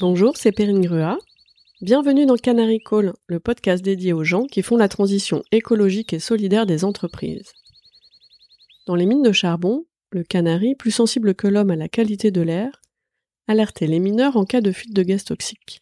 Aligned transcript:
Bonjour, 0.00 0.36
c'est 0.36 0.52
Perrine 0.52 0.80
Grua. 0.80 1.18
Bienvenue 1.80 2.24
dans 2.24 2.36
Canary 2.36 2.78
Call, 2.78 3.14
le 3.26 3.40
podcast 3.40 3.84
dédié 3.84 4.12
aux 4.12 4.22
gens 4.22 4.44
qui 4.44 4.62
font 4.62 4.76
la 4.76 4.88
transition 4.88 5.42
écologique 5.50 6.12
et 6.12 6.20
solidaire 6.20 6.66
des 6.66 6.84
entreprises. 6.84 7.52
Dans 8.86 8.94
les 8.94 9.06
mines 9.06 9.24
de 9.24 9.32
charbon, 9.32 9.86
le 10.10 10.22
canari, 10.22 10.76
plus 10.76 10.92
sensible 10.92 11.34
que 11.34 11.48
l'homme 11.48 11.72
à 11.72 11.76
la 11.76 11.88
qualité 11.88 12.30
de 12.30 12.40
l'air, 12.42 12.80
alertait 13.48 13.88
les 13.88 13.98
mineurs 13.98 14.36
en 14.36 14.44
cas 14.44 14.60
de 14.60 14.70
fuite 14.70 14.94
de 14.94 15.02
gaz 15.02 15.24
toxiques. 15.24 15.80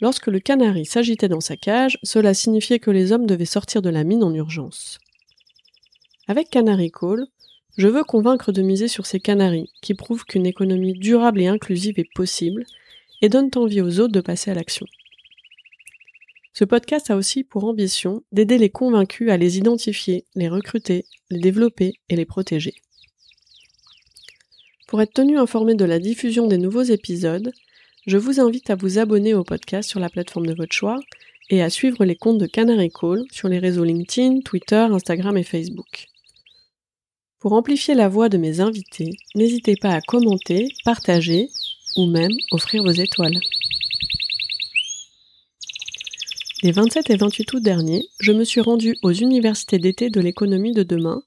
Lorsque 0.00 0.28
le 0.28 0.40
canari 0.40 0.86
s'agitait 0.86 1.28
dans 1.28 1.42
sa 1.42 1.58
cage, 1.58 1.98
cela 2.04 2.32
signifiait 2.32 2.78
que 2.78 2.90
les 2.90 3.12
hommes 3.12 3.26
devaient 3.26 3.44
sortir 3.44 3.82
de 3.82 3.90
la 3.90 4.04
mine 4.04 4.24
en 4.24 4.32
urgence. 4.32 4.98
Avec 6.26 6.48
Canary 6.48 6.90
Call, 6.90 7.26
je 7.76 7.88
veux 7.88 8.04
convaincre 8.04 8.50
de 8.50 8.62
miser 8.62 8.88
sur 8.88 9.04
ces 9.04 9.20
canaris 9.20 9.68
qui 9.82 9.92
prouvent 9.92 10.24
qu'une 10.24 10.46
économie 10.46 10.94
durable 10.94 11.42
et 11.42 11.48
inclusive 11.48 11.98
est 11.98 12.10
possible 12.14 12.64
et 13.24 13.30
donnent 13.30 13.50
envie 13.56 13.80
aux 13.80 14.00
autres 14.00 14.12
de 14.12 14.20
passer 14.20 14.50
à 14.50 14.54
l'action. 14.54 14.84
Ce 16.52 16.62
podcast 16.62 17.10
a 17.10 17.16
aussi 17.16 17.42
pour 17.42 17.64
ambition 17.64 18.22
d'aider 18.32 18.58
les 18.58 18.68
convaincus 18.68 19.30
à 19.30 19.38
les 19.38 19.56
identifier, 19.56 20.26
les 20.34 20.50
recruter, 20.50 21.06
les 21.30 21.40
développer 21.40 21.94
et 22.10 22.16
les 22.16 22.26
protéger. 22.26 22.74
Pour 24.86 25.00
être 25.00 25.14
tenu 25.14 25.38
informé 25.38 25.74
de 25.74 25.86
la 25.86 26.00
diffusion 26.00 26.48
des 26.48 26.58
nouveaux 26.58 26.82
épisodes, 26.82 27.50
je 28.06 28.18
vous 28.18 28.40
invite 28.40 28.68
à 28.68 28.74
vous 28.74 28.98
abonner 28.98 29.32
au 29.32 29.42
podcast 29.42 29.88
sur 29.88 30.00
la 30.00 30.10
plateforme 30.10 30.46
de 30.46 30.54
votre 30.54 30.74
choix 30.74 31.00
et 31.48 31.62
à 31.62 31.70
suivre 31.70 32.04
les 32.04 32.16
comptes 32.16 32.36
de 32.36 32.46
Canary 32.46 32.90
Call 32.90 33.24
sur 33.32 33.48
les 33.48 33.58
réseaux 33.58 33.84
LinkedIn, 33.84 34.40
Twitter, 34.40 34.86
Instagram 34.90 35.38
et 35.38 35.44
Facebook. 35.44 36.08
Pour 37.38 37.54
amplifier 37.54 37.94
la 37.94 38.10
voix 38.10 38.28
de 38.28 38.36
mes 38.36 38.60
invités, 38.60 39.12
n'hésitez 39.34 39.76
pas 39.76 39.94
à 39.94 40.02
commenter, 40.02 40.68
partager 40.84 41.48
ou 41.96 42.06
même 42.06 42.32
offrir 42.50 42.82
vos 42.82 42.90
étoiles. 42.90 43.38
Les 46.62 46.72
27 46.72 47.10
et 47.10 47.16
28 47.16 47.52
août 47.52 47.62
dernier, 47.62 48.08
je 48.20 48.32
me 48.32 48.44
suis 48.44 48.60
rendue 48.60 48.96
aux 49.02 49.12
universités 49.12 49.78
d'été 49.78 50.08
de 50.08 50.20
l'économie 50.20 50.72
de 50.72 50.82
demain, 50.82 51.22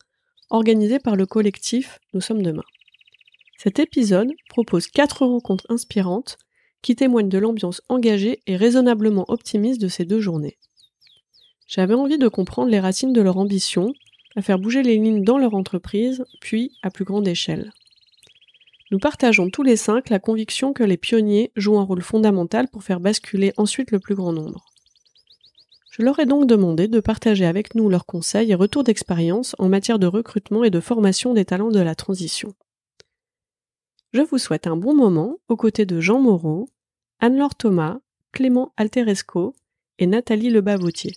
organisées 0.50 1.00
par 1.00 1.16
le 1.16 1.26
collectif 1.26 2.00
Nous 2.14 2.22
sommes 2.22 2.42
demain. 2.42 2.64
Cet 3.58 3.80
épisode 3.80 4.32
propose 4.50 4.88
quatre 4.88 5.26
rencontres 5.26 5.66
inspirantes 5.70 6.38
qui 6.82 6.96
témoignent 6.96 7.30
de 7.30 7.38
l'ambiance 7.38 7.82
engagée 7.90 8.42
et 8.48 8.56
raisonnablement 8.56 9.26
optimiste 9.28 9.82
de 9.82 9.88
ces 9.88 10.06
deux 10.06 10.22
journées. 10.22 10.58
J'avais 11.68 11.96
envie 11.96 12.18
de 12.18 12.30
comprendre 12.30 12.72
les 12.72 12.80
racines 12.80 13.14
de 13.14 13.22
leur 13.22 13.38
ambition, 13.38 13.94
à 14.36 14.42
faire 14.42 14.58
bouger 14.58 14.84
les 14.84 14.98
lignes 14.98 15.24
dans 15.24 15.38
leur 15.38 15.54
entreprise, 15.54 16.24
puis 16.40 16.72
à 16.82 16.90
plus 16.90 17.06
grande 17.06 17.28
échelle. 17.28 17.72
Nous 18.90 19.00
partageons 19.00 19.50
tous 19.50 19.64
les 19.64 19.76
cinq 19.76 20.10
la 20.10 20.20
conviction 20.20 20.72
que 20.72 20.84
les 20.84 20.98
pionniers 20.98 21.52
jouent 21.56 21.78
un 21.78 21.84
rôle 21.84 22.02
fondamental 22.02 22.70
pour 22.70 22.84
faire 22.84 23.02
basculer 23.02 23.52
ensuite 23.58 23.92
le 23.92 24.00
plus 24.00 24.16
grand 24.16 24.32
nombre. 24.32 24.66
Je 25.92 26.04
leur 26.04 26.20
ai 26.20 26.26
donc 26.26 26.48
demandé 26.48 26.88
de 26.88 27.00
partager 27.00 27.46
avec 27.46 27.76
nous 27.76 27.90
leurs 27.90 28.06
conseils 28.06 28.52
et 28.52 28.56
retours 28.56 28.84
d'expérience 28.84 29.56
en 29.58 29.68
matière 29.68 30.00
de 30.00 30.08
recrutement 30.08 30.64
et 30.64 30.70
de 30.70 30.80
formation 30.80 31.34
des 31.34 31.44
talents 31.44 31.72
de 31.72 31.80
la 31.80 31.96
transition. 31.96 32.54
Je 34.14 34.22
vous 34.22 34.38
souhaite 34.38 34.68
un 34.68 34.78
bon 34.78 34.96
moment 34.96 35.38
aux 35.50 35.58
côtés 35.58 35.86
de 35.86 36.00
Jean 36.00 36.20
Moreau, 36.20 36.70
Anne-Laure 37.20 37.56
Thomas, 37.56 37.98
Clément 38.32 38.74
Alteresco 38.78 39.54
et 39.98 40.08
Nathalie 40.08 40.50
Lebavoutier. 40.50 41.14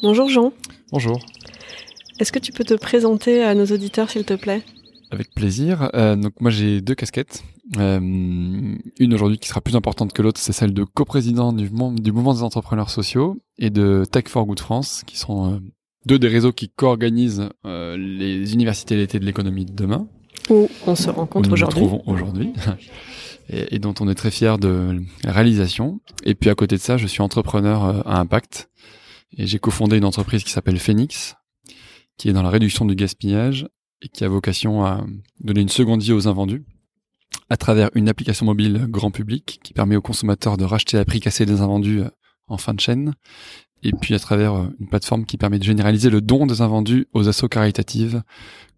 Bonjour 0.00 0.28
Jean. 0.28 0.52
Bonjour. 0.92 1.18
Est-ce 2.20 2.30
que 2.30 2.38
tu 2.38 2.52
peux 2.52 2.62
te 2.62 2.74
présenter 2.74 3.42
à 3.42 3.56
nos 3.56 3.66
auditeurs 3.66 4.10
s'il 4.10 4.24
te 4.24 4.34
plaît? 4.34 4.62
Avec 5.10 5.34
plaisir. 5.34 5.90
Euh, 5.94 6.14
donc 6.14 6.34
moi 6.40 6.52
j'ai 6.52 6.80
deux 6.80 6.94
casquettes. 6.94 7.42
Euh, 7.78 7.98
une 7.98 9.14
aujourd'hui 9.14 9.38
qui 9.38 9.48
sera 9.48 9.60
plus 9.60 9.74
importante 9.74 10.12
que 10.12 10.22
l'autre, 10.22 10.40
c'est 10.40 10.52
celle 10.52 10.72
de 10.72 10.84
coprésident 10.84 11.52
du, 11.52 11.68
du 11.68 12.12
mouvement 12.12 12.32
des 12.32 12.44
entrepreneurs 12.44 12.90
sociaux 12.90 13.38
et 13.58 13.70
de 13.70 14.04
Tech 14.10 14.28
for 14.28 14.46
Good 14.46 14.60
France, 14.60 15.02
qui 15.04 15.18
sont 15.18 15.54
euh, 15.54 15.58
deux 16.06 16.20
des 16.20 16.28
réseaux 16.28 16.52
qui 16.52 16.68
co-organisent 16.68 17.48
les 17.64 18.54
universités 18.54 18.96
l'été 18.96 19.18
de 19.18 19.24
l'économie 19.24 19.64
de 19.64 19.72
demain. 19.72 20.06
Où 20.48 20.68
on 20.86 20.94
se 20.94 21.10
rencontre 21.10 21.52
aujourd'hui. 21.52 21.80
Nous 21.80 21.90
nous 21.90 21.98
trouvons 21.98 22.12
aujourd'hui. 22.14 22.52
et, 23.50 23.74
et, 23.74 23.78
dont 23.80 23.94
on 23.98 24.08
est 24.08 24.14
très 24.14 24.30
fier 24.30 24.58
de 24.58 25.00
la 25.24 25.32
réalisation. 25.32 26.00
Et 26.22 26.36
puis 26.36 26.50
à 26.50 26.54
côté 26.54 26.76
de 26.76 26.80
ça, 26.80 26.96
je 26.96 27.08
suis 27.08 27.20
entrepreneur 27.20 28.06
à 28.06 28.20
impact 28.20 28.70
et 29.36 29.46
j'ai 29.46 29.58
cofondé 29.58 29.96
une 29.96 30.04
entreprise 30.04 30.44
qui 30.44 30.50
s'appelle 30.50 30.78
Phoenix, 30.78 31.36
qui 32.16 32.28
est 32.28 32.32
dans 32.32 32.42
la 32.42 32.50
réduction 32.50 32.84
du 32.84 32.94
gaspillage 32.94 33.68
et 34.02 34.08
qui 34.08 34.24
a 34.24 34.28
vocation 34.28 34.84
à 34.84 35.04
donner 35.40 35.60
une 35.60 35.68
seconde 35.68 36.02
vie 36.02 36.12
aux 36.12 36.28
invendus 36.28 36.64
à 37.50 37.56
travers 37.56 37.90
une 37.94 38.08
application 38.08 38.46
mobile 38.46 38.86
grand 38.88 39.10
public 39.10 39.60
qui 39.62 39.72
permet 39.72 39.96
aux 39.96 40.02
consommateurs 40.02 40.56
de 40.56 40.64
racheter 40.64 40.98
à 40.98 41.04
prix 41.04 41.20
cassé 41.20 41.46
des 41.46 41.60
invendus 41.60 42.00
euh, 42.00 42.10
en 42.46 42.56
fin 42.56 42.74
de 42.74 42.80
chaîne 42.80 43.14
et 43.82 43.92
puis 43.92 44.14
à 44.14 44.18
travers 44.18 44.54
euh, 44.54 44.66
une 44.80 44.88
plateforme 44.88 45.24
qui 45.24 45.36
permet 45.36 45.58
de 45.58 45.64
généraliser 45.64 46.10
le 46.10 46.20
don 46.20 46.46
des 46.46 46.60
invendus 46.60 47.06
aux 47.12 47.28
assauts 47.28 47.48
caritatives 47.48 48.22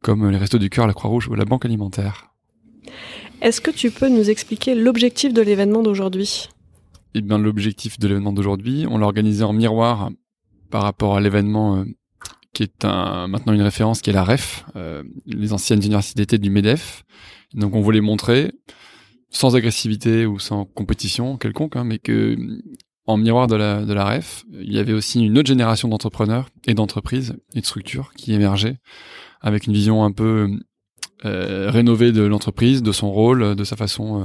comme 0.02 0.28
les 0.30 0.38
Restos 0.38 0.58
du 0.58 0.70
Cœur, 0.70 0.86
la 0.86 0.94
Croix-Rouge 0.94 1.28
ou 1.28 1.34
la 1.34 1.44
Banque 1.44 1.64
Alimentaire. 1.64 2.32
Est-ce 3.42 3.60
que 3.60 3.70
tu 3.70 3.90
peux 3.90 4.08
nous 4.08 4.30
expliquer 4.30 4.74
l'objectif 4.74 5.32
de 5.32 5.42
l'événement 5.42 5.82
d'aujourd'hui? 5.82 6.48
Eh 7.14 7.20
bien, 7.22 7.38
l'objectif 7.38 7.98
de 7.98 8.08
l'événement 8.08 8.32
d'aujourd'hui, 8.32 8.86
on 8.88 8.98
l'a 8.98 9.06
organisé 9.06 9.44
en 9.44 9.52
miroir 9.52 10.10
par 10.70 10.82
rapport 10.82 11.16
à 11.16 11.20
l'événement 11.20 11.76
euh, 11.76 11.84
qui 12.52 12.62
est 12.62 12.84
un, 12.84 13.28
maintenant 13.28 13.52
une 13.52 13.62
référence, 13.62 14.00
qui 14.00 14.10
est 14.10 14.12
la 14.12 14.24
REF, 14.24 14.64
euh, 14.76 15.02
les 15.26 15.52
anciennes 15.52 15.82
universités 15.82 16.38
du 16.38 16.50
MEDEF. 16.50 17.04
Donc 17.54 17.74
on 17.74 17.80
voulait 17.80 18.00
montrer, 18.00 18.52
sans 19.30 19.56
agressivité 19.56 20.26
ou 20.26 20.38
sans 20.38 20.64
compétition 20.64 21.36
quelconque, 21.36 21.76
hein, 21.76 21.84
mais 21.84 21.98
que 21.98 22.36
en 23.06 23.16
miroir 23.16 23.46
de 23.46 23.56
la, 23.56 23.84
de 23.84 23.92
la 23.92 24.04
REF, 24.04 24.44
il 24.52 24.72
y 24.72 24.78
avait 24.78 24.92
aussi 24.92 25.24
une 25.24 25.36
autre 25.38 25.48
génération 25.48 25.88
d'entrepreneurs 25.88 26.48
et 26.66 26.74
d'entreprises 26.74 27.34
et 27.54 27.60
de 27.60 27.66
structures 27.66 28.12
qui 28.16 28.32
émergeaient 28.32 28.78
avec 29.40 29.66
une 29.66 29.72
vision 29.72 30.04
un 30.04 30.12
peu 30.12 30.48
rénovée 31.22 32.12
de 32.12 32.22
l'entreprise, 32.22 32.82
de 32.82 32.92
son 32.92 33.10
rôle, 33.10 33.54
de 33.54 33.64
sa 33.64 33.76
façon 33.76 34.22
euh, 34.22 34.24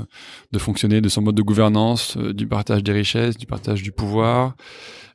de 0.51 0.59
fonctionner, 0.59 1.01
de 1.01 1.09
son 1.09 1.22
mode 1.22 1.35
de 1.35 1.41
gouvernance, 1.41 2.17
euh, 2.17 2.33
du 2.33 2.47
partage 2.47 2.83
des 2.83 2.91
richesses, 2.91 3.38
du 3.38 3.45
partage 3.45 3.83
du 3.83 3.91
pouvoir, 3.91 4.56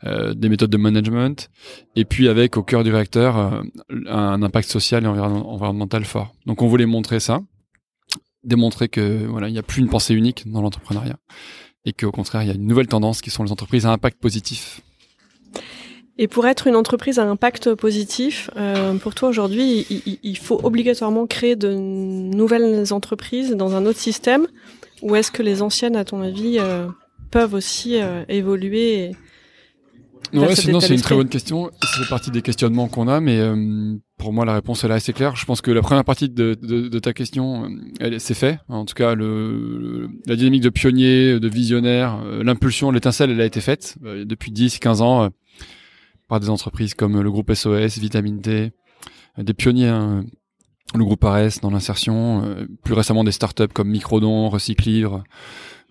euh, 0.05 0.33
des 0.35 0.49
méthodes 0.49 0.71
de 0.71 0.79
management, 0.79 1.51
et 1.97 2.05
puis 2.05 2.29
avec 2.29 2.57
au 2.57 2.63
cœur 2.63 2.85
du 2.85 2.91
réacteur 2.91 3.37
euh, 3.37 3.63
un 4.07 4.43
impact 4.43 4.71
social 4.71 5.05
et 5.05 5.07
environnemental 5.07 6.05
fort. 6.05 6.35
Donc 6.47 6.63
on 6.63 6.69
voulait 6.69 6.87
montrer 6.87 7.21
ça, 7.21 7.41
démontrer 8.43 8.89
que 8.89 9.27
voilà 9.27 9.49
il 9.49 9.53
n'y 9.53 9.59
a 9.59 9.63
plus 9.63 9.83
une 9.83 9.89
pensée 9.89 10.15
unique 10.15 10.51
dans 10.51 10.63
l'entrepreneuriat 10.63 11.19
et 11.85 11.93
qu'au 11.93 12.11
contraire, 12.11 12.43
il 12.43 12.49
y 12.49 12.51
a 12.51 12.55
une 12.55 12.67
nouvelle 12.67 12.87
tendance 12.87 13.21
qui 13.21 13.31
sont 13.31 13.43
les 13.43 13.53
entreprises 13.53 13.87
à 13.87 13.93
impact 13.93 14.19
positif. 14.21 14.81
Et 16.23 16.29
pour 16.29 16.47
être 16.47 16.67
une 16.67 16.77
entreprise 16.77 17.19
à 17.19 17.25
impact 17.25 17.75
positif, 17.75 18.51
euh, 18.59 18.93
pour 18.99 19.15
toi 19.15 19.31
aujourd'hui, 19.31 19.87
il, 19.89 20.19
il, 20.23 20.37
faut 20.37 20.61
obligatoirement 20.63 21.27
créer 21.27 21.57
de 21.57 21.73
nouvelles 21.73 22.93
entreprises 22.93 23.53
dans 23.53 23.75
un 23.75 23.87
autre 23.87 23.99
système, 23.99 24.47
ou 25.01 25.17
est-ce 25.17 25.33
que 25.33 25.43
les 25.43 25.63
anciennes, 25.63 25.97
à 25.97 26.05
ton 26.05 26.21
avis, 26.21 26.59
euh, 26.59 26.89
peuvent 27.31 27.55
aussi 27.55 27.99
euh, 27.99 28.23
évoluer 28.29 29.05
et 29.05 29.17
Ouais, 30.33 30.55
sinon 30.55 30.79
c'est 30.79 30.95
une 30.95 31.01
très 31.01 31.17
bonne 31.17 31.29
question. 31.29 31.71
C'est 31.83 32.09
partie 32.09 32.31
des 32.31 32.43
questionnements 32.43 32.87
qu'on 32.87 33.09
a, 33.09 33.21
mais 33.21 33.39
euh, 33.39 33.97
pour 34.17 34.33
moi 34.33 34.45
la 34.45 34.55
réponse 34.55 34.85
est 34.85 34.89
là 34.89 34.95
assez 34.95 35.13
claire. 35.13 35.35
Je 35.35 35.45
pense 35.45 35.61
que 35.61 35.71
la 35.73 35.81
première 35.81 36.05
partie 36.05 36.29
de, 36.29 36.57
de, 36.61 36.89
de 36.89 36.99
ta 36.99 37.13
question, 37.13 37.69
elle, 37.99 38.21
c'est 38.21 38.35
fait. 38.35 38.59
En 38.69 38.85
tout 38.85 38.95
cas, 38.95 39.15
le, 39.15 40.09
la 40.27 40.37
dynamique 40.37 40.63
de 40.63 40.69
pionnier, 40.69 41.41
de 41.41 41.49
visionnaire, 41.49 42.23
l'impulsion, 42.45 42.93
l'étincelle, 42.93 43.31
elle 43.31 43.41
a 43.41 43.45
été 43.45 43.61
faite 43.61 43.97
depuis 44.03 44.53
10-15 44.53 45.01
ans 45.01 45.25
euh, 45.25 45.29
par 46.31 46.41
des 46.41 46.49
entreprises 46.49 46.95
comme 46.95 47.21
le 47.21 47.31
groupe 47.31 47.53
SOS, 47.53 47.99
Vitamine 47.99 48.41
D, 48.41 48.73
des 49.37 49.55
pionniers. 49.55 49.89
Hein, 49.89 50.25
le 50.93 51.05
groupe 51.05 51.25
Ares 51.25 51.61
dans 51.63 51.71
l'insertion, 51.71 52.67
plus 52.83 52.95
récemment 52.95 53.23
des 53.23 53.31
startups 53.31 53.69
comme 53.69 53.89
Microdon, 53.91 54.49
Recyclivre, 54.49 55.23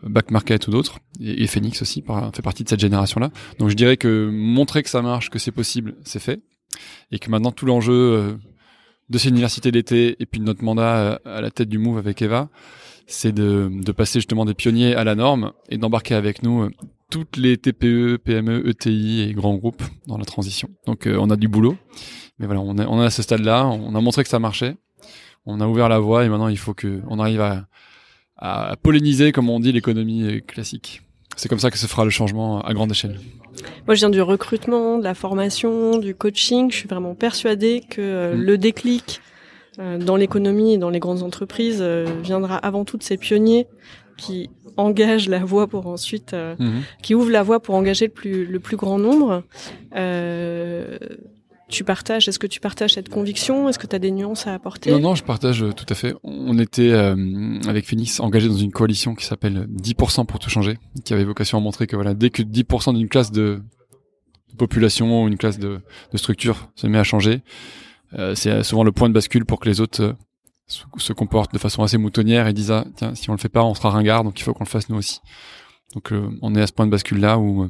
Back 0.03 0.31
Market 0.31 0.67
ou 0.67 0.71
d'autres, 0.71 0.99
et, 1.19 1.47
Phoenix 1.47 1.81
aussi 1.81 2.03
fait 2.33 2.41
partie 2.41 2.63
de 2.63 2.69
cette 2.69 2.79
génération-là. 2.79 3.31
Donc 3.59 3.69
je 3.69 3.75
dirais 3.75 3.97
que 3.97 4.29
montrer 4.31 4.83
que 4.83 4.89
ça 4.89 5.01
marche, 5.01 5.29
que 5.29 5.39
c'est 5.39 5.51
possible, 5.51 5.95
c'est 6.03 6.19
fait, 6.19 6.41
et 7.11 7.19
que 7.19 7.29
maintenant 7.29 7.51
tout 7.51 7.65
l'enjeu 7.65 7.93
euh, 7.93 8.33
de 9.09 9.17
cette 9.17 9.31
université 9.31 9.71
d'été 9.71 10.15
et 10.19 10.25
puis 10.25 10.39
de 10.39 10.45
notre 10.45 10.63
mandat 10.63 11.19
à 11.25 11.41
la 11.41 11.51
tête 11.51 11.69
du 11.69 11.77
Move 11.77 11.97
avec 11.97 12.21
Eva, 12.21 12.49
c'est 13.07 13.31
de, 13.31 13.69
de 13.71 13.91
passer 13.91 14.19
justement 14.19 14.45
des 14.45 14.53
pionniers 14.53 14.95
à 14.95 15.03
la 15.03 15.15
norme 15.15 15.51
et 15.69 15.77
d'embarquer 15.77 16.15
avec 16.15 16.43
nous 16.43 16.63
euh, 16.63 16.69
toutes 17.09 17.37
les 17.37 17.57
TPE, 17.57 18.17
PME, 18.23 18.67
ETI 18.67 19.21
et 19.21 19.33
grands 19.33 19.55
groupes 19.55 19.83
dans 20.07 20.17
la 20.17 20.25
transition. 20.25 20.69
Donc 20.85 21.07
euh, 21.07 21.17
on 21.19 21.29
a 21.29 21.35
du 21.35 21.47
boulot, 21.47 21.75
mais 22.37 22.45
voilà, 22.45 22.61
on 22.61 22.77
est, 22.77 22.85
on 22.85 23.01
est 23.01 23.05
à 23.05 23.09
ce 23.09 23.21
stade-là, 23.21 23.65
on 23.67 23.95
a 23.95 24.01
montré 24.01 24.23
que 24.23 24.29
ça 24.29 24.39
marchait, 24.39 24.77
on 25.45 25.59
a 25.59 25.67
ouvert 25.67 25.89
la 25.89 25.99
voie 25.99 26.25
et 26.25 26.29
maintenant 26.29 26.47
il 26.47 26.57
faut 26.57 26.73
que 26.73 27.01
on 27.07 27.19
arrive 27.19 27.41
à 27.41 27.65
à 28.41 28.77
polliniser, 28.81 29.33
comme 29.33 29.49
on 29.49 29.59
dit, 29.59 29.73
l'économie 29.73 30.41
classique. 30.47 31.01
c'est 31.35 31.49
comme 31.49 31.59
ça 31.59 31.71
que 31.71 31.77
se 31.77 31.87
fera 31.87 32.05
le 32.05 32.09
changement 32.09 32.61
à 32.61 32.73
grande 32.73 32.91
échelle. 32.91 33.19
Moi, 33.85 33.95
je 33.95 33.99
viens 33.99 34.09
du 34.09 34.21
recrutement, 34.21 34.97
de 34.97 35.03
la 35.03 35.13
formation, 35.13 35.97
du 35.97 36.15
coaching. 36.15 36.71
Je 36.71 36.77
suis 36.77 36.87
vraiment 36.87 37.15
persuadée 37.15 37.83
que 37.89 38.33
mm. 38.33 38.41
le 38.41 38.57
déclic 38.57 39.19
dans 39.77 40.15
l'économie 40.15 40.73
et 40.73 40.77
dans 40.77 40.89
les 40.89 40.99
grandes 40.99 41.21
entreprises 41.21 41.81
viendra 42.21 42.55
avant 42.55 42.85
tout 42.85 42.97
de 42.97 43.03
ces 43.03 43.17
pionniers 43.17 43.67
qui 44.19 44.49
engage 44.77 45.27
la 45.29 45.39
voie 45.39 45.67
pour 45.67 45.87
ensuite, 45.87 46.33
euh, 46.33 46.55
mhm. 46.59 46.81
qui 47.01 47.15
ouvre 47.15 47.31
la 47.31 47.43
voie 47.43 47.59
pour 47.59 47.75
engager 47.75 48.05
le 48.05 48.11
plus, 48.11 48.45
le 48.45 48.59
plus 48.59 48.77
grand 48.77 48.99
nombre. 48.99 49.43
Euh, 49.95 50.97
tu 51.69 51.83
partages, 51.83 52.27
est-ce 52.27 52.39
que 52.39 52.47
tu 52.47 52.59
partages 52.59 52.93
cette 52.93 53.09
conviction? 53.09 53.69
Est-ce 53.69 53.77
que 53.77 53.85
tu 53.85 53.95
as 53.95 53.99
des 53.99 54.11
nuances 54.11 54.47
à 54.47 54.53
apporter? 54.53 54.91
Non, 54.91 54.99
non, 54.99 55.15
je 55.15 55.23
partage 55.23 55.63
tout 55.75 55.85
à 55.87 55.95
fait. 55.95 56.15
On 56.23 56.57
était 56.57 56.91
euh, 56.91 57.59
avec 57.67 57.85
Phoenix 57.85 58.19
engagé 58.19 58.47
dans 58.47 58.57
une 58.57 58.71
coalition 58.71 59.13
qui 59.13 59.25
s'appelle 59.25 59.67
10% 59.71 60.25
pour 60.25 60.39
tout 60.39 60.49
changer, 60.49 60.77
qui 61.05 61.13
avait 61.13 61.23
vocation 61.23 61.59
à 61.59 61.61
montrer 61.61 61.85
que 61.85 61.95
voilà, 61.95 62.13
dès 62.13 62.31
que 62.31 62.41
10% 62.41 62.95
d'une 62.95 63.07
classe 63.07 63.31
de 63.31 63.61
population 64.57 65.23
ou 65.23 65.27
une 65.27 65.37
classe 65.37 65.59
de, 65.59 65.79
de 66.11 66.17
structure 66.17 66.71
se 66.75 66.87
met 66.87 66.97
à 66.97 67.03
changer, 67.03 67.41
euh, 68.17 68.33
c'est 68.33 68.63
souvent 68.63 68.83
le 68.83 68.91
point 68.91 69.07
de 69.07 69.13
bascule 69.13 69.45
pour 69.45 69.59
que 69.59 69.69
les 69.69 69.79
autres 69.79 70.15
se, 70.69 71.13
comportent 71.13 71.53
de 71.53 71.57
façon 71.57 71.83
assez 71.83 71.97
moutonnière 71.97 72.47
et 72.47 72.53
disent 72.53 72.71
ah, 72.71 72.85
tiens 72.95 73.15
si 73.15 73.29
on 73.29 73.33
le 73.33 73.39
fait 73.39 73.49
pas 73.49 73.63
on 73.63 73.73
sera 73.73 73.89
ringard 73.89 74.23
donc 74.23 74.39
il 74.39 74.43
faut 74.43 74.53
qu'on 74.53 74.63
le 74.63 74.69
fasse 74.69 74.89
nous 74.89 74.97
aussi. 74.97 75.19
Donc 75.93 76.11
euh, 76.13 76.29
on 76.41 76.55
est 76.55 76.61
à 76.61 76.67
ce 76.67 76.73
point 76.73 76.85
de 76.85 76.91
bascule 76.91 77.19
là 77.19 77.37
où 77.37 77.63
euh, 77.63 77.69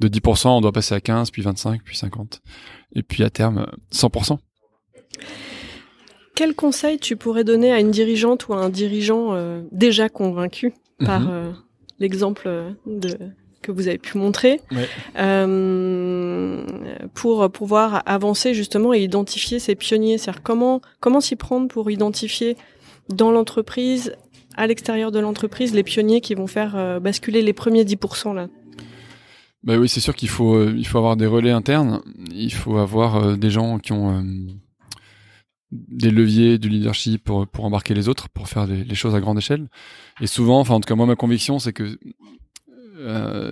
de 0.00 0.08
10% 0.08 0.48
on 0.48 0.60
doit 0.60 0.72
passer 0.72 0.94
à 0.94 1.00
15 1.00 1.30
puis 1.30 1.42
25 1.42 1.82
puis 1.82 1.96
50 1.96 2.40
et 2.94 3.02
puis 3.02 3.22
à 3.24 3.30
terme 3.30 3.66
100%. 3.92 4.32
Euh, 4.34 4.36
Quel 6.34 6.54
conseil 6.54 6.98
tu 6.98 7.16
pourrais 7.16 7.44
donner 7.44 7.72
à 7.72 7.80
une 7.80 7.90
dirigeante 7.90 8.48
ou 8.48 8.54
à 8.54 8.58
un 8.58 8.68
dirigeant 8.68 9.34
déjà 9.72 10.08
convaincu 10.08 10.72
par 11.04 11.20
mhm. 11.20 11.54
l'exemple 11.98 12.74
de 12.86 13.18
que 13.62 13.72
vous 13.72 13.88
avez 13.88 13.98
pu 13.98 14.18
montrer 14.18 14.60
euh, 15.18 16.64
pour 17.14 17.50
pouvoir 17.50 18.02
avancer 18.06 18.54
justement 18.54 18.94
et 18.94 19.00
identifier 19.02 19.58
ces 19.58 19.74
pionniers. 19.74 20.18
C'est-à-dire 20.18 20.42
comment 20.42 20.80
comment 21.00 21.20
s'y 21.20 21.36
prendre 21.36 21.68
pour 21.68 21.90
identifier 21.90 22.56
dans 23.08 23.30
l'entreprise, 23.30 24.14
à 24.56 24.66
l'extérieur 24.66 25.12
de 25.12 25.18
l'entreprise, 25.18 25.74
les 25.74 25.82
pionniers 25.82 26.20
qui 26.20 26.34
vont 26.34 26.46
faire 26.46 26.76
euh, 26.76 27.00
basculer 27.00 27.42
les 27.42 27.52
premiers 27.52 27.84
10% 27.84 28.34
là? 28.34 28.48
Bah 29.64 29.76
oui, 29.76 29.88
c'est 29.88 30.00
sûr 30.00 30.14
qu'il 30.14 30.28
faut 30.28 30.54
euh, 30.54 30.74
il 30.76 30.86
faut 30.86 30.98
avoir 30.98 31.16
des 31.16 31.26
relais 31.26 31.50
internes. 31.50 32.00
Il 32.32 32.52
faut 32.52 32.78
avoir 32.78 33.36
des 33.36 33.50
gens 33.50 33.78
qui 33.78 33.92
ont 33.92 34.24
des 35.70 36.10
leviers 36.10 36.58
du 36.58 36.68
leadership 36.68 37.24
pour, 37.24 37.46
pour 37.46 37.64
embarquer 37.64 37.92
les 37.92 38.08
autres, 38.08 38.28
pour 38.30 38.48
faire 38.48 38.66
les, 38.66 38.84
les, 38.84 38.94
choses 38.94 39.14
à 39.14 39.20
grande 39.20 39.36
échelle. 39.38 39.68
Et 40.20 40.26
souvent, 40.26 40.60
enfin 40.60 40.74
en 40.74 40.80
tout 40.80 40.86
cas 40.86 40.94
moi 40.94 41.04
ma 41.04 41.16
conviction 41.16 41.58
c'est 41.58 41.72
que 41.72 41.98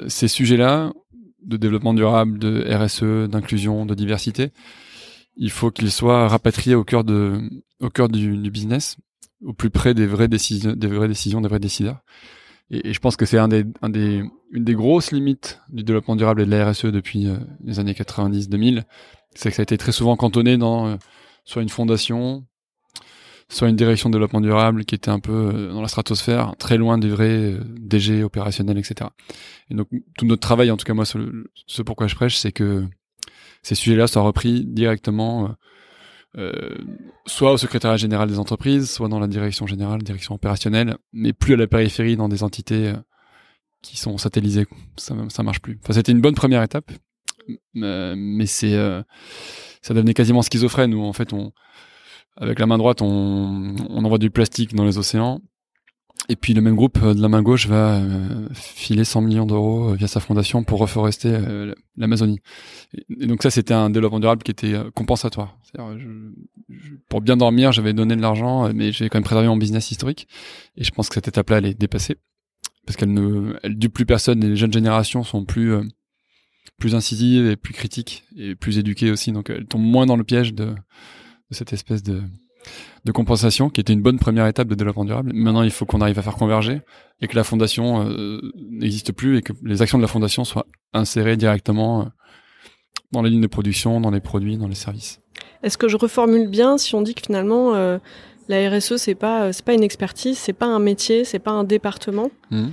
ces 0.08 0.28
sujets-là, 0.28 0.92
de 1.42 1.56
développement 1.56 1.94
durable, 1.94 2.38
de 2.38 2.66
RSE, 2.68 3.30
d'inclusion, 3.30 3.86
de 3.86 3.94
diversité, 3.94 4.50
il 5.36 5.50
faut 5.50 5.70
qu'ils 5.70 5.92
soient 5.92 6.28
rapatriés 6.28 6.74
au 6.74 6.84
cœur 6.84 7.04
de, 7.04 7.40
au 7.80 7.90
cœur 7.90 8.08
du, 8.08 8.50
business, 8.50 8.96
au 9.44 9.52
plus 9.52 9.70
près 9.70 9.94
des 9.94 10.06
vraies 10.06 10.28
décisions, 10.28 10.72
des 10.72 10.86
vraies 10.86 11.08
décisions, 11.08 11.40
des 11.40 11.48
vrais 11.48 11.60
décideurs. 11.60 12.00
Et, 12.70 12.92
je 12.92 12.98
pense 12.98 13.16
que 13.16 13.26
c'est 13.26 13.38
une 13.38 13.64
des 14.52 14.74
grosses 14.74 15.12
limites 15.12 15.60
du 15.68 15.84
développement 15.84 16.16
durable 16.16 16.42
et 16.42 16.46
de 16.46 16.50
la 16.50 16.70
RSE 16.70 16.86
depuis 16.86 17.28
euh, 17.28 17.36
les 17.62 17.78
années 17.78 17.92
90-2000, 17.92 18.84
c'est 19.34 19.50
que 19.50 19.56
ça 19.56 19.62
a 19.62 19.64
été 19.64 19.78
très 19.78 19.92
souvent 19.92 20.16
cantonné 20.16 20.56
dans 20.56 20.88
euh, 20.88 20.96
soit 21.44 21.62
une 21.62 21.68
fondation, 21.68 22.44
soit 23.48 23.68
une 23.68 23.76
direction 23.76 24.08
de 24.08 24.14
développement 24.14 24.40
durable 24.40 24.84
qui 24.84 24.94
était 24.94 25.10
un 25.10 25.20
peu 25.20 25.32
euh, 25.32 25.72
dans 25.72 25.82
la 25.82 25.88
stratosphère, 25.88 26.54
très 26.58 26.76
loin 26.76 26.98
des 26.98 27.08
vrais 27.08 27.52
euh, 27.52 27.60
DG 27.78 28.24
opérationnels, 28.24 28.78
etc. 28.78 29.10
Et 29.70 29.74
donc 29.74 29.88
tout 30.18 30.26
notre 30.26 30.40
travail, 30.40 30.70
en 30.70 30.76
tout 30.76 30.84
cas 30.84 30.94
moi, 30.94 31.04
ce, 31.04 31.82
pourquoi 31.82 32.08
je 32.08 32.14
prêche, 32.14 32.36
c'est 32.36 32.52
que 32.52 32.84
ces 33.62 33.74
sujets-là 33.74 34.06
soient 34.06 34.22
repris 34.22 34.64
directement, 34.64 35.54
euh, 36.36 36.74
soit 37.26 37.52
au 37.52 37.56
secrétariat 37.56 37.96
général 37.96 38.28
des 38.28 38.38
entreprises, 38.38 38.90
soit 38.90 39.08
dans 39.08 39.20
la 39.20 39.28
direction 39.28 39.66
générale, 39.66 40.02
direction 40.02 40.34
opérationnelle, 40.34 40.96
mais 41.12 41.32
plus 41.32 41.54
à 41.54 41.56
la 41.56 41.66
périphérie 41.66 42.16
dans 42.16 42.28
des 42.28 42.42
entités 42.42 42.92
qui 43.82 43.96
sont 43.96 44.18
satellisées. 44.18 44.66
Ça, 44.96 45.14
ça 45.28 45.42
marche 45.42 45.60
plus. 45.60 45.78
Enfin, 45.82 45.94
c'était 45.94 46.12
une 46.12 46.20
bonne 46.20 46.34
première 46.34 46.62
étape, 46.62 46.90
mais 47.74 48.46
c'est 48.46 48.76
ça 49.82 49.94
devenait 49.94 50.14
quasiment 50.14 50.42
schizophrène 50.42 50.94
où 50.94 51.02
en 51.02 51.12
fait 51.12 51.32
on 51.32 51.52
avec 52.36 52.58
la 52.58 52.66
main 52.66 52.78
droite, 52.78 53.02
on, 53.02 53.74
on 53.88 54.04
envoie 54.04 54.18
du 54.18 54.30
plastique 54.30 54.74
dans 54.74 54.84
les 54.84 54.98
océans. 54.98 55.40
Et 56.28 56.36
puis 56.36 56.54
le 56.54 56.60
même 56.60 56.74
groupe 56.74 56.98
euh, 57.02 57.14
de 57.14 57.22
la 57.22 57.28
main 57.28 57.42
gauche 57.42 57.68
va 57.68 57.98
euh, 57.98 58.48
filer 58.52 59.04
100 59.04 59.20
millions 59.20 59.46
d'euros 59.46 59.90
euh, 59.90 59.94
via 59.94 60.08
sa 60.08 60.18
fondation 60.18 60.64
pour 60.64 60.80
reforester 60.80 61.38
l'Amazonie. 61.96 62.40
Et, 63.20 63.26
donc 63.26 63.42
ça, 63.42 63.50
c'était 63.50 63.74
un 63.74 63.90
développement 63.90 64.20
durable 64.20 64.42
qui 64.42 64.50
était 64.50 64.74
compensatoire. 64.94 65.58
pour 67.08 67.20
bien 67.20 67.36
dormir, 67.36 67.72
j'avais 67.72 67.92
donné 67.92 68.16
de 68.16 68.22
l'argent, 68.22 68.72
mais 68.74 68.92
j'ai 68.92 69.08
quand 69.08 69.18
même 69.18 69.24
préservé 69.24 69.48
mon 69.48 69.56
business 69.56 69.90
historique. 69.90 70.26
Et 70.76 70.84
je 70.84 70.90
pense 70.90 71.08
que 71.08 71.14
cette 71.14 71.28
étape-là, 71.28 71.58
elle 71.58 71.66
est 71.66 71.78
dépassée 71.78 72.16
parce 72.86 72.96
qu'elle 72.96 73.12
ne, 73.12 73.54
elle 73.62 73.76
dupe 73.76 73.92
plus 73.92 74.06
personne. 74.06 74.40
Les 74.40 74.56
jeunes 74.56 74.72
générations 74.72 75.22
sont 75.22 75.44
plus 75.44 75.74
plus 76.78 76.94
incisives 76.94 77.46
et 77.46 77.56
plus 77.56 77.72
critiques 77.72 78.24
et 78.36 78.54
plus 78.54 78.78
éduquées 78.78 79.10
aussi. 79.10 79.32
Donc 79.32 79.50
elles 79.50 79.66
tombent 79.66 79.82
moins 79.82 80.06
dans 80.06 80.16
le 80.16 80.24
piège 80.24 80.54
de 80.54 80.74
de 81.50 81.54
cette 81.54 81.72
espèce 81.72 82.02
de, 82.02 82.22
de 83.04 83.12
compensation 83.12 83.70
qui 83.70 83.80
était 83.80 83.92
une 83.92 84.02
bonne 84.02 84.18
première 84.18 84.46
étape 84.46 84.68
de 84.68 84.74
développement 84.74 85.04
durable. 85.04 85.32
Maintenant, 85.32 85.62
il 85.62 85.70
faut 85.70 85.86
qu'on 85.86 86.00
arrive 86.00 86.18
à 86.18 86.22
faire 86.22 86.36
converger 86.36 86.80
et 87.20 87.28
que 87.28 87.36
la 87.36 87.44
fondation 87.44 88.08
euh, 88.08 88.40
n'existe 88.70 89.12
plus 89.12 89.38
et 89.38 89.42
que 89.42 89.52
les 89.62 89.82
actions 89.82 89.98
de 89.98 90.02
la 90.02 90.08
fondation 90.08 90.44
soient 90.44 90.66
insérées 90.92 91.36
directement 91.36 92.02
euh, 92.02 92.04
dans 93.12 93.22
les 93.22 93.30
lignes 93.30 93.40
de 93.40 93.46
production, 93.46 94.00
dans 94.00 94.10
les 94.10 94.20
produits, 94.20 94.56
dans 94.56 94.68
les 94.68 94.74
services. 94.74 95.20
Est-ce 95.62 95.78
que 95.78 95.88
je 95.88 95.96
reformule 95.96 96.48
bien 96.48 96.78
si 96.78 96.94
on 96.94 97.02
dit 97.02 97.14
que 97.14 97.22
finalement 97.24 97.74
euh, 97.74 97.98
la 98.48 98.68
RSE 98.70 98.96
c'est 98.96 99.14
pas 99.14 99.52
c'est 99.52 99.64
pas 99.64 99.74
une 99.74 99.82
expertise, 99.82 100.38
c'est 100.38 100.52
pas 100.52 100.66
un 100.66 100.78
métier, 100.78 101.24
c'est 101.24 101.38
pas 101.38 101.52
un 101.52 101.64
département? 101.64 102.30
Mmh. 102.50 102.66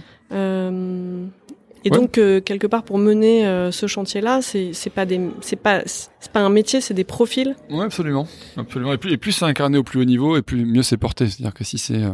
Et 1.85 1.89
donc 1.89 2.17
euh, 2.17 2.39
quelque 2.39 2.67
part 2.67 2.83
pour 2.83 2.97
mener 2.97 3.45
euh, 3.45 3.71
ce 3.71 3.87
chantier-là, 3.87 4.41
c'est 4.41 4.89
pas 4.93 5.05
des 5.05 5.19
c'est 5.41 5.57
pas 5.57 5.83
c'est 5.85 6.31
pas 6.31 6.41
un 6.41 6.49
métier, 6.49 6.81
c'est 6.81 6.93
des 6.93 7.03
profils. 7.03 7.55
Ouais, 7.69 7.83
absolument, 7.83 8.27
absolument. 8.57 8.93
Et 8.93 8.97
plus 8.97 9.13
et 9.13 9.17
plus 9.17 9.31
c'est 9.33 9.45
incarné 9.45 9.77
au 9.77 9.83
plus 9.83 9.99
haut 9.99 10.05
niveau, 10.05 10.37
et 10.37 10.41
plus 10.41 10.65
mieux 10.65 10.83
c'est 10.83 10.97
porté. 10.97 11.27
C'est-à-dire 11.27 11.53
que 11.53 11.63
si 11.63 11.77
c'est 11.77 12.03
euh, 12.03 12.13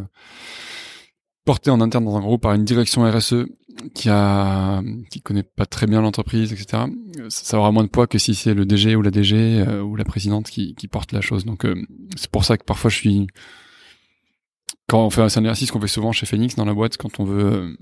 porté 1.45 1.69
en 1.69 1.81
interne 1.81 2.05
dans 2.05 2.17
un 2.17 2.21
groupe 2.21 2.41
par 2.41 2.53
une 2.53 2.65
direction 2.65 3.09
RSE 3.09 3.45
qui 3.93 4.09
a 4.09 4.81
qui 5.11 5.21
connaît 5.21 5.43
pas 5.43 5.65
très 5.65 5.85
bien 5.85 6.01
l'entreprise, 6.01 6.51
etc. 6.51 6.83
Ça 7.29 7.57
aura 7.57 7.71
moins 7.71 7.83
de 7.83 7.89
poids 7.89 8.07
que 8.07 8.17
si 8.17 8.35
c'est 8.35 8.53
le 8.53 8.65
DG 8.65 8.95
ou 8.95 9.01
la 9.01 9.11
DG 9.11 9.63
ou 9.83 9.95
la 9.95 10.03
présidente 10.03 10.49
qui 10.49 10.73
qui 10.75 10.87
porte 10.87 11.11
la 11.11 11.21
chose. 11.21 11.45
Donc 11.45 11.65
c'est 12.15 12.31
pour 12.31 12.43
ça 12.43 12.57
que 12.57 12.63
parfois 12.63 12.89
je 12.89 12.95
suis 12.95 13.27
quand 14.87 15.05
on 15.05 15.09
fait 15.11 15.21
un 15.21 15.27
exercice 15.27 15.71
qu'on 15.71 15.79
fait 15.79 15.87
souvent 15.87 16.11
chez 16.11 16.25
Phoenix 16.25 16.55
dans 16.55 16.65
la 16.65 16.73
boîte 16.73 16.97
quand 16.97 17.19
on 17.19 17.23
veut 17.23 17.77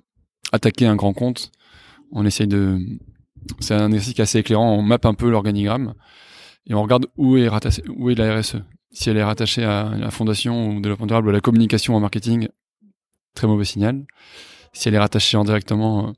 attaquer 0.51 0.85
un 0.85 0.95
grand 0.95 1.13
compte 1.13 1.51
on 2.11 2.25
essaye 2.25 2.47
de, 2.47 2.79
c'est 3.59 3.73
un 3.73 3.91
exercice 3.91 4.19
assez 4.19 4.39
éclairant. 4.39 4.73
On 4.73 4.81
mappe 4.81 5.05
un 5.05 5.13
peu 5.13 5.29
l'organigramme 5.29 5.93
et 6.65 6.73
on 6.73 6.81
regarde 6.81 7.07
où 7.17 7.37
est 7.37 7.47
rattaché, 7.47 7.83
où 7.89 8.09
est 8.09 8.15
la 8.15 8.39
RSE. 8.39 8.57
Si 8.91 9.09
elle 9.09 9.17
est 9.17 9.23
rattachée 9.23 9.63
à 9.63 9.91
la 9.97 10.11
fondation 10.11 10.69
ou 10.69 10.81
développement 10.81 11.07
durable 11.07 11.29
à 11.29 11.33
la 11.33 11.41
communication 11.41 11.95
en 11.95 11.99
marketing, 11.99 12.47
très 13.35 13.47
mauvais 13.47 13.65
signal. 13.65 14.05
Si 14.73 14.87
elle 14.87 14.95
est 14.95 14.99
rattachée 14.99 15.37
indirectement 15.37 16.13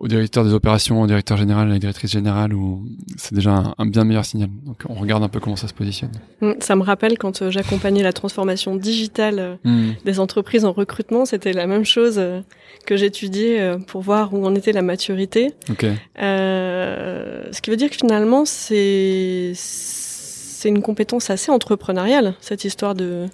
au 0.00 0.08
directeur 0.08 0.44
des 0.44 0.54
opérations, 0.54 1.02
au 1.02 1.06
directeur 1.06 1.36
général, 1.36 1.68
à 1.68 1.72
la 1.74 1.78
directrice 1.78 2.10
générale, 2.10 2.54
ou 2.54 2.86
c'est 3.18 3.34
déjà 3.34 3.74
un, 3.76 3.86
bien 3.86 4.04
meilleur 4.04 4.24
signal. 4.24 4.48
Donc 4.64 4.78
on 4.88 4.94
regarde 4.94 5.22
un 5.22 5.28
peu 5.28 5.40
comment 5.40 5.56
ça 5.56 5.68
se 5.68 5.74
positionne. 5.74 6.10
Mm, 6.40 6.52
ça 6.60 6.74
me 6.74 6.82
rappelle 6.82 7.18
quand 7.18 7.42
euh, 7.42 7.50
j'accompagnais 7.50 8.02
la 8.02 8.14
transformation 8.14 8.74
digitale 8.74 9.38
euh, 9.38 9.56
mm. 9.64 9.96
des 10.06 10.18
entreprises 10.18 10.64
en 10.64 10.72
recrutement, 10.72 11.26
c'était 11.26 11.52
la 11.52 11.66
même 11.66 11.84
chose 11.84 12.14
euh, 12.16 12.40
que 12.86 12.96
j'étudiais 12.96 13.76
pour 13.86 14.00
voir 14.00 14.32
où 14.32 14.46
en 14.46 14.54
était 14.54 14.72
la 14.72 14.80
maturité. 14.80 15.52
Okay. 15.68 15.92
ce 16.16 17.60
qui 17.60 17.70
veut 17.70 17.76
dire 17.76 17.90
que 17.90 17.96
finalement 17.96 18.44
c'est 18.46 19.52
c'est 19.54 20.68
une 20.68 20.80
compétence 20.80 21.28
assez 21.28 21.50
entrepreneuriale 21.50 22.34
cette 22.40 22.64
histoire 22.64 22.94
de 22.94 23.26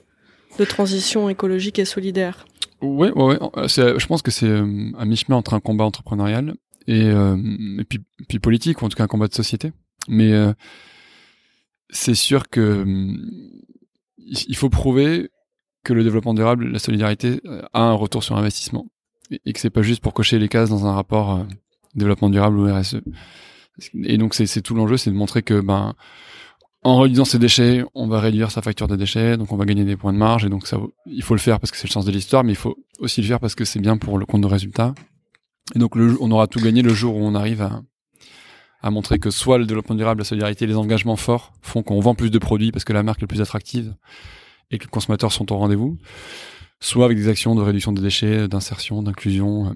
de 0.59 0.65
transition 0.65 1.29
écologique 1.29 1.79
et 1.79 1.85
solidaire. 1.85 2.47
Oui, 2.83 3.09
ouais, 3.09 3.38
ouais. 3.40 3.68
je 3.68 4.06
pense 4.06 4.23
que 4.23 4.30
c'est 4.30 4.49
euh, 4.49 4.90
un 4.97 5.04
mi-chemin 5.04 5.37
entre 5.37 5.54
un 5.54 5.61
combat 5.61 5.85
entrepreneurial 5.85 6.54
et, 6.87 7.04
euh, 7.04 7.37
et 7.78 7.85
puis, 7.85 8.38
politique, 8.38 8.83
ou 8.83 8.85
en 8.85 8.88
tout 8.88 8.97
cas 8.97 9.04
un 9.04 9.09
combat 9.09 9.28
de 9.28 9.35
société. 9.35 9.73
Mais 10.09 10.33
euh, 10.33 10.52
c'est 11.90 12.14
sûr 12.14 12.49
que 12.49 12.85
il 14.18 14.56
faut 14.56 14.71
prouver 14.71 15.30
que 15.85 15.92
le 15.92 16.02
développement 16.02 16.35
durable, 16.35 16.66
la 16.66 16.78
solidarité, 16.78 17.40
a 17.73 17.83
un 17.83 17.92
retour 17.92 18.25
sur 18.25 18.37
investissement 18.37 18.87
et, 19.30 19.40
et 19.47 19.52
que 19.52 19.61
c'est 19.61 19.71
pas 19.71 19.83
juste 19.83 20.02
pour 20.02 20.14
cocher 20.14 20.38
les 20.38 20.49
cases 20.49 20.68
dans 20.68 20.87
un 20.87 20.92
rapport 20.92 21.47
développement 21.95 22.28
durable 22.28 22.59
ou 22.59 22.73
RSE. 22.73 23.00
Et 24.04 24.18
donc 24.18 24.35
c'est 24.35 24.62
tout 24.62 24.75
l'enjeu, 24.75 24.97
c'est 24.97 25.11
de 25.11 25.16
montrer 25.16 25.42
que 25.42 25.61
ben 25.61 25.95
en 26.87 27.00
réduisant 27.00 27.25
ses 27.25 27.40
déchets, 27.40 27.85
on 27.95 28.07
va 28.07 28.21
réduire 28.21 28.52
sa 28.52 28.62
facture 28.62 28.87
de 28.87 28.95
déchets, 28.95 29.37
donc 29.37 29.50
on 29.50 29.57
va 29.57 29.64
gagner 29.64 29.85
des 29.85 29.97
points 29.97 30.12
de 30.12 30.19
marge, 30.19 30.45
et 30.45 30.49
donc 30.49 30.69
ça, 30.69 30.78
il 31.07 31.23
faut 31.23 31.35
le 31.35 31.40
faire 31.40 31.59
parce 31.59 31.73
que 31.73 31.76
c'est 31.76 31.88
le 31.88 31.93
sens 31.93 32.05
de 32.05 32.12
l'histoire, 32.12 32.45
mais 32.45 32.52
il 32.52 32.57
faut 32.57 32.76
aussi 33.00 33.21
le 33.21 33.26
faire 33.26 33.40
parce 33.40 33.57
que 33.57 33.64
c'est 33.64 33.81
bien 33.81 33.97
pour 33.97 34.19
le 34.19 34.25
compte 34.25 34.43
de 34.43 34.47
résultat. 34.47 34.95
Et 35.75 35.81
donc, 35.81 35.97
on 35.97 36.31
aura 36.31 36.47
tout 36.47 36.61
gagné 36.61 36.83
le 36.83 36.95
jour 36.95 37.16
où 37.16 37.19
on 37.19 37.35
arrive 37.35 37.61
à, 37.61 37.83
à 38.83 38.90
montrer 38.93 39.19
que 39.19 39.31
soit 39.31 39.59
le 39.59 39.66
développement 39.66 39.97
durable, 39.97 40.21
la 40.21 40.25
solidarité, 40.25 40.64
les 40.69 40.76
engagements 40.76 41.16
forts 41.16 41.52
font 41.61 41.83
qu'on 41.83 41.99
vend 41.99 42.14
plus 42.14 42.31
de 42.31 42.38
produits 42.38 42.71
parce 42.71 42.85
que 42.85 42.93
la 42.93 43.02
marque 43.02 43.21
est 43.21 43.26
plus 43.26 43.40
attractive 43.40 43.97
et 44.71 44.78
que 44.78 44.85
les 44.85 44.90
consommateurs 44.90 45.33
sont 45.33 45.50
au 45.52 45.57
rendez-vous, 45.57 45.99
soit 46.78 47.05
avec 47.05 47.19
des 47.19 47.26
actions 47.26 47.57
de 47.57 47.62
réduction 47.62 47.90
des 47.90 48.02
déchets, 48.02 48.47
d'insertion, 48.47 49.02
d'inclusion, 49.02 49.75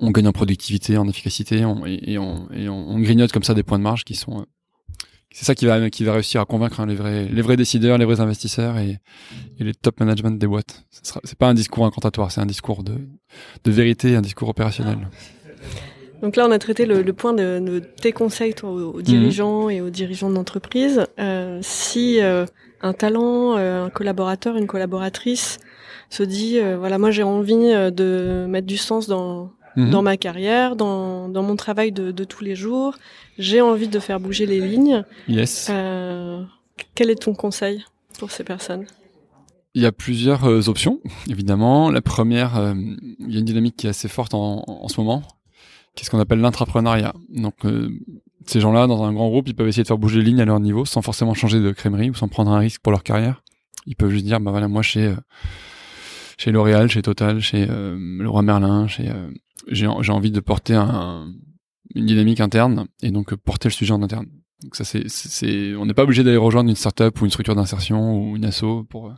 on 0.00 0.10
gagne 0.10 0.26
en 0.26 0.32
productivité, 0.32 0.96
en 0.96 1.06
efficacité, 1.06 1.58
et, 1.60 2.18
on, 2.18 2.98
grignote 2.98 3.30
comme 3.30 3.44
ça 3.44 3.54
des 3.54 3.62
points 3.62 3.78
de 3.78 3.84
marge 3.84 4.02
qui 4.02 4.16
sont. 4.16 4.44
Euh, 5.36 5.38
c'est 5.38 5.44
ça 5.44 5.54
qui 5.54 5.66
va, 5.66 5.90
qui 5.90 6.04
va 6.04 6.12
réussir 6.12 6.40
à 6.40 6.44
convaincre 6.44 6.80
hein, 6.80 6.86
les 6.86 6.94
vrais, 6.94 7.26
les 7.26 7.42
vrais 7.42 7.56
décideurs, 7.56 7.98
les 7.98 8.04
vrais 8.04 8.20
investisseurs 8.20 8.78
et, 8.78 8.98
les 9.58 9.74
top 9.74 10.00
management 10.00 10.38
des 10.38 10.46
boîtes. 10.46 10.84
C'est 10.90 11.38
pas 11.38 11.48
un 11.48 11.54
discours 11.54 11.86
incantatoire, 11.86 12.30
c'est 12.30 12.40
un 12.40 12.46
discours 12.46 12.82
de, 12.82 12.94
de 13.64 13.70
vérité, 13.70 14.16
un 14.16 14.20
discours 14.20 14.48
opérationnel. 14.48 15.08
Donc 16.22 16.36
là, 16.36 16.46
on 16.46 16.50
a 16.50 16.58
traité 16.58 16.86
le, 16.86 17.12
point 17.12 17.34
de, 17.34 17.82
tes 18.00 18.12
conseils 18.12 18.54
toi, 18.54 18.70
aux, 18.70 19.02
dirigeants 19.02 19.68
et 19.68 19.80
aux 19.80 19.90
dirigeants 19.90 20.30
d'entreprise. 20.30 21.06
Euh, 21.18 21.58
si 21.62 22.20
euh, 22.20 22.46
un 22.80 22.94
talent, 22.94 23.56
un 23.56 23.90
collaborateur, 23.90 24.56
une 24.56 24.66
collaboratrice 24.66 25.58
se 26.08 26.22
dit, 26.22 26.58
voilà, 26.78 26.98
moi 26.98 27.10
j'ai 27.10 27.22
envie 27.22 27.72
de 27.72 28.46
mettre 28.48 28.66
du 28.66 28.76
sens 28.76 29.08
dans, 29.08 29.50
Mhm. 29.76 29.90
dans 29.90 30.02
ma 30.02 30.16
carrière, 30.16 30.74
dans, 30.74 31.28
dans 31.28 31.42
mon 31.42 31.54
travail 31.56 31.92
de, 31.92 32.10
de 32.10 32.24
tous 32.24 32.42
les 32.42 32.56
jours. 32.56 32.96
J'ai 33.38 33.60
envie 33.60 33.88
de 33.88 33.98
faire 33.98 34.20
bouger 34.20 34.46
les 34.46 34.60
lignes. 34.60 35.04
Yes. 35.28 35.68
Euh, 35.70 36.42
quel 36.94 37.10
est 37.10 37.22
ton 37.22 37.34
conseil 37.34 37.84
pour 38.18 38.30
ces 38.30 38.42
personnes? 38.42 38.86
Il 39.74 39.82
y 39.82 39.86
a 39.86 39.92
plusieurs 39.92 40.44
euh, 40.44 40.68
options, 40.68 41.00
évidemment. 41.28 41.90
La 41.90 42.00
première, 42.00 42.56
euh, 42.56 42.72
il 42.74 43.30
y 43.30 43.36
a 43.36 43.40
une 43.40 43.44
dynamique 43.44 43.76
qui 43.76 43.86
est 43.86 43.90
assez 43.90 44.08
forte 44.08 44.32
en, 44.32 44.64
en 44.66 44.88
ce 44.88 44.98
moment, 44.98 45.22
qui 45.94 46.02
est 46.02 46.06
ce 46.06 46.10
qu'on 46.10 46.18
appelle 46.20 46.40
l'intrapreneuriat. 46.40 47.12
Donc, 47.28 47.66
euh, 47.66 47.90
ces 48.46 48.60
gens-là, 48.60 48.86
dans 48.86 49.04
un 49.04 49.12
grand 49.12 49.28
groupe, 49.28 49.48
ils 49.48 49.54
peuvent 49.54 49.68
essayer 49.68 49.82
de 49.82 49.88
faire 49.88 49.98
bouger 49.98 50.20
les 50.20 50.24
lignes 50.24 50.40
à 50.40 50.46
leur 50.46 50.60
niveau, 50.60 50.86
sans 50.86 51.02
forcément 51.02 51.34
changer 51.34 51.60
de 51.60 51.70
crèmerie 51.72 52.08
ou 52.08 52.14
sans 52.14 52.28
prendre 52.28 52.50
un 52.50 52.58
risque 52.58 52.80
pour 52.80 52.92
leur 52.92 53.02
carrière. 53.02 53.42
Ils 53.86 53.96
peuvent 53.96 54.10
juste 54.10 54.24
dire, 54.24 54.40
bah 54.40 54.50
voilà, 54.50 54.68
moi, 54.68 54.80
chez 54.80 55.14
chez 56.38 56.52
L'Oréal, 56.52 56.88
chez 56.88 57.02
Total, 57.02 57.40
chez 57.40 57.66
Leroy 57.66 58.42
Merlin, 58.42 58.86
chez 58.88 59.10
j'ai 59.68 59.86
envie 59.86 60.30
de 60.30 60.40
porter 60.40 60.74
un, 60.74 61.32
une 61.94 62.06
dynamique 62.06 62.40
interne 62.40 62.86
et 63.02 63.10
donc 63.10 63.34
porter 63.34 63.68
le 63.68 63.74
sujet 63.74 63.92
en 63.92 64.02
interne. 64.02 64.26
Donc 64.62 64.74
ça 64.74 64.84
c'est 64.84 65.08
c'est 65.08 65.74
on 65.74 65.84
n'est 65.86 65.94
pas 65.94 66.04
obligé 66.04 66.24
d'aller 66.24 66.36
rejoindre 66.36 66.70
une 66.70 66.76
startup 66.76 67.20
ou 67.20 67.24
une 67.24 67.30
structure 67.30 67.54
d'insertion 67.54 68.14
ou 68.14 68.36
une 68.36 68.44
asso 68.44 68.84
pour 68.88 69.12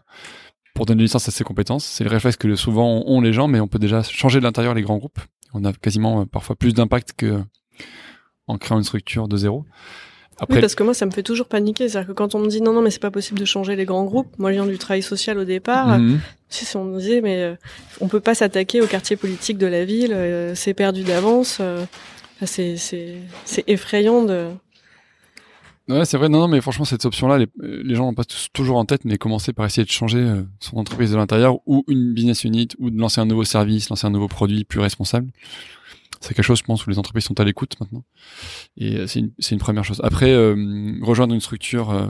pour 0.74 0.86
donner 0.86 1.02
licence 1.02 1.28
à 1.28 1.32
ses 1.32 1.44
compétences. 1.44 1.84
C'est 1.84 2.04
le 2.04 2.10
réflexe 2.10 2.36
que 2.36 2.54
souvent 2.54 3.02
ont 3.06 3.20
les 3.20 3.32
gens, 3.32 3.48
mais 3.48 3.60
on 3.60 3.68
peut 3.68 3.78
déjà 3.78 4.02
changer 4.02 4.38
de 4.38 4.44
l'intérieur 4.44 4.74
les 4.74 4.82
grands 4.82 4.98
groupes. 4.98 5.20
On 5.52 5.64
a 5.64 5.72
quasiment 5.72 6.20
euh, 6.20 6.24
parfois 6.24 6.56
plus 6.56 6.72
d'impact 6.74 7.14
que 7.16 7.42
en 8.46 8.58
créant 8.58 8.78
une 8.78 8.84
structure 8.84 9.28
de 9.28 9.36
zéro. 9.36 9.64
Après... 10.40 10.54
Oui, 10.54 10.60
parce 10.60 10.74
que 10.74 10.82
moi, 10.84 10.94
ça 10.94 11.04
me 11.04 11.10
fait 11.10 11.22
toujours 11.22 11.46
paniquer. 11.46 11.88
C'est-à-dire 11.88 12.08
que 12.08 12.12
quand 12.12 12.34
on 12.34 12.38
me 12.38 12.48
dit 12.48 12.60
non, 12.60 12.72
non, 12.72 12.80
mais 12.80 12.90
c'est 12.90 13.02
pas 13.02 13.10
possible 13.10 13.38
de 13.38 13.44
changer 13.44 13.74
les 13.76 13.84
grands 13.84 14.04
groupes. 14.04 14.38
Moi, 14.38 14.50
je 14.52 14.56
viens 14.56 14.66
du 14.66 14.78
travail 14.78 15.02
social 15.02 15.38
au 15.38 15.44
départ. 15.44 15.98
Mhm. 15.98 16.20
Si 16.48 16.76
on 16.76 16.84
me 16.84 16.98
disait, 16.98 17.20
mais 17.20 17.42
euh, 17.42 17.54
on 18.00 18.08
peut 18.08 18.20
pas 18.20 18.34
s'attaquer 18.34 18.80
au 18.80 18.86
quartier 18.86 19.16
politique 19.16 19.58
de 19.58 19.66
la 19.66 19.84
ville, 19.84 20.12
euh, 20.12 20.54
c'est 20.54 20.74
perdu 20.74 21.02
d'avance. 21.02 21.58
Euh, 21.60 21.84
c'est, 22.44 22.76
c'est, 22.76 23.18
effrayant 23.66 24.24
de. 24.24 24.48
Ouais, 25.88 26.04
c'est 26.04 26.16
vrai. 26.16 26.28
Non, 26.28 26.40
non, 26.40 26.48
mais 26.48 26.60
franchement, 26.60 26.84
cette 26.84 27.04
option-là, 27.04 27.38
les, 27.38 27.48
les 27.60 27.94
gens 27.94 28.04
n'ont 28.04 28.14
pas 28.14 28.24
toujours 28.52 28.76
en 28.76 28.84
tête, 28.84 29.04
mais 29.04 29.18
commencer 29.18 29.52
par 29.52 29.66
essayer 29.66 29.84
de 29.84 29.90
changer 29.90 30.24
son 30.60 30.76
entreprise 30.76 31.10
de 31.10 31.16
l'intérieur 31.16 31.58
ou 31.66 31.84
une 31.88 32.12
business 32.12 32.44
unit 32.44 32.68
ou 32.78 32.90
de 32.90 32.98
lancer 32.98 33.20
un 33.20 33.26
nouveau 33.26 33.44
service, 33.44 33.88
lancer 33.90 34.06
un 34.06 34.10
nouveau 34.10 34.28
produit 34.28 34.64
plus 34.64 34.80
responsable 34.80 35.30
c'est 36.20 36.34
quelque 36.34 36.44
chose, 36.44 36.58
je 36.58 36.64
pense, 36.64 36.86
où 36.86 36.90
les 36.90 36.98
entreprises 36.98 37.24
sont 37.24 37.38
à 37.40 37.44
l'écoute 37.44 37.74
maintenant. 37.80 38.04
Et 38.76 38.96
euh, 38.96 39.06
c'est 39.06 39.20
une, 39.20 39.30
une, 39.50 39.58
première 39.58 39.84
chose. 39.84 40.00
Après, 40.02 40.30
euh, 40.30 40.98
rejoindre 41.02 41.34
une 41.34 41.40
structure, 41.40 41.90
euh, 41.90 42.08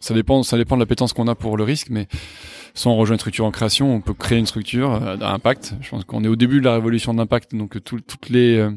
ça 0.00 0.14
dépend, 0.14 0.42
ça 0.42 0.56
dépend 0.56 0.76
de 0.76 0.80
l'appétence 0.80 1.12
qu'on 1.12 1.28
a 1.28 1.34
pour 1.34 1.56
le 1.56 1.64
risque, 1.64 1.90
mais 1.90 2.06
sans 2.74 2.94
rejoindre 2.94 3.14
une 3.14 3.20
structure 3.20 3.44
en 3.44 3.50
création, 3.50 3.94
on 3.94 4.00
peut 4.00 4.14
créer 4.14 4.38
une 4.38 4.46
structure 4.46 5.16
d'impact. 5.16 5.74
Je 5.80 5.90
pense 5.90 6.04
qu'on 6.04 6.24
est 6.24 6.28
au 6.28 6.36
début 6.36 6.60
de 6.60 6.64
la 6.64 6.74
révolution 6.74 7.14
d'impact, 7.14 7.54
donc 7.54 7.82
toutes 7.82 8.28
les 8.28 8.68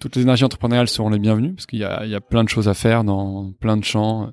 toutes 0.00 0.16
les 0.16 0.22
énergies 0.22 0.44
entrepreneuriales 0.44 0.88
seront 0.88 1.08
les 1.08 1.18
bienvenues 1.18 1.54
parce 1.54 1.66
qu'il 1.66 1.78
y 1.78 1.84
a, 1.84 2.04
il 2.04 2.10
y 2.10 2.14
a 2.14 2.20
plein 2.20 2.42
de 2.42 2.48
choses 2.48 2.68
à 2.68 2.74
faire 2.74 3.04
dans 3.04 3.52
plein 3.52 3.76
de 3.76 3.84
champs, 3.84 4.32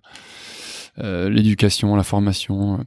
l'éducation, 0.97 1.95
la 1.95 2.03
formation, 2.03 2.83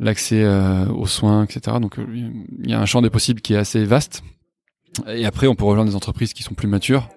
l'accès 0.00 0.44
aux 0.88 1.06
soins, 1.06 1.44
etc. 1.44 1.76
Donc 1.80 1.98
il 1.98 2.70
y 2.70 2.72
a 2.72 2.80
un 2.80 2.86
champ 2.86 3.02
des 3.02 3.10
possibles 3.10 3.42
qui 3.42 3.52
est 3.52 3.58
assez 3.58 3.84
vaste 3.84 4.22
et 5.06 5.26
après, 5.26 5.46
on 5.46 5.54
peut 5.54 5.64
rejoindre 5.64 5.90
des 5.90 5.96
entreprises 5.96 6.32
qui 6.32 6.42
sont 6.42 6.54
plus 6.54 6.68
matures 6.68 7.08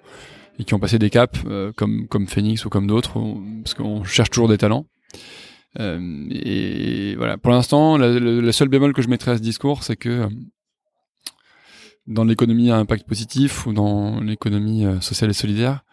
et 0.60 0.63
qui 0.63 0.74
ont 0.74 0.79
passé 0.79 1.00
des 1.00 1.10
caps, 1.10 1.39
euh, 1.46 1.72
comme 1.75 2.07
comme 2.07 2.27
Phoenix 2.27 2.65
ou 2.65 2.69
comme 2.69 2.88
d'autres, 2.88 3.19
parce 3.63 3.74
qu'on 3.74 4.03
cherche 4.03 4.29
toujours 4.29 4.48
des 4.48 4.57
talents. 4.57 4.86
Euh, 5.79 6.27
et 6.31 7.15
voilà. 7.15 7.38
Pour 7.38 7.51
l'instant, 7.51 7.98
la, 7.98 8.19
la, 8.19 8.51
seule 8.51 8.69
bémol 8.69 8.93
que 8.93 9.01
je 9.01 9.10
mettrais 9.10 9.31
à 9.31 9.38
ce 9.38 9.41
discours, 9.41 9.84
c'est 9.84 9.96
que 9.96 10.10
euh, 10.10 10.27
dans 12.07 12.24
l'économie 12.24 12.72
à 12.72 12.77
impact 12.77 13.07
positif 13.07 13.67
ou 13.67 13.74
dans 13.74 14.22
l'économie 14.22 14.86
sociale 15.01 15.29
et 15.29 15.34
solidaire, 15.34 15.84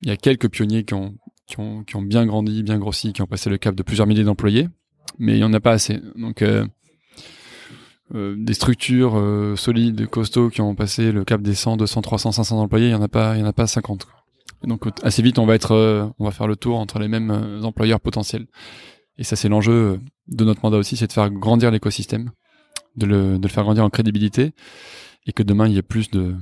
il 0.00 0.08
y 0.08 0.12
a 0.12 0.16
quelques 0.16 0.48
pionniers 0.48 0.84
qui 0.84 0.94
ont, 0.94 1.16
qui 1.46 1.58
ont, 1.58 2.02
bien 2.02 2.24
grandi, 2.24 2.62
bien 2.62 2.78
grossi, 2.78 3.12
qui 3.12 3.20
ont 3.20 3.26
passé 3.26 3.50
le 3.50 3.58
cap 3.58 3.74
de 3.74 3.82
plusieurs 3.82 4.06
milliers 4.06 4.24
d'employés, 4.24 4.68
mais 5.18 5.32
il 5.34 5.38
n'y 5.38 5.44
en 5.44 5.52
a 5.52 5.60
pas 5.60 5.72
assez. 5.72 6.00
Donc 6.14 6.42
des 8.14 8.54
structures 8.54 9.16
euh, 9.16 9.56
solides, 9.56 10.06
costauds, 10.06 10.50
qui 10.50 10.60
ont 10.60 10.74
passé 10.74 11.12
le 11.12 11.24
cap 11.24 11.42
des 11.42 11.54
100, 11.54 11.76
200, 11.76 12.02
300, 12.02 12.32
500 12.32 12.60
employés, 12.60 12.88
il 12.88 12.92
y 12.92 12.94
en 12.94 13.02
a 13.02 13.08
pas, 13.08 13.36
il 13.36 13.40
y 13.40 13.42
en 13.42 13.46
a 13.46 13.52
pas 13.52 13.66
50. 13.66 14.04
Quoi. 14.04 14.14
donc 14.64 14.84
assez 15.02 15.22
vite, 15.22 15.38
on 15.38 15.46
va 15.46 15.54
être, 15.54 15.72
euh, 15.72 16.06
on 16.18 16.24
va 16.24 16.30
faire 16.30 16.46
le 16.46 16.56
tour 16.56 16.78
entre 16.78 16.98
les 16.98 17.08
mêmes 17.08 17.60
employeurs 17.62 18.00
potentiels. 18.00 18.46
Et 19.18 19.24
ça, 19.24 19.34
c'est 19.34 19.48
l'enjeu 19.48 19.98
de 20.28 20.44
notre 20.44 20.60
mandat 20.62 20.76
aussi, 20.76 20.96
c'est 20.96 21.06
de 21.06 21.12
faire 21.12 21.30
grandir 21.30 21.70
l'écosystème, 21.70 22.30
de 22.96 23.06
le, 23.06 23.38
de 23.38 23.42
le 23.42 23.52
faire 23.52 23.64
grandir 23.64 23.84
en 23.84 23.90
crédibilité, 23.90 24.52
et 25.26 25.32
que 25.32 25.42
demain 25.42 25.66
il 25.66 25.74
y 25.74 25.78
ait 25.78 25.82
plus 25.82 26.10
de, 26.10 26.34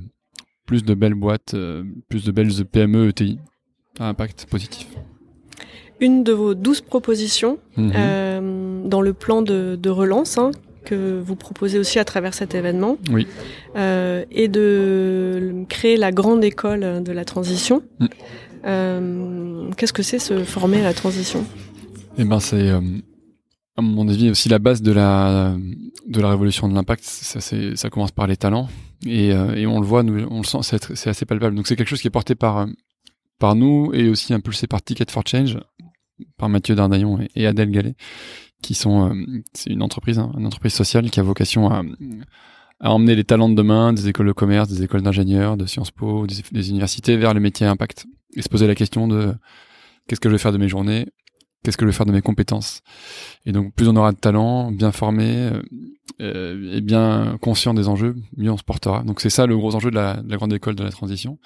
plus 0.65 0.83
de 0.83 0.93
belles 0.93 1.15
boîtes, 1.15 1.55
plus 2.09 2.25
de 2.25 2.31
belles 2.31 2.51
PME, 2.65 3.07
ETI 3.07 3.39
à 3.97 4.09
impact 4.09 4.45
positif 4.49 4.87
une 5.99 6.23
de 6.23 6.33
vos 6.33 6.53
douze 6.53 6.81
propositions 6.81 7.57
euh, 7.77 8.81
dans 8.85 9.01
le 9.01 9.13
plan 9.13 9.41
de, 9.41 9.77
de 9.81 9.89
relance, 9.89 10.37
hein, 10.37 10.51
que 10.85 11.19
vous 11.19 11.35
proposez 11.35 11.77
aussi 11.79 11.99
à 11.99 12.05
travers 12.05 12.33
cet 12.33 12.55
événement, 12.55 12.97
oui. 13.11 13.27
euh, 13.75 14.23
et 14.31 14.47
de 14.47 15.65
créer 15.67 15.97
la 15.97 16.11
grande 16.11 16.43
école 16.43 17.03
de 17.03 17.11
la 17.11 17.25
transition. 17.25 17.83
Mm. 17.99 18.05
Euh, 18.65 19.71
Qu'est-ce 19.75 19.93
que 19.93 20.03
c'est 20.03 20.19
se 20.19 20.43
former 20.43 20.79
à 20.79 20.83
la 20.83 20.93
transition? 20.93 21.45
Eh 22.17 22.23
ben, 22.23 22.39
c'est 22.39 22.69
euh, 22.69 22.79
à 23.75 23.81
mon 23.81 24.07
avis 24.07 24.29
aussi 24.29 24.47
la 24.47 24.59
base 24.59 24.81
de 24.81 24.91
la 24.91 25.55
de 26.07 26.21
la 26.21 26.29
révolution 26.29 26.69
de 26.69 26.73
l'impact. 26.73 27.03
Ça, 27.03 27.39
ça 27.41 27.89
commence 27.89 28.11
par 28.11 28.27
les 28.27 28.37
talents 28.37 28.69
et, 29.05 29.29
et 29.59 29.65
on 29.67 29.79
le 29.79 29.85
voit, 29.85 30.03
nous, 30.03 30.25
on 30.29 30.37
le 30.37 30.45
sent, 30.45 30.59
c'est 30.93 31.09
assez 31.09 31.25
palpable. 31.25 31.55
Donc 31.55 31.67
c'est 31.67 31.75
quelque 31.75 31.89
chose 31.89 32.01
qui 32.01 32.07
est 32.07 32.17
porté 32.19 32.35
par 32.35 32.67
par 33.39 33.55
nous 33.55 33.91
et 33.93 34.07
aussi 34.07 34.33
impulsé 34.33 34.67
par 34.67 34.81
Ticket 34.81 35.11
for 35.11 35.23
Change, 35.27 35.57
par 36.37 36.47
Mathieu 36.47 36.75
Dardaillon 36.75 37.19
et, 37.19 37.29
et 37.35 37.47
Adèle 37.47 37.71
Gallet 37.71 37.95
qui 38.61 38.73
sont, 38.73 39.09
euh, 39.09 39.41
c'est 39.53 39.69
une 39.69 39.81
entreprise, 39.81 40.19
hein, 40.19 40.31
une 40.37 40.45
entreprise 40.45 40.73
sociale 40.73 41.09
qui 41.09 41.19
a 41.19 41.23
vocation 41.23 41.69
à, 41.71 41.83
emmener 42.81 43.15
les 43.15 43.23
talents 43.23 43.49
de 43.49 43.55
demain 43.55 43.93
des 43.93 44.09
écoles 44.09 44.27
de 44.27 44.33
commerce, 44.33 44.67
des 44.67 44.83
écoles 44.83 45.01
d'ingénieurs, 45.01 45.55
de 45.57 45.65
Sciences 45.65 45.91
Po, 45.91 46.27
des, 46.27 46.69
universités 46.69 47.15
vers 47.15 47.33
les 47.33 47.39
métiers 47.39 47.65
à 47.65 47.71
impact 47.71 48.05
et 48.35 48.41
se 48.41 48.49
poser 48.49 48.67
la 48.67 48.75
question 48.75 49.07
de 49.07 49.33
qu'est-ce 50.07 50.19
que 50.19 50.29
je 50.29 50.33
vais 50.33 50.39
faire 50.39 50.51
de 50.51 50.57
mes 50.57 50.67
journées, 50.67 51.07
qu'est-ce 51.63 51.77
que 51.77 51.85
je 51.85 51.89
vais 51.89 51.95
faire 51.95 52.05
de 52.05 52.11
mes 52.11 52.21
compétences. 52.21 52.81
Et 53.45 53.53
donc 53.53 53.73
plus 53.73 53.87
on 53.87 53.95
aura 53.95 54.11
de 54.11 54.17
talents, 54.17 54.71
bien 54.71 54.91
formés 54.91 55.51
euh, 56.21 56.73
et 56.73 56.81
bien 56.81 57.37
conscients 57.41 57.73
des 57.73 57.87
enjeux, 57.87 58.15
mieux 58.35 58.51
on 58.51 58.57
se 58.57 58.63
portera. 58.63 59.03
Donc 59.03 59.21
c'est 59.21 59.29
ça 59.29 59.45
le 59.45 59.55
gros 59.55 59.73
enjeu 59.73 59.89
de 59.89 59.95
la 59.95 60.21
grande 60.31 60.53
école 60.53 60.75
de 60.75 60.83
la 60.83 60.91
transition, 60.91 61.39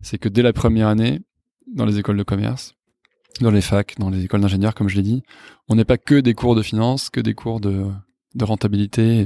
c'est 0.00 0.18
que 0.18 0.28
dès 0.28 0.42
la 0.42 0.54
première 0.54 0.88
année, 0.88 1.20
dans 1.66 1.84
les 1.84 1.98
écoles 1.98 2.16
de 2.16 2.22
commerce, 2.22 2.74
dans 3.40 3.50
les 3.50 3.60
facs, 3.60 3.94
dans 3.98 4.10
les 4.10 4.24
écoles 4.24 4.40
d'ingénieurs, 4.40 4.74
comme 4.74 4.88
je 4.88 4.96
l'ai 4.96 5.02
dit, 5.02 5.22
on 5.68 5.74
n'est 5.74 5.84
pas 5.84 5.98
que 5.98 6.20
des 6.20 6.34
cours 6.34 6.54
de 6.54 6.62
finance, 6.62 7.10
que 7.10 7.20
des 7.20 7.34
cours 7.34 7.60
de, 7.60 7.86
rentabilité, 8.40 9.24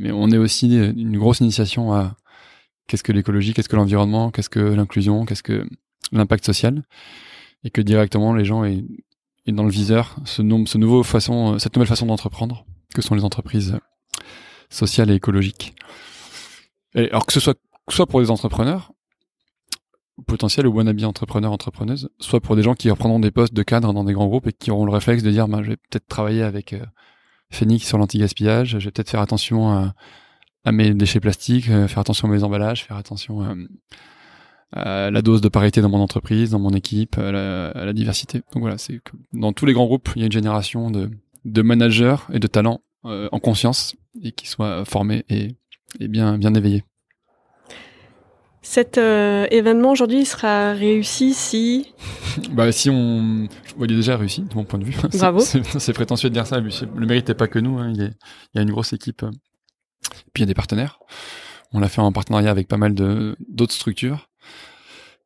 mais 0.00 0.12
on 0.12 0.30
est 0.30 0.38
aussi 0.38 0.76
une 0.76 1.18
grosse 1.18 1.40
initiation 1.40 1.92
à 1.92 2.16
qu'est-ce 2.86 3.02
que 3.02 3.12
l'écologie, 3.12 3.54
qu'est-ce 3.54 3.68
que 3.68 3.76
l'environnement, 3.76 4.30
qu'est-ce 4.30 4.50
que 4.50 4.60
l'inclusion, 4.60 5.24
qu'est-ce 5.24 5.42
que 5.42 5.66
l'impact 6.12 6.44
social, 6.44 6.84
et 7.64 7.70
que 7.70 7.80
directement 7.80 8.34
les 8.34 8.44
gens 8.44 8.64
aient, 8.64 8.84
dans 9.46 9.64
le 9.64 9.70
viseur 9.70 10.16
ce, 10.24 10.42
ce 10.66 10.78
nouveau 10.78 11.02
façon, 11.02 11.58
cette 11.58 11.76
nouvelle 11.76 11.88
façon 11.88 12.06
d'entreprendre, 12.06 12.64
que 12.94 13.02
sont 13.02 13.14
les 13.14 13.24
entreprises 13.24 13.76
sociales 14.70 15.10
et 15.10 15.14
écologiques. 15.14 15.74
Alors 16.94 17.26
que 17.26 17.32
ce 17.32 17.40
soit 17.40 17.58
soit 17.90 18.06
pour 18.06 18.20
les 18.20 18.30
entrepreneurs, 18.30 18.92
potentiels 20.26 20.66
ou 20.66 20.72
wannabe 20.72 21.02
entrepreneurs, 21.04 21.52
entrepreneuses, 21.52 22.08
soit 22.18 22.40
pour 22.40 22.56
des 22.56 22.62
gens 22.62 22.74
qui 22.74 22.90
reprendront 22.90 23.18
des 23.18 23.30
postes 23.30 23.54
de 23.54 23.62
cadre 23.62 23.92
dans 23.92 24.04
des 24.04 24.12
grands 24.12 24.26
groupes 24.26 24.46
et 24.46 24.52
qui 24.52 24.70
auront 24.70 24.84
le 24.84 24.92
réflexe 24.92 25.22
de 25.22 25.30
dire, 25.30 25.48
bah, 25.48 25.60
je 25.62 25.70
vais 25.70 25.76
peut-être 25.76 26.06
travailler 26.06 26.42
avec 26.42 26.72
euh, 26.72 26.84
Phoenix 27.50 27.86
sur 27.86 27.98
l'anti-gaspillage, 27.98 28.78
je 28.78 28.78
vais 28.78 28.90
peut-être 28.90 29.10
faire 29.10 29.20
attention 29.20 29.70
à, 29.70 29.94
mes 30.72 30.94
déchets 30.94 31.20
plastiques, 31.20 31.66
faire 31.66 31.98
attention 31.98 32.28
à 32.28 32.30
mes 32.30 32.42
emballages, 32.42 32.84
faire 32.84 32.96
attention 32.96 33.42
à, 34.72 35.10
la 35.10 35.22
dose 35.22 35.40
de 35.40 35.48
parité 35.48 35.82
dans 35.82 35.90
mon 35.90 36.00
entreprise, 36.00 36.50
dans 36.50 36.58
mon 36.58 36.70
équipe, 36.70 37.18
à 37.18 37.30
la, 37.30 37.92
diversité. 37.92 38.38
Donc 38.52 38.62
voilà, 38.62 38.78
c'est 38.78 38.94
que 38.94 39.12
dans 39.34 39.52
tous 39.52 39.66
les 39.66 39.74
grands 39.74 39.84
groupes, 39.84 40.08
il 40.16 40.20
y 40.20 40.22
a 40.22 40.26
une 40.26 40.32
génération 40.32 40.90
de, 40.90 41.10
managers 41.62 42.16
et 42.32 42.38
de 42.38 42.46
talents 42.46 42.80
en 43.04 43.38
conscience 43.40 43.94
et 44.22 44.32
qui 44.32 44.48
soient 44.48 44.86
formés 44.86 45.24
et, 45.28 45.54
bien 46.00 46.54
éveillés. 46.54 46.82
Cet 48.64 48.96
euh, 48.96 49.46
événement 49.50 49.92
aujourd'hui 49.92 50.24
sera 50.24 50.72
réussi 50.72 51.34
si 51.34 51.92
Bah 52.50 52.72
si 52.72 52.88
on, 52.88 53.46
il 53.78 53.92
est 53.92 53.94
déjà 53.94 54.16
réussi 54.16 54.40
de 54.40 54.54
mon 54.54 54.64
point 54.64 54.78
de 54.78 54.84
vue. 54.84 54.96
Bravo. 55.18 55.40
C'est 55.40 55.92
prétentieux 55.92 56.30
de 56.30 56.34
dire 56.34 56.46
ça. 56.46 56.60
Le 56.60 57.06
mérite 57.06 57.28
n'est 57.28 57.34
pas 57.34 57.46
que 57.46 57.58
nous. 57.58 57.78
Hein. 57.78 57.92
Il, 57.94 58.00
il, 58.00 58.56
y 58.56 58.58
a 58.58 58.62
une 58.62 58.70
grosse 58.70 58.94
équipe. 58.94 59.22
Euh, 59.22 59.30
puis 60.32 60.40
il 60.40 60.40
y 60.40 60.44
a 60.44 60.46
des 60.46 60.54
partenaires. 60.54 60.98
On 61.72 61.78
l'a 61.78 61.90
fait 61.90 62.00
en 62.00 62.10
partenariat 62.10 62.50
avec 62.50 62.66
pas 62.66 62.78
mal 62.78 62.94
de 62.94 63.36
d'autres 63.50 63.74
structures, 63.74 64.30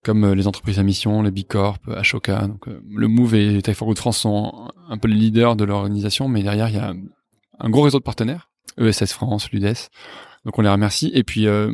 comme 0.03 0.25
euh, 0.25 0.35
les 0.35 0.49
entreprises 0.49 0.81
à 0.81 0.83
mission, 0.83 1.23
les 1.23 1.31
Bicorp, 1.31 1.79
Ashoka. 1.95 2.49
Donc 2.49 2.67
le 2.67 3.07
Move 3.07 3.37
et 3.37 3.63
Tech 3.63 3.77
for 3.77 3.87
Good 3.87 3.99
France 3.99 4.19
sont 4.19 4.69
un 4.89 4.99
peu 4.99 5.07
les 5.07 5.15
leaders 5.15 5.55
de 5.55 5.65
l'organisation, 5.65 6.27
mais 6.27 6.43
derrière 6.43 6.71
il 6.71 6.75
y 6.75 6.79
a 6.79 6.93
un 7.61 7.71
gros 7.71 7.83
réseau 7.83 7.99
de 7.99 8.05
partenaires, 8.05 8.51
ESS 8.79 9.13
France, 9.13 9.53
l'UDES. 9.53 9.91
Donc 10.45 10.59
on 10.59 10.63
les 10.63 10.69
remercie. 10.69 11.11
Et 11.15 11.25
puis, 11.25 11.47
euh, 11.47 11.71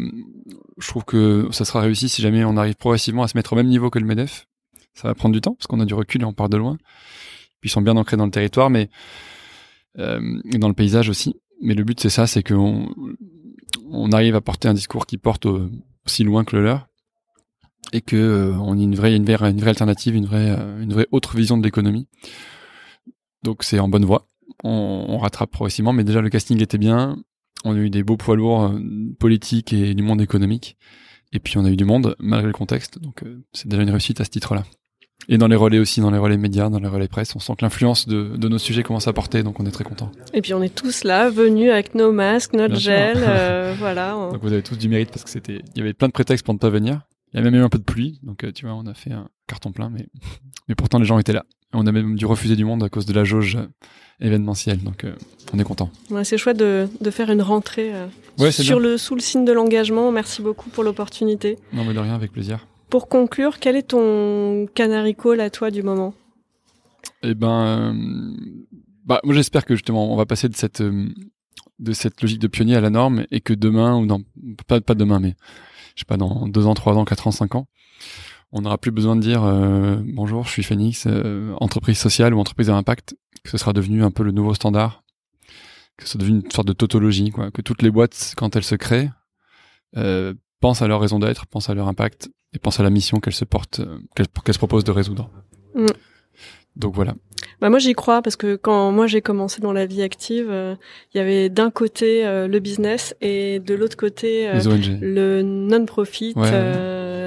je 0.79 0.89
trouve 0.89 1.05
que 1.05 1.49
ça 1.53 1.65
sera 1.65 1.81
réussi 1.81 2.09
si 2.09 2.23
jamais 2.23 2.45
on 2.45 2.57
arrive 2.57 2.75
progressivement 2.75 3.23
à 3.23 3.29
se 3.29 3.37
mettre 3.37 3.53
au 3.53 3.57
même 3.57 3.69
niveau 3.69 3.91
que 3.91 3.99
le 3.99 4.07
MEDEF. 4.07 4.47
Ça 4.95 5.09
va 5.09 5.15
prendre 5.15 5.35
du 5.35 5.41
temps 5.41 5.55
parce 5.55 5.67
qu'on 5.67 5.81
a 5.81 5.85
du 5.85 5.95
recul 5.95 6.23
et 6.23 6.25
on 6.25 6.33
part 6.33 6.49
de 6.49 6.57
loin. 6.57 6.77
Puis 7.61 7.69
ils 7.69 7.73
sont 7.73 7.83
bien 7.83 7.97
ancrés 7.97 8.17
dans 8.17 8.27
le 8.27 8.31
territoire, 8.31 8.71
mais 8.71 8.91
euh, 9.99 10.41
dans 10.59 10.69
le 10.69 10.75
paysage 10.75 11.09
aussi. 11.09 11.37
Mais 11.61 11.75
le 11.75 11.85
but 11.85 12.01
c'est 12.01 12.11
ça, 12.11 12.27
c'est 12.27 12.43
qu'on 12.43 12.89
on 13.91 14.13
arrive 14.13 14.35
à 14.35 14.41
porter 14.41 14.69
un 14.69 14.75
discours 14.75 15.07
qui 15.07 15.19
porte 15.19 15.47
aussi 16.07 16.25
loin 16.25 16.45
que 16.45 16.57
le 16.57 16.63
leur 16.63 16.89
et 17.93 18.01
que 18.01 18.17
euh, 18.17 18.75
ait 18.75 18.83
une 18.83 18.95
vraie, 18.95 19.15
une 19.15 19.25
vraie, 19.25 19.51
une 19.51 19.61
vraie 19.61 19.71
alternative, 19.71 20.15
une 20.15 20.27
vraie, 20.27 20.57
une 20.81 20.93
vraie 20.93 21.07
autre 21.11 21.37
vision 21.37 21.57
de 21.59 21.63
l'économie. 21.63 22.09
Donc 23.43 23.63
c'est 23.63 23.79
en 23.79 23.89
bonne 23.89 24.05
voie. 24.05 24.27
On, 24.63 25.19
rattrape 25.19 25.51
progressivement, 25.51 25.93
mais 25.93 26.05
déjà 26.05 26.21
le 26.21 26.31
casting 26.31 26.61
était 26.63 26.79
bien. 26.79 27.19
On 27.65 27.75
a 27.75 27.79
eu 27.79 27.91
des 27.91 28.03
beaux 28.03 28.17
poids 28.17 28.37
lourds 28.37 28.65
euh, 28.65 28.79
politiques 29.19 29.73
et 29.73 29.95
du 29.95 30.03
monde 30.03 30.21
économique. 30.21 30.77
Et 31.33 31.41
puis 31.41 31.59
on 31.59 31.65
a 31.65 31.71
eu 31.71 31.77
du 31.77 31.85
monde 31.85 32.15
malgré 32.19 32.47
le 32.47 32.53
contexte. 32.53 32.99
Donc 32.99 33.23
euh, 33.23 33.43
c'est 33.53 33.69
déjà 33.69 33.83
une 33.83 33.91
réussite 33.91 34.21
à 34.21 34.25
ce 34.25 34.31
titre-là. 34.31 34.65
Et 35.29 35.39
dans 35.39 35.49
les 35.49 35.57
relais 35.57 35.79
aussi, 35.79 36.01
dans 36.01 36.11
les 36.11 36.19
relais 36.19 36.37
médias, 36.37 36.69
dans 36.69 36.79
les 36.79 36.89
relais 36.89 37.09
presse, 37.09 37.35
on 37.35 37.39
sent 37.39 37.55
que 37.59 37.65
l'influence 37.65 38.07
de, 38.07 38.37
de, 38.37 38.49
nos 38.49 38.59
sujets 38.59 38.83
commence 38.83 39.09
à 39.09 39.13
porter, 39.15 39.43
donc 39.43 39.59
on 39.59 39.65
est 39.65 39.71
très 39.71 39.85
content. 39.85 40.13
Et 40.35 40.43
puis 40.43 40.53
on 40.53 40.63
est 40.63 40.75
tous 40.75 41.05
là, 41.05 41.31
venus 41.31 41.71
avec 41.71 41.95
nos 41.95 42.13
masques, 42.13 42.53
notre 42.53 42.77
gel, 42.77 43.17
euh, 43.21 43.75
voilà. 43.79 44.13
Donc 44.13 44.43
vous 44.43 44.53
avez 44.53 44.63
tous 44.63 44.77
du 44.77 44.89
mérite 44.89 45.11
parce 45.11 45.25
que 45.25 45.31
c'était, 45.31 45.63
il 45.75 45.79
y 45.79 45.81
avait 45.81 45.95
plein 45.95 46.09
de 46.09 46.13
prétextes 46.13 46.45
pour 46.45 46.53
ne 46.53 46.59
pas 46.59 46.69
venir. 46.69 47.01
Il 47.33 47.39
y 47.39 47.41
a 47.41 47.43
même 47.43 47.55
eu 47.55 47.65
un 47.65 47.71
peu 47.71 47.79
de 47.79 47.85
pluie, 47.85 48.21
donc 48.23 48.45
tu 48.53 48.67
vois, 48.67 48.75
on 48.75 48.87
a 48.87 48.95
fait 48.95 49.13
un 49.13 49.29
carton 49.47 49.73
plein, 49.73 49.89
mais 49.89 50.07
mais 50.69 50.75
pourtant 50.75 50.99
les 50.99 51.07
gens 51.07 51.19
étaient 51.19 51.33
là. 51.33 51.45
On 51.75 51.87
a 51.87 51.93
même 51.93 52.17
dû 52.17 52.27
refuser 52.27 52.57
du 52.57 52.65
monde 52.65 52.83
à 52.83 52.89
cause 52.89 53.07
de 53.07 53.13
la 53.13 53.25
jauge 53.25 53.59
événementielle. 54.21 54.83
Donc, 54.83 55.05
euh, 55.05 55.15
on 55.53 55.59
est 55.59 55.65
content. 55.65 55.91
Ouais, 56.11 56.25
c'est 56.25 56.39
chouette 56.39 56.57
de, 56.57 56.89
de, 57.01 57.11
faire 57.11 57.31
une 57.31 57.43
rentrée 57.43 57.93
euh, 57.95 58.51
sur 58.51 58.81
le, 58.81 58.97
sous 58.97 59.15
le 59.15 59.21
signe 59.21 59.45
de 59.45 59.53
l'engagement. 59.53 60.11
Merci 60.13 60.43
beaucoup 60.43 60.71
pour 60.71 60.85
l'opportunité. 60.85 61.59
Non, 61.73 61.85
mais 61.85 61.95
de 61.95 61.99
rien, 61.99 62.15
avec 62.15 62.33
plaisir. 62.33 62.67
Pour 62.91 63.09
conclure, 63.09 63.59
quel 63.59 63.77
est 63.77 63.89
ton 63.89 64.67
canary 64.75 65.15
call 65.15 65.41
à 65.41 65.51
toi 65.51 65.71
du 65.71 65.83
moment? 65.83 66.15
Eh 67.23 67.35
ben, 67.35 67.93
euh, 67.93 68.35
bah, 69.05 69.21
moi 69.25 69.35
j'espère 69.35 69.65
que 69.65 69.75
justement 69.75 70.13
on 70.13 70.17
va 70.17 70.27
passer 70.27 70.49
de 70.49 70.57
cette 70.57 70.83
de 70.83 71.93
cette 71.93 72.23
logique 72.23 72.39
de 72.39 72.47
pionnier 72.47 72.77
à 72.77 72.81
la 72.81 72.91
norme 72.91 73.27
et 73.31 73.41
que 73.41 73.53
demain 73.53 73.99
ou 73.99 74.07
dans 74.07 74.21
pas 74.67 74.81
pas 74.81 74.95
demain 74.95 75.21
mais 75.21 75.35
je 75.95 76.01
sais 76.01 76.07
pas 76.07 76.17
dans 76.17 76.49
deux 76.49 76.67
ans, 76.67 76.75
trois 76.75 76.95
ans, 76.95 77.05
quatre 77.05 77.27
ans, 77.27 77.31
cinq 77.31 77.55
ans, 77.55 77.67
on 78.55 78.63
n'aura 78.63 78.79
plus 78.79 78.91
besoin 78.91 79.17
de 79.17 79.21
dire 79.21 79.43
bonjour, 80.15 80.45
je 80.45 80.51
suis 80.51 80.63
Phoenix, 80.63 81.07
entreprise 81.61 81.99
sociale 81.99 82.33
ou 82.33 82.39
entreprise 82.39 82.71
à 82.71 82.77
impact 82.77 83.15
que 83.45 83.51
ce 83.51 83.59
sera 83.59 83.73
devenu 83.73 84.03
un 84.03 84.11
peu 84.11 84.23
le 84.23 84.33
nouveau 84.33 84.55
standard, 84.55 85.05
que 85.97 86.05
ce 86.05 86.13
soit 86.13 86.21
devenu 86.21 86.41
une 86.41 86.51
sorte 86.51 86.67
de 86.67 86.73
tautologie, 86.73 87.31
quoi, 87.31 87.51
que 87.51 87.63
toutes 87.63 87.83
les 87.83 87.91
boîtes, 87.91 88.35
quand 88.37 88.57
elles 88.57 88.65
se 88.65 88.75
créent, 88.75 89.11
euh, 89.97 90.35
pensent 90.61 90.83
à 90.83 90.89
leur 90.89 91.01
raison 91.01 91.19
d'être, 91.19 91.47
pensent 91.47 91.71
à 91.71 91.75
leur 91.75 91.89
impact 91.89 92.31
et 92.55 92.59
pensent 92.59 92.81
à 92.81 92.83
la 92.83 92.91
mission 92.91 93.21
qu'elles 93.21 93.35
se 93.35 93.45
portent, 93.45 93.81
euh, 93.81 93.99
qu'elles 94.17 94.55
se 94.55 94.59
proposent 94.59 94.85
de 94.85 94.93
résoudre. 94.93 95.31
Mm. 95.75 95.87
Donc 96.77 96.95
voilà. 96.95 97.15
Bah 97.61 97.71
moi 97.71 97.79
j'y 97.79 97.93
crois 97.93 98.21
parce 98.21 98.35
que 98.35 98.57
quand 98.57 98.91
moi 98.91 99.07
j'ai 99.07 99.21
commencé 99.21 99.61
dans 99.61 99.73
la 99.73 99.87
vie 99.87 100.03
active, 100.03 100.49
euh, 100.51 100.75
il 101.13 101.19
y 101.19 101.21
avait 101.21 101.49
d'un 101.49 101.71
côté 101.71 102.27
euh, 102.27 102.49
le 102.49 102.59
business 102.59 103.15
et 103.21 103.61
de 103.61 103.75
l'autre 103.75 103.97
côté 103.97 104.51
le 105.01 105.43
non-profit, 105.43 106.35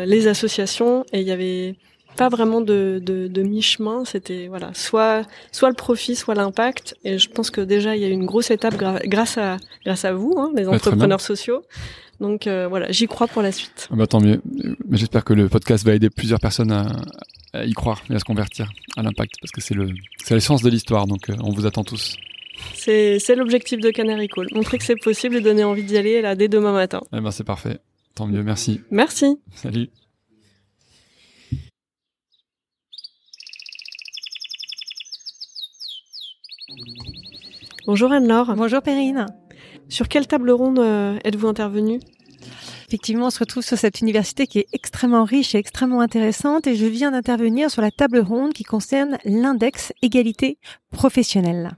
les 0.07 0.27
associations 0.27 1.05
et 1.13 1.19
il 1.21 1.27
y 1.27 1.31
avait 1.31 1.75
pas 2.15 2.29
vraiment 2.29 2.61
de, 2.61 2.99
de, 3.09 3.27
de 3.27 3.41
mi-chemin. 3.43 4.03
C'était 4.05 4.47
voilà, 4.47 4.71
soit 4.73 5.25
soit 5.51 5.69
le 5.69 5.75
profit, 5.75 6.15
soit 6.15 6.35
l'impact. 6.35 6.95
Et 7.03 7.19
je 7.19 7.29
pense 7.29 7.49
que 7.51 7.61
déjà 7.61 7.95
il 7.95 8.01
y 8.01 8.05
a 8.05 8.09
une 8.09 8.25
grosse 8.25 8.49
étape 8.49 8.75
grâce 9.05 9.37
à 9.37 9.57
grâce 9.85 10.05
à 10.05 10.13
vous, 10.13 10.33
hein, 10.37 10.51
les 10.55 10.67
entrepreneurs 10.67 11.21
sociaux. 11.21 11.61
Donc 12.19 12.47
euh, 12.47 12.67
voilà, 12.67 12.91
j'y 12.91 13.07
crois 13.07 13.27
pour 13.27 13.43
la 13.43 13.51
suite. 13.51 13.87
Ah 13.91 13.95
bah, 13.95 14.07
tant 14.07 14.19
mieux. 14.19 14.41
Mais 14.89 14.97
j'espère 14.97 15.23
que 15.23 15.33
le 15.33 15.47
podcast 15.49 15.85
va 15.85 15.93
aider 15.93 16.09
plusieurs 16.09 16.39
personnes 16.39 16.71
à, 16.71 16.87
à 17.53 17.65
y 17.65 17.73
croire 17.73 18.01
et 18.09 18.15
à 18.15 18.19
se 18.19 18.25
convertir 18.25 18.71
à 18.97 19.03
l'impact, 19.03 19.33
parce 19.39 19.51
que 19.51 19.61
c'est 19.61 19.75
le 19.75 19.89
c'est 20.23 20.33
l'essence 20.33 20.63
de 20.63 20.69
l'histoire. 20.69 21.05
Donc 21.05 21.29
euh, 21.29 21.35
on 21.43 21.51
vous 21.51 21.67
attend 21.67 21.83
tous. 21.83 22.15
C'est 22.73 23.19
c'est 23.19 23.35
l'objectif 23.35 23.79
de 23.79 23.91
Canary 23.91 24.27
Call, 24.27 24.47
montrer 24.51 24.79
que 24.79 24.83
c'est 24.83 24.95
possible 24.95 25.35
et 25.35 25.41
donner 25.41 25.63
envie 25.63 25.83
d'y 25.83 25.95
aller 25.95 26.23
là 26.23 26.33
dès 26.33 26.47
demain 26.47 26.73
matin. 26.73 27.01
Eh 27.15 27.21
ben 27.21 27.29
c'est 27.29 27.43
parfait. 27.43 27.77
Tant 28.17 28.25
mieux. 28.25 28.41
Merci. 28.41 28.81
Merci. 28.89 29.37
Salut. 29.53 29.89
Bonjour 37.85 38.11
Anne-Laure. 38.11 38.55
Bonjour 38.55 38.81
Perrine. 38.81 39.27
Sur 39.87 40.07
quelle 40.07 40.25
table 40.25 40.49
ronde 40.49 40.79
euh, 40.79 41.19
êtes-vous 41.25 41.47
intervenue? 41.47 41.99
Effectivement, 42.87 43.27
on 43.27 43.29
se 43.29 43.37
retrouve 43.37 43.63
sur 43.63 43.77
cette 43.77 44.01
université 44.01 44.47
qui 44.47 44.59
est 44.59 44.67
extrêmement 44.73 45.23
riche 45.23 45.53
et 45.53 45.59
extrêmement 45.59 46.01
intéressante 46.01 46.65
et 46.65 46.75
je 46.75 46.87
viens 46.87 47.11
d'intervenir 47.11 47.69
sur 47.69 47.83
la 47.83 47.91
table 47.91 48.17
ronde 48.17 48.53
qui 48.53 48.63
concerne 48.63 49.19
l'index 49.25 49.93
égalité 50.01 50.57
professionnelle. 50.89 51.77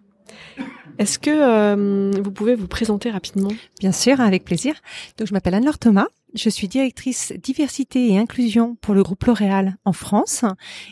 Est-ce 0.99 1.17
que 1.17 1.29
euh, 1.31 2.11
vous 2.21 2.31
pouvez 2.31 2.55
vous 2.55 2.67
présenter 2.67 3.09
rapidement? 3.09 3.49
Bien 3.79 3.93
sûr, 3.93 4.19
avec 4.19 4.43
plaisir. 4.43 4.75
Donc, 5.17 5.29
je 5.29 5.33
m'appelle 5.33 5.55
Anne-Laure 5.55 5.79
Thomas. 5.79 6.07
Je 6.35 6.49
suis 6.49 6.67
directrice 6.67 7.31
diversité 7.41 8.11
et 8.11 8.19
inclusion 8.19 8.75
pour 8.81 8.93
le 8.93 9.01
groupe 9.01 9.23
L'Oréal 9.23 9.77
en 9.85 9.93
France 9.93 10.43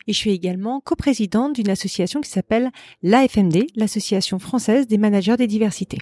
et 0.08 0.14
je 0.14 0.18
suis 0.18 0.32
également 0.32 0.80
coprésidente 0.80 1.54
d'une 1.54 1.70
association 1.70 2.22
qui 2.22 2.30
s'appelle 2.30 2.72
l'AFMD, 3.04 3.68
l'Association 3.76 4.40
française 4.40 4.88
des 4.88 4.98
managers 4.98 5.36
des 5.36 5.46
diversités. 5.46 6.00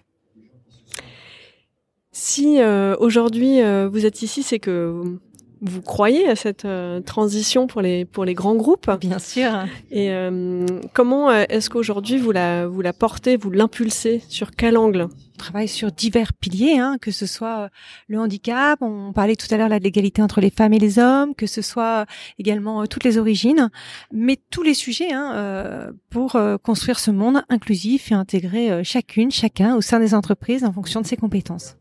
Si 2.12 2.62
euh, 2.62 2.96
aujourd'hui 3.00 3.62
euh, 3.62 3.90
vous 3.92 4.06
êtes 4.06 4.22
ici, 4.22 4.42
c'est 4.44 4.60
que 4.60 5.20
vous 5.66 5.82
croyez 5.82 6.28
à 6.28 6.36
cette 6.36 6.66
euh, 6.66 7.02
transition 7.02 7.68
pour 7.68 7.82
les 7.82 8.06
pour 8.06 8.26
les 8.26 8.34
grands 8.34 8.56
groupes? 8.56 8.90
Bien 9.00 9.20
sûr. 9.20 9.66
Et 9.92 10.12
euh, 10.12 10.66
comment 10.94 11.30
euh, 11.30 11.44
est-ce 11.50 11.70
qu'aujourd'hui 11.70 12.18
vous 12.18 12.32
la 12.32 12.68
vous 12.68 12.82
la 12.82 12.94
portez, 12.94 13.36
vous 13.38 13.50
l'impulsez? 13.50 14.22
Sur 14.30 14.52
quel 14.52 14.78
angle? 14.78 15.08
On 15.08 15.38
travaille 15.38 15.68
sur 15.68 15.92
divers 15.92 16.32
piliers, 16.34 16.78
hein, 16.78 16.98
que 17.02 17.12
ce 17.12 17.26
soit 17.26 17.70
le 18.08 18.20
handicap, 18.20 18.82
on 18.82 19.12
parlait 19.12 19.36
tout 19.36 19.54
à 19.54 19.58
l'heure 19.58 19.68
de 19.68 19.76
l'égalité 19.76 20.22
entre 20.22 20.40
les 20.40 20.50
femmes 20.50 20.72
et 20.72 20.80
les 20.80 20.98
hommes, 20.98 21.36
que 21.36 21.46
ce 21.46 21.62
soit 21.62 22.06
également 22.40 22.86
toutes 22.88 23.04
les 23.04 23.18
origines, 23.18 23.70
mais 24.14 24.38
tous 24.50 24.64
les 24.64 24.74
sujets 24.74 25.12
hein, 25.12 25.92
pour 26.10 26.40
construire 26.64 27.00
ce 27.00 27.12
monde 27.12 27.44
inclusif 27.50 28.14
et 28.14 28.16
intégrer 28.16 28.82
chacune, 28.86 29.30
chacun 29.30 29.76
au 29.76 29.82
sein 29.82 30.00
des 30.00 30.14
entreprises 30.14 30.64
en 30.64 30.72
fonction 30.72 31.02
de 31.02 31.06
ses 31.06 31.18
compétences. 31.18 31.76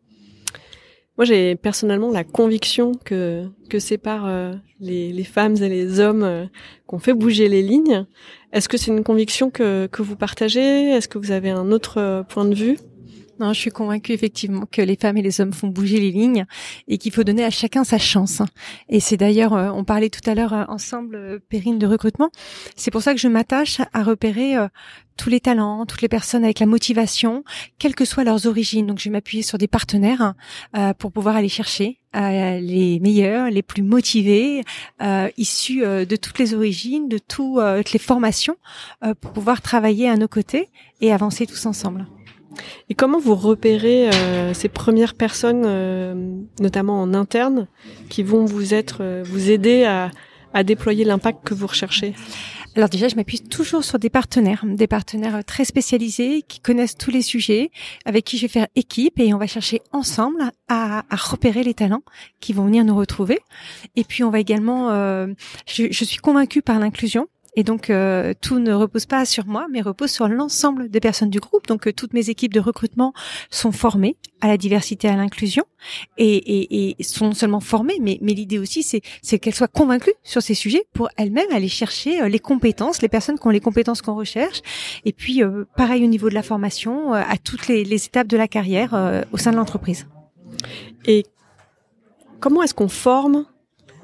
Moi, 1.16 1.24
j'ai 1.24 1.55
personnellement 1.55 2.11
la 2.11 2.24
conviction 2.24 2.92
que 3.05 3.44
que 3.70 3.79
c'est 3.79 3.98
par 3.98 4.27
euh, 4.27 4.53
les, 4.81 5.12
les, 5.12 5.24
femmes 5.24 5.57
et 5.57 5.68
les 5.68 6.00
hommes 6.00 6.24
euh, 6.24 6.46
qu'on 6.87 6.98
fait 6.98 7.14
bouger 7.14 7.48
les 7.48 7.62
lignes. 7.62 8.05
Est-ce 8.53 8.68
que 8.68 8.77
c'est 8.77 8.90
une 8.90 9.05
conviction 9.05 9.50
que 9.50 9.87
que 9.87 10.03
vous 10.03 10.16
partagez? 10.16 10.90
Est-ce 10.90 11.07
que 11.07 11.18
vous 11.18 11.31
avez 11.31 11.50
un 11.50 11.70
autre 11.70 11.98
euh, 11.98 12.22
point 12.24 12.44
de 12.44 12.55
vue? 12.55 12.79
Non, 13.40 13.53
je 13.53 13.61
suis 13.61 13.70
convaincue 13.70 14.12
effectivement 14.12 14.64
que 14.70 14.81
les 14.81 14.96
femmes 14.96 15.16
et 15.16 15.22
les 15.22 15.40
hommes 15.40 15.53
font 15.53 15.66
bouger 15.66 15.98
les 15.98 16.12
lignes 16.12 16.46
et 16.87 16.98
qu'il 16.98 17.12
faut 17.12 17.24
donner 17.24 17.44
à 17.44 17.50
chacun 17.50 17.83
sa 17.83 17.98
chance. 17.98 18.42
Et 18.88 19.00
c'est 19.00 19.16
d'ailleurs, 19.16 19.55
euh, 19.55 19.70
on 19.70 19.83
parlait 19.85 20.11
tout 20.11 20.29
à 20.29 20.35
l'heure 20.35 20.66
ensemble, 20.68 21.40
Périne, 21.48 21.79
de 21.79 21.87
recrutement. 21.87 22.31
C'est 22.77 22.92
pour 22.92 23.03
ça 23.03 23.12
que 23.12 23.20
je 23.20 23.29
m'attache 23.29 23.81
à 23.92 24.03
repérer 24.05 24.55
tous 25.16 25.31
les 25.31 25.40
talents, 25.40 25.87
toutes 25.87 26.03
les 26.03 26.09
personnes 26.09 26.44
avec 26.44 26.61
la 26.61 26.66
motivation, 26.66 27.44
quelles 27.79 27.94
que 27.94 28.05
soient 28.05 28.24
leurs 28.24 28.46
origines. 28.46 28.87
Donc, 28.87 28.98
je 28.98 29.05
vais 29.05 29.11
m'appuyer 29.11 29.42
sur 29.42 29.59
des 29.59 29.68
partenaires 29.68 30.35
pour 30.98 31.12
pouvoir 31.12 31.37
aller 31.37 31.48
chercher 31.48 31.98
les 32.14 32.98
meilleurs, 33.00 33.50
les 33.50 33.62
plus 33.62 33.83
motivés, 33.83 34.62
issus 35.37 35.81
de 35.81 36.16
toutes 36.16 36.38
les 36.38 36.55
origines, 36.55 37.09
de 37.09 37.18
toutes 37.18 37.92
les 37.92 37.98
formations, 37.98 38.57
pour 39.20 39.33
pouvoir 39.33 39.62
travailler 39.62 40.09
à 40.09 40.16
nos 40.16 40.29
côtés 40.29 40.68
et 41.00 41.12
avancer 41.12 41.46
tous 41.46 41.66
ensemble. 41.66 42.07
Et 42.88 42.94
comment 42.94 43.18
vous 43.18 43.35
repérez 43.35 44.11
euh, 44.11 44.55
ces 44.55 44.68
premières 44.68 45.14
personnes, 45.14 45.62
euh, 45.64 46.14
notamment 46.61 47.00
en 47.00 47.14
interne, 47.14 47.66
qui 48.09 48.22
vont 48.22 48.44
vous 48.44 48.74
être, 48.74 48.98
euh, 49.00 49.22
vous 49.27 49.50
aider 49.50 49.85
à, 49.85 50.11
à 50.53 50.62
déployer 50.64 51.05
l'impact 51.05 51.44
que 51.44 51.55
vous 51.55 51.66
recherchez? 51.66 52.14
Alors 52.76 52.88
déjà, 52.88 53.08
je 53.08 53.14
m'appuie 53.14 53.40
toujours 53.40 53.84
sur 53.84 53.98
des 53.98 54.10
partenaires, 54.10 54.64
des 54.66 54.87
partenaires 54.87 55.44
très 55.44 55.64
spécialisés 55.64 56.42
qui 56.42 56.60
connaissent 56.60 56.96
tous 56.96 57.10
les 57.10 57.22
sujets, 57.22 57.70
avec 58.04 58.24
qui 58.24 58.37
je 58.37 58.42
vais 58.42 58.48
faire 58.48 58.66
équipe 58.74 59.20
et 59.20 59.32
on 59.32 59.38
va 59.38 59.46
chercher 59.46 59.80
ensemble 59.92 60.50
à, 60.68 61.04
repérer 61.12 61.62
les 61.62 61.74
talents 61.74 62.02
qui 62.40 62.52
vont 62.52 62.64
venir 62.64 62.84
nous 62.84 62.96
retrouver. 62.96 63.38
Et 63.94 64.04
puis 64.04 64.24
on 64.24 64.30
va 64.30 64.40
également, 64.40 64.90
je, 65.66 65.87
je 65.90 66.04
suis 66.04 66.18
convaincue 66.18 66.62
par 66.62 66.78
l'inclusion. 66.80 67.28
Et 67.57 67.62
donc 67.62 67.88
euh, 67.90 68.35
tout 68.40 68.59
ne 68.59 68.73
repose 68.73 69.07
pas 69.07 69.25
sur 69.25 69.47
moi, 69.47 69.67
mais 69.71 69.81
repose 69.81 70.11
sur 70.11 70.29
l'ensemble 70.29 70.88
des 70.88 71.01
personnes 71.01 71.31
du 71.31 71.40
groupe. 71.40 71.67
Donc 71.67 71.87
euh, 71.87 71.93
toutes 71.93 72.12
mes 72.12 72.31
équipes 72.31 72.53
de 72.53 72.61
recrutement 72.61 73.12
sont 73.51 73.73
formées 73.73 74.17
à 74.40 74.49
la 74.49 74.57
diversité, 74.57 75.09
à 75.09 75.17
l'inclusion, 75.17 75.64
et, 76.19 76.37
et, 76.37 77.01
et, 77.01 77.03
sont 77.03 77.33
seulement 77.33 77.61
formées, 77.61 77.99
mais, 78.01 78.19
mais 78.21 78.33
l'idée 78.35 78.59
aussi 78.59 78.83
c'est, 78.83 79.38
qu'elles 79.38 79.55
soient 79.55 79.69
convaincues 79.69 80.12
sur 80.23 80.43
ces 80.43 80.55
sujets 80.55 80.85
pour 80.93 81.09
elles-mêmes 81.17 81.51
aller 81.53 81.69
chercher 81.69 82.21
euh, 82.21 82.29
les 82.29 82.40
compétences, 82.40 83.01
les 83.01 83.09
personnes 83.09 83.38
qui 83.38 83.47
ont 83.47 83.51
les 83.51 83.61
compétences 83.61 84.03
qu'on 84.03 84.17
recherche. 84.17 84.61
Et 85.05 85.12
puis 85.12 85.43
pareil 85.77 86.05
au 86.05 86.09
niveau 86.09 86.29
de 86.29 86.35
la 86.35 86.43
formation, 86.43 87.12
à 87.12 87.37
toutes 87.37 87.69
les, 87.69 87.85
les 87.85 88.07
étapes 88.07 88.27
de 88.27 88.37
la 88.37 88.49
carrière 88.49 89.25
au 89.33 89.38
sein 89.38 89.53
de 89.53 89.57
l'entreprise. 89.57 90.07
Et 91.07 91.25
comment 92.40 92.62
est-ce 92.62 92.75
qu'on 92.75 92.88
forme 92.88 93.47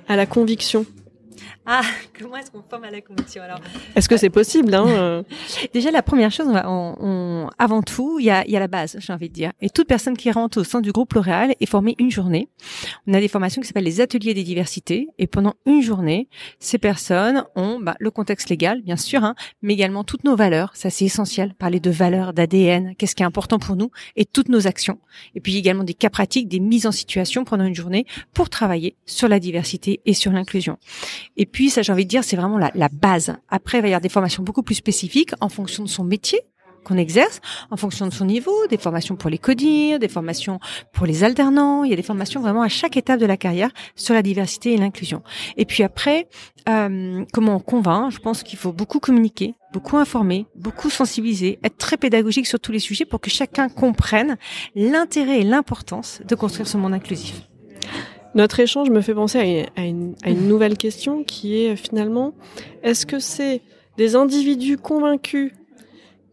à 0.09 0.17
la 0.17 0.27
conviction? 0.27 0.87
Ah, 1.72 1.83
comment 2.18 2.37
est-ce 2.37 2.50
qu'on 2.50 2.64
forme 2.68 2.83
à 2.83 2.90
la 2.90 3.00
conviction 3.00 3.44
alors? 3.44 3.61
Est-ce 3.94 4.09
que 4.09 4.16
c'est 4.16 4.28
possible 4.28 4.74
hein 4.74 4.87
euh? 4.88 5.22
Déjà, 5.72 5.92
la 5.92 6.02
première 6.02 6.33
chose, 6.33 6.48
on 6.48 6.96
on, 7.00 7.48
avant 7.59 7.80
tout, 7.83 8.18
il 8.18 8.26
y 8.26 8.30
a, 8.30 8.44
y 8.48 8.56
a 8.56 8.59
la 8.59 8.66
base, 8.66 8.96
j'ai 8.98 9.12
envie 9.12 9.28
de 9.28 9.35
dire. 9.35 9.52
Et 9.61 9.70
toute 9.70 9.87
personne 9.87 10.16
qui 10.16 10.33
rentre 10.33 10.61
au 10.61 10.64
sein 10.64 10.80
du 10.80 10.90
groupe 10.90 11.12
L'Oréal 11.14 11.54
est 11.61 11.66
formée 11.66 11.94
une 12.00 12.11
journée. 12.11 12.48
On 13.06 13.14
a 13.14 13.20
des 13.20 13.28
formations 13.28 13.62
qui 13.62 13.68
s'appellent 13.68 13.85
les 13.85 14.00
ateliers 14.00 14.35
des 14.35 14.42
diversités. 14.42 15.06
Et 15.18 15.28
pendant 15.28 15.54
une 15.64 15.80
journée, 15.80 16.28
ces 16.59 16.78
personnes 16.78 17.44
ont 17.54 17.78
bah, 17.80 17.94
le 18.00 18.11
contexte 18.11 18.50
légal, 18.50 18.83
bien 18.83 18.96
sûr, 18.96 19.22
hein, 19.22 19.37
mais 19.62 19.74
également 19.74 20.02
toutes 20.02 20.24
nos 20.24 20.35
valeurs. 20.35 20.72
Ça, 20.74 20.90
c'est 20.90 21.04
essentiel. 21.04 21.54
Parler 21.54 21.78
de 21.78 21.90
valeurs, 21.90 22.33
d'ADN, 22.33 22.96
qu'est-ce 22.96 23.14
qui 23.14 23.22
est 23.22 23.26
important 23.26 23.61
pour 23.61 23.76
nous 23.76 23.92
et 24.16 24.24
toutes 24.24 24.48
nos 24.48 24.66
actions. 24.66 24.98
Et 25.37 25.40
puis 25.40 25.56
également 25.56 25.85
des 25.85 25.94
cas 25.94 26.11
pratiques, 26.11 26.48
des 26.48 26.59
mises 26.59 26.87
en 26.87 26.92
situation 26.92 27.44
pendant 27.44 27.64
une 27.64 27.76
journée 27.76 28.06
pour 28.35 28.50
travailler 28.50 28.96
sur 29.06 29.28
la 29.28 29.38
diversité 29.38 30.00
et 30.04 30.14
sur 30.14 30.33
l'inclusion. 30.33 30.76
Et 31.37 31.46
puis, 31.46 31.60
ça, 31.68 31.83
j'ai 31.83 31.92
envie 31.92 32.05
de 32.05 32.09
dire, 32.09 32.25
c'est 32.25 32.37
vraiment 32.37 32.59
la, 32.59 32.70
la 32.75 32.88
base. 32.88 33.37
Après, 33.49 33.79
il 33.79 33.83
va 33.83 33.88
y 33.88 33.90
avoir 33.90 34.01
des 34.01 34.09
formations 34.09 34.42
beaucoup 34.42 34.62
plus 34.62 34.77
spécifiques 34.77 35.33
en 35.40 35.49
fonction 35.49 35.83
de 35.83 35.88
son 35.88 36.05
métier 36.05 36.40
qu'on 36.85 36.96
exerce 36.96 37.40
en 37.70 37.77
fonction 37.77 38.07
de 38.07 38.12
son 38.12 38.25
niveau, 38.25 38.66
des 38.68 38.79
formations 38.79 39.16
pour 39.16 39.31
les 39.31 39.38
codir, 39.38 39.99
des 39.99 40.09
formations 40.09 40.59
pour 40.92 41.07
les 41.07 41.25
alternants. 41.25 41.85
Il 41.85 41.90
y 41.90 41.92
a 41.92 41.96
des 41.96 42.03
formations 42.03 42.40
vraiment 42.40 42.62
à 42.62 42.68
chaque 42.68 42.96
étape 42.96 43.20
de 43.20 43.27
la 43.27 43.37
carrière 43.37 43.70
sur 43.96 44.14
la 44.14 44.23
diversité 44.23 44.73
et 44.73 44.77
l'inclusion. 44.77 45.23
Et 45.57 45.64
puis 45.64 45.83
après, 45.83 46.29
euh, 46.68 47.25
comment 47.33 47.57
on 47.57 47.61
convainc 47.61 48.11
Je 48.11 48.18
pense 48.18 48.42
qu'il 48.42 48.59
faut 48.59 48.73
beaucoup 48.73 49.01
communiquer, 49.01 49.55
beaucoup 49.73 49.96
informer, 49.96 50.46
beaucoup 50.55 50.90
sensibiliser, 50.90 51.59
être 51.62 51.77
très 51.77 51.96
pédagogique 51.96 52.46
sur 52.46 52.61
tous 52.61 52.73
les 52.73 52.79
sujets 52.79 53.05
pour 53.05 53.20
que 53.20 53.31
chacun 53.31 53.68
comprenne 53.68 54.37
l'intérêt 54.75 55.40
et 55.40 55.44
l'importance 55.44 56.23
de 56.27 56.35
construire 56.35 56.68
ce 56.68 56.77
monde 56.77 56.94
inclusif. 56.94 57.50
Notre 58.35 58.61
échange 58.61 58.90
me 58.90 59.01
fait 59.01 59.14
penser 59.14 59.66
à 59.77 59.85
une, 59.85 60.14
nouvelle 60.47 60.77
question 60.77 61.25
qui 61.25 61.64
est 61.64 61.77
finalement, 61.77 62.33
est-ce 62.83 63.07
que 63.07 63.19
c'est 63.19 63.61
des 63.97 64.14
individus 64.14 64.77
convaincus 64.77 65.53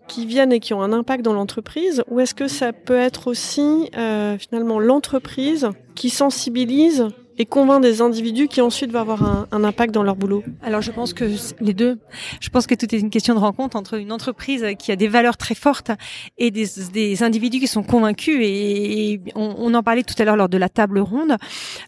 qui 0.07 0.25
viennent 0.25 0.53
et 0.53 0.59
qui 0.59 0.73
ont 0.73 0.81
un 0.81 0.93
impact 0.93 1.23
dans 1.23 1.33
l'entreprise 1.33 2.03
ou 2.07 2.19
est-ce 2.19 2.33
que 2.33 2.47
ça 2.47 2.71
peut 2.71 2.95
être 2.95 3.27
aussi 3.27 3.89
euh, 3.97 4.37
finalement 4.37 4.79
l'entreprise 4.79 5.69
qui 5.95 6.09
sensibilise 6.09 7.07
et 7.37 7.45
convainc 7.45 7.81
des 7.81 8.01
individus 8.01 8.47
qui 8.47 8.61
ensuite 8.61 8.91
vont 8.91 8.99
avoir 8.99 9.23
un, 9.23 9.47
un, 9.51 9.63
impact 9.63 9.93
dans 9.93 10.03
leur 10.03 10.15
boulot 10.15 10.43
Alors 10.63 10.81
je 10.81 10.91
pense 10.91 11.13
que 11.13 11.25
les 11.59 11.73
deux. 11.73 11.99
Je 12.39 12.49
pense 12.49 12.67
que 12.67 12.75
tout 12.75 12.93
est 12.93 12.99
une 12.99 13.09
question 13.09 13.35
de 13.35 13.39
rencontre 13.39 13.75
entre 13.75 13.95
une 13.95 14.11
entreprise 14.11 14.65
qui 14.79 14.91
a 14.91 14.95
des 14.95 15.07
valeurs 15.07 15.37
très 15.37 15.55
fortes 15.55 15.91
et 16.37 16.51
des, 16.51 16.65
des 16.91 17.23
individus 17.23 17.59
qui 17.59 17.67
sont 17.67 17.83
convaincus. 17.83 18.39
Et, 18.41 19.21
on, 19.35 19.55
on, 19.57 19.73
en 19.73 19.83
parlait 19.83 20.03
tout 20.03 20.15
à 20.17 20.25
l'heure 20.25 20.35
lors 20.35 20.49
de 20.49 20.57
la 20.57 20.69
table 20.69 20.99
ronde. 20.99 21.37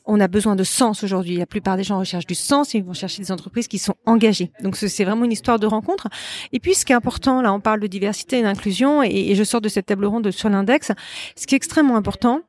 On 0.06 0.20
a 0.20 0.28
besoin 0.28 0.56
de 0.56 0.64
sens 0.64 1.04
aujourd'hui. 1.04 1.38
La 1.38 1.46
plupart 1.46 1.78
des 1.78 1.84
gens 1.84 2.00
recherchent 2.00 2.28
du 2.28 2.36
sens 2.36 2.76
et 2.76 2.80
ils 2.80 2.84
vont 2.84 2.94
chercher 2.94 3.22
des 3.22 3.32
entreprises 3.32 3.68
qui 3.68 3.80
sont 3.80 3.96
engagées. 4.06 4.52
Donc 4.64 4.76
c'est 4.76 5.04
vraiment 5.04 5.26
une 5.26 5.32
histoire 5.32 5.60
de 5.60 5.66
rencontre. 5.66 6.08
Et 6.52 6.60
puis 6.60 6.76
ce 6.76 6.86
qui 6.86 6.92
est 6.92 6.96
important, 6.96 7.42
là 7.42 7.54
on 7.54 7.60
parle 7.60 7.80
de 7.80 7.88
diversité 7.88 8.40
et 8.40 8.44
d'inclusion 8.44 9.02
et, 9.04 9.10
et 9.10 9.36
je 9.36 9.44
sors 9.44 9.62
de 9.62 9.70
cette 9.70 9.88
table 9.88 10.06
ronde 10.06 10.30
sur 10.32 10.50
l'index. 10.50 10.92
Ce 11.36 11.48
qui 11.48 11.56
est 11.56 11.58
extrêmement 11.58 11.96
important, 11.96 12.42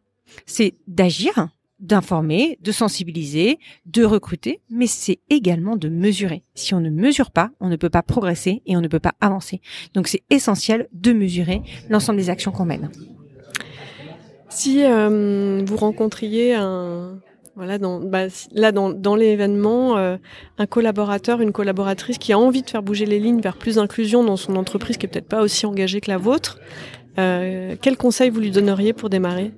c'est 0.47 0.75
d'agir 0.87 1.49
d'informer, 1.81 2.59
de 2.63 2.73
sensibiliser, 2.73 3.59
de 3.87 4.05
recruter, 4.05 4.61
mais 4.71 4.87
c'est 4.87 5.19
également 5.31 5.77
de 5.77 5.89
mesurer. 5.89 6.43
Si 6.55 6.75
on 6.75 6.81
ne 6.81 6.91
mesure 6.91 7.31
pas, 7.31 7.51
on 7.61 7.69
ne 7.69 7.77
peut 7.77 7.91
pas 7.91 8.03
progresser 8.03 8.63
et 8.67 8.77
on 8.77 8.81
ne 8.81 8.89
peut 8.89 9.01
pas 9.01 9.15
avancer. 9.21 9.61
Donc 9.95 10.09
c'est 10.09 10.23
essentiel 10.31 10.89
de 10.93 11.13
mesurer 11.13 11.63
l'ensemble 11.89 12.19
des 12.19 12.31
actions 12.31 12.53
qu'on 12.53 12.65
mène. 12.65 12.91
Si 14.49 14.85
euh, 14.85 15.63
vous 15.65 15.77
rencontriez 15.77 16.55
un 16.55 17.19
voilà 17.57 17.79
dans 17.79 18.01
bah, 18.01 18.27
là 18.53 18.73
dans, 18.73 18.91
dans 18.91 19.17
l'événement 19.17 19.99
euh, 19.99 20.17
un 20.57 20.67
collaborateur 20.67 21.41
une 21.41 21.53
collaboratrice 21.53 22.17
qui 22.17 22.33
a 22.33 22.39
envie 22.39 22.63
de 22.63 22.71
faire 22.71 22.83
bouger 22.83 23.07
les 23.07 23.19
lignes 23.19 23.41
vers 23.41 23.57
plus 23.57 23.75
d'inclusion 23.75 24.25
dans 24.25 24.37
son 24.37 24.57
entreprise 24.57 24.97
qui 24.97 25.07
est 25.07 25.09
peut-être 25.09 25.29
pas 25.29 25.43
aussi 25.43 25.67
engagée 25.67 26.01
que 26.01 26.11
la 26.11 26.17
vôtre 26.17 26.59
euh, 27.19 27.77
quel 27.81 27.97
conseil 27.97 28.31
vous 28.31 28.41
lui 28.41 28.51
donneriez 28.51 28.93
pour 28.93 29.11
démarrer? 29.11 29.53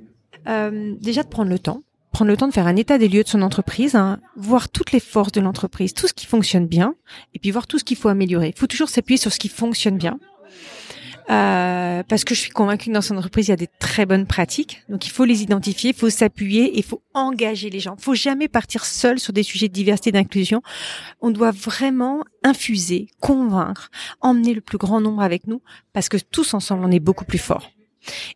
Euh, 0.48 0.94
déjà 1.00 1.22
de 1.22 1.28
prendre 1.28 1.50
le 1.50 1.58
temps 1.58 1.82
prendre 2.12 2.30
le 2.30 2.36
temps 2.36 2.46
de 2.46 2.52
faire 2.52 2.66
un 2.66 2.76
état 2.76 2.98
des 2.98 3.08
lieux 3.08 3.24
de 3.24 3.28
son 3.28 3.42
entreprise, 3.42 3.94
hein, 3.94 4.20
voir 4.36 4.68
toutes 4.68 4.92
les 4.92 5.00
forces 5.00 5.32
de 5.32 5.40
l'entreprise, 5.40 5.94
tout 5.94 6.06
ce 6.06 6.12
qui 6.12 6.26
fonctionne 6.26 6.66
bien, 6.66 6.94
et 7.34 7.38
puis 7.38 7.50
voir 7.50 7.66
tout 7.66 7.78
ce 7.78 7.84
qu'il 7.84 7.96
faut 7.96 8.08
améliorer. 8.08 8.52
Il 8.54 8.58
faut 8.58 8.66
toujours 8.66 8.88
s'appuyer 8.88 9.18
sur 9.18 9.32
ce 9.32 9.38
qui 9.38 9.48
fonctionne 9.48 9.96
bien. 9.96 10.18
Euh, 11.30 12.02
parce 12.08 12.24
que 12.24 12.34
je 12.34 12.40
suis 12.40 12.50
convaincue 12.50 12.88
que 12.88 12.94
dans 12.94 13.00
son 13.00 13.16
entreprise, 13.16 13.46
il 13.46 13.50
y 13.50 13.54
a 13.54 13.56
des 13.56 13.68
très 13.78 14.06
bonnes 14.06 14.26
pratiques. 14.26 14.82
Donc, 14.88 15.06
il 15.06 15.10
faut 15.10 15.24
les 15.24 15.42
identifier, 15.42 15.90
il 15.90 15.96
faut 15.96 16.10
s'appuyer 16.10 16.76
il 16.76 16.82
faut 16.82 17.02
engager 17.14 17.70
les 17.70 17.80
gens. 17.80 17.94
Il 17.98 18.02
faut 18.02 18.14
jamais 18.14 18.48
partir 18.48 18.84
seul 18.84 19.18
sur 19.18 19.32
des 19.32 19.42
sujets 19.42 19.68
de 19.68 19.72
diversité 19.72 20.10
et 20.10 20.12
d'inclusion. 20.12 20.62
On 21.20 21.30
doit 21.30 21.52
vraiment 21.52 22.24
infuser, 22.44 23.08
convaincre, 23.20 23.90
emmener 24.20 24.52
le 24.52 24.60
plus 24.60 24.78
grand 24.78 25.00
nombre 25.00 25.22
avec 25.22 25.46
nous 25.46 25.62
parce 25.92 26.08
que 26.08 26.16
tous 26.16 26.54
ensemble, 26.54 26.84
on 26.84 26.90
est 26.90 27.00
beaucoup 27.00 27.24
plus 27.24 27.38
forts. 27.38 27.70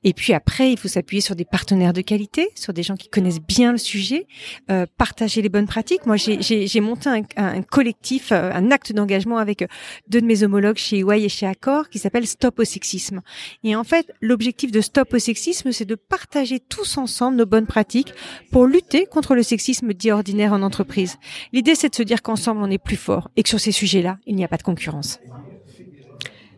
Et 0.05 0.12
puis 0.12 0.33
après, 0.33 0.72
il 0.72 0.79
faut 0.79 0.88
s'appuyer 0.88 1.20
sur 1.20 1.37
des 1.37 1.44
partenaires 1.44 1.92
de 1.92 2.00
qualité, 2.00 2.48
sur 2.55 2.72
des 2.72 2.83
gens 2.83 2.96
qui 2.96 3.09
connaissent 3.09 3.40
bien 3.40 3.72
le 3.72 3.79
sujet, 3.79 4.26
euh, 4.70 4.87
partager 4.98 5.42
les 5.42 5.48
bonnes 5.48 5.66
pratiques. 5.66 6.07
Moi, 6.07 6.16
j'ai 6.16 6.81
monté 6.81 7.09
un, 7.09 7.22
un, 7.37 7.62
collectif, 7.62 8.33
euh, 8.33 8.50
un 8.52 8.70
acte 8.70 8.92
d'engagement 8.92 9.38
avec 9.38 9.62
euh, 9.62 9.66
deux 10.09 10.20
de 10.20 10.26
mes 10.26 10.42
homologues 10.42 10.76
chez 10.76 10.98
EY 10.98 11.24
et 11.24 11.29
chez 11.29 11.46
Accor 11.46 11.88
qui 11.88 11.98
s'appelle 11.98 12.26
Stop 12.26 12.59
au 12.59 12.64
sexisme. 12.64 13.22
Et 13.64 13.76
en 13.76 13.85
fait, 13.85 14.12
l'objectif 14.20 14.70
de 14.70 14.81
Stop 14.81 15.12
au 15.14 15.18
sexisme, 15.18 15.72
c'est 15.72 15.85
de 15.85 15.94
partager 15.94 16.61
tous 16.61 16.98
ensemble 16.98 17.37
nos 17.37 17.46
bonnes 17.46 17.66
pratiques 17.66 18.12
pour 18.50 18.66
lutter 18.66 19.07
contre 19.07 19.35
le 19.35 19.42
sexisme 19.42 19.92
dit 19.92 20.11
ordinaire 20.11 20.52
en 20.52 20.62
entreprise. 20.62 21.16
L'idée, 21.52 21.74
c'est 21.74 21.90
de 21.90 21.94
se 21.94 22.02
dire 22.02 22.22
qu'ensemble, 22.22 22.61
on 22.62 22.70
est 22.70 22.83
plus 22.83 22.96
fort 22.96 23.31
et 23.37 23.42
que 23.42 23.48
sur 23.48 23.61
ces 23.61 23.72
sujets-là, 23.72 24.18
il 24.26 24.37
n'y 24.37 24.44
a 24.44 24.48
pas 24.48 24.57
de 24.57 24.62
concurrence. 24.62 25.18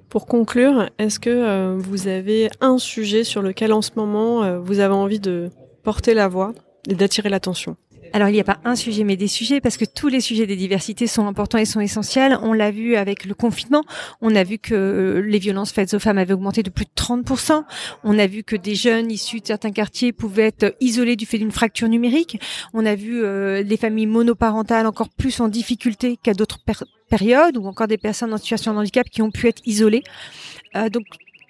Pour 0.09 0.27
conclure, 0.27 0.89
est-ce 0.99 1.21
que 1.21 1.29
euh, 1.31 1.77
vous 1.77 2.09
avez 2.09 2.49
un 2.61 2.79
sujet 2.79 3.25
sur 3.25 3.43
lequel 3.43 3.73
en 3.73 3.83
ce 3.83 3.91
moment 3.97 4.43
euh, 4.43 4.59
vous 4.59 4.81
avez 4.81 4.95
envie 4.95 5.21
de 5.21 5.51
porter 5.83 6.15
la 6.15 6.29
voix 6.29 6.55
et 6.89 6.95
d'attirer 6.95 7.29
l'attention? 7.29 7.77
Alors 8.13 8.29
il 8.29 8.33
n'y 8.33 8.41
a 8.41 8.45
pas 8.45 8.59
un 8.65 8.75
sujet, 8.75 9.05
mais 9.05 9.17
des 9.17 9.29
sujets, 9.29 9.61
parce 9.61 9.77
que 9.77 9.85
tous 9.85 10.09
les 10.09 10.21
sujets 10.21 10.47
des 10.47 10.57
diversités 10.57 11.07
sont 11.07 11.27
importants 11.27 11.59
et 11.59 11.65
sont 11.65 11.81
essentiels. 11.81 12.39
On 12.43 12.53
l'a 12.53 12.71
vu 12.71 12.97
avec 12.97 13.25
le 13.25 13.35
confinement, 13.35 13.85
on 14.21 14.35
a 14.35 14.45
vu 14.45 14.59
que 14.59 14.75
euh, 14.75 15.21
les 15.21 15.39
violences 15.39 15.73
faites 15.73 15.95
aux 15.95 15.99
femmes 15.99 16.19
avaient 16.19 16.33
augmenté 16.33 16.63
de 16.63 16.71
plus 16.71 16.85
de 16.85 16.91
30%. 16.97 17.65
On 18.05 18.19
a 18.19 18.27
vu 18.27 18.45
que 18.45 18.57
des 18.57 18.75
jeunes 18.75 19.11
issus 19.11 19.41
de 19.41 19.47
certains 19.47 19.73
quartiers 19.73 20.13
pouvaient 20.13 20.47
être 20.47 20.75
isolés 20.81 21.17
du 21.17 21.27
fait 21.27 21.39
d'une 21.39 21.53
fracture 21.53 21.89
numérique. 21.89 22.41
On 22.73 22.87
a 22.87 22.95
vu 22.95 23.23
euh, 23.23 23.63
les 23.63 23.77
familles 23.77 24.07
monoparentales 24.07 24.87
encore 24.87 25.11
plus 25.11 25.41
en 25.41 25.49
difficulté 25.49 26.17
qu'à 26.17 26.35
d'autres 26.35 26.61
périodes, 27.09 27.57
ou 27.57 27.67
encore 27.67 27.89
des 27.89 27.99
personnes 27.99 28.33
en 28.33 28.39
situation 28.39 28.75
de 28.75 28.79
handicap 28.79 29.09
qui 29.09 29.23
ont 29.23 29.31
pu 29.31 29.49
être 29.49 29.63
isolées. 29.67 30.05
Euh, 30.77 30.89
donc 30.89 31.05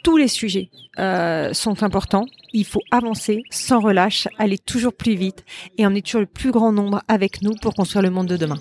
tous 0.04 0.16
les 0.16 0.28
sujets 0.28 0.70
euh, 0.98 1.52
sont 1.52 1.82
importants. 1.82 2.26
Il 2.52 2.64
faut 2.64 2.82
avancer 2.90 3.42
sans 3.50 3.80
relâche, 3.80 4.28
aller 4.38 4.58
toujours 4.58 4.94
plus 4.94 5.14
vite 5.14 5.44
et 5.76 5.84
emmener 5.84 6.02
toujours 6.02 6.20
le 6.20 6.26
plus 6.26 6.50
grand 6.50 6.72
nombre 6.72 7.02
avec 7.08 7.42
nous 7.42 7.54
pour 7.60 7.74
construire 7.74 8.02
le 8.02 8.10
monde 8.10 8.26
de 8.26 8.36
demain. 8.36 8.58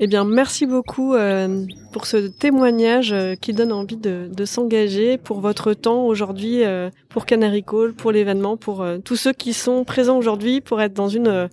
Eh 0.00 0.06
bien, 0.06 0.24
merci 0.24 0.66
beaucoup 0.66 1.14
euh, 1.14 1.66
pour 1.92 2.06
ce 2.06 2.28
témoignage 2.28 3.12
euh, 3.12 3.34
qui 3.34 3.52
donne 3.52 3.72
envie 3.72 3.96
de, 3.96 4.44
s'engager, 4.44 5.18
pour 5.18 5.40
votre 5.40 5.74
temps 5.74 6.06
aujourd'hui, 6.06 6.64
euh, 6.64 6.88
pour 7.08 7.26
Canary 7.26 7.64
Call, 7.64 7.94
pour 7.94 8.12
l'événement, 8.12 8.56
pour 8.56 8.86
tous 9.04 9.16
ceux 9.16 9.32
qui 9.32 9.52
sont 9.52 9.82
présents 9.84 10.16
aujourd'hui 10.16 10.60
pour 10.60 10.80
être 10.80 10.94
dans 10.94 11.08
une 11.08 11.48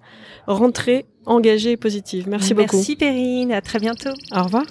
rentrée 0.46 1.06
engagée 1.26 1.72
et 1.72 1.78
positive. 1.78 2.28
Merci, 2.30 2.54
merci 2.54 2.54
beaucoup. 2.54 2.76
Merci 2.78 2.96
Perrine, 2.96 3.52
à 3.52 3.62
très 3.62 3.80
bientôt. 3.80 4.12
Au 4.32 4.44
revoir. 4.44 4.64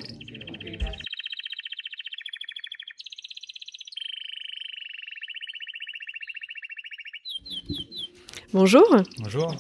Bonjour. 8.53 8.87
Bonjour. 9.19 9.57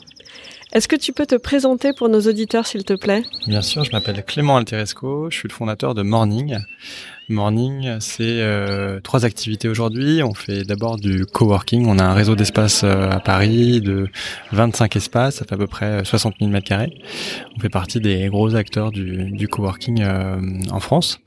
Est-ce 0.74 0.88
que 0.88 0.96
tu 0.96 1.12
peux 1.12 1.24
te 1.24 1.36
présenter 1.36 1.92
pour 1.92 2.08
nos 2.08 2.22
auditeurs, 2.22 2.66
s'il 2.66 2.82
te 2.82 2.94
plaît? 2.94 3.22
Bien 3.46 3.62
sûr, 3.62 3.84
je 3.84 3.92
m'appelle 3.92 4.24
Clément 4.24 4.56
Alteresco, 4.56 5.30
je 5.30 5.38
suis 5.38 5.48
le 5.48 5.54
fondateur 5.54 5.94
de 5.94 6.02
Morning. 6.02 6.58
Morning, 7.28 8.00
c'est 8.00 8.40
euh, 8.40 8.98
trois 8.98 9.24
activités 9.24 9.68
aujourd'hui. 9.68 10.24
On 10.24 10.34
fait 10.34 10.64
d'abord 10.64 10.96
du 10.96 11.26
coworking. 11.26 11.86
On 11.86 12.00
a 12.00 12.02
un 12.02 12.12
réseau 12.12 12.34
d'espaces 12.34 12.82
euh, 12.82 13.08
à 13.08 13.20
Paris 13.20 13.80
de 13.80 14.08
25 14.50 14.96
espaces, 14.96 15.36
ça 15.36 15.44
à 15.48 15.56
peu 15.56 15.68
près 15.68 16.04
60 16.04 16.34
000 16.40 16.50
mètres 16.50 16.66
carrés. 16.66 16.92
On 17.56 17.60
fait 17.60 17.68
partie 17.68 18.00
des 18.00 18.26
gros 18.26 18.56
acteurs 18.56 18.90
du, 18.90 19.46
coworking 19.48 20.02
euh, 20.02 20.40
en 20.72 20.80
France. 20.80 21.20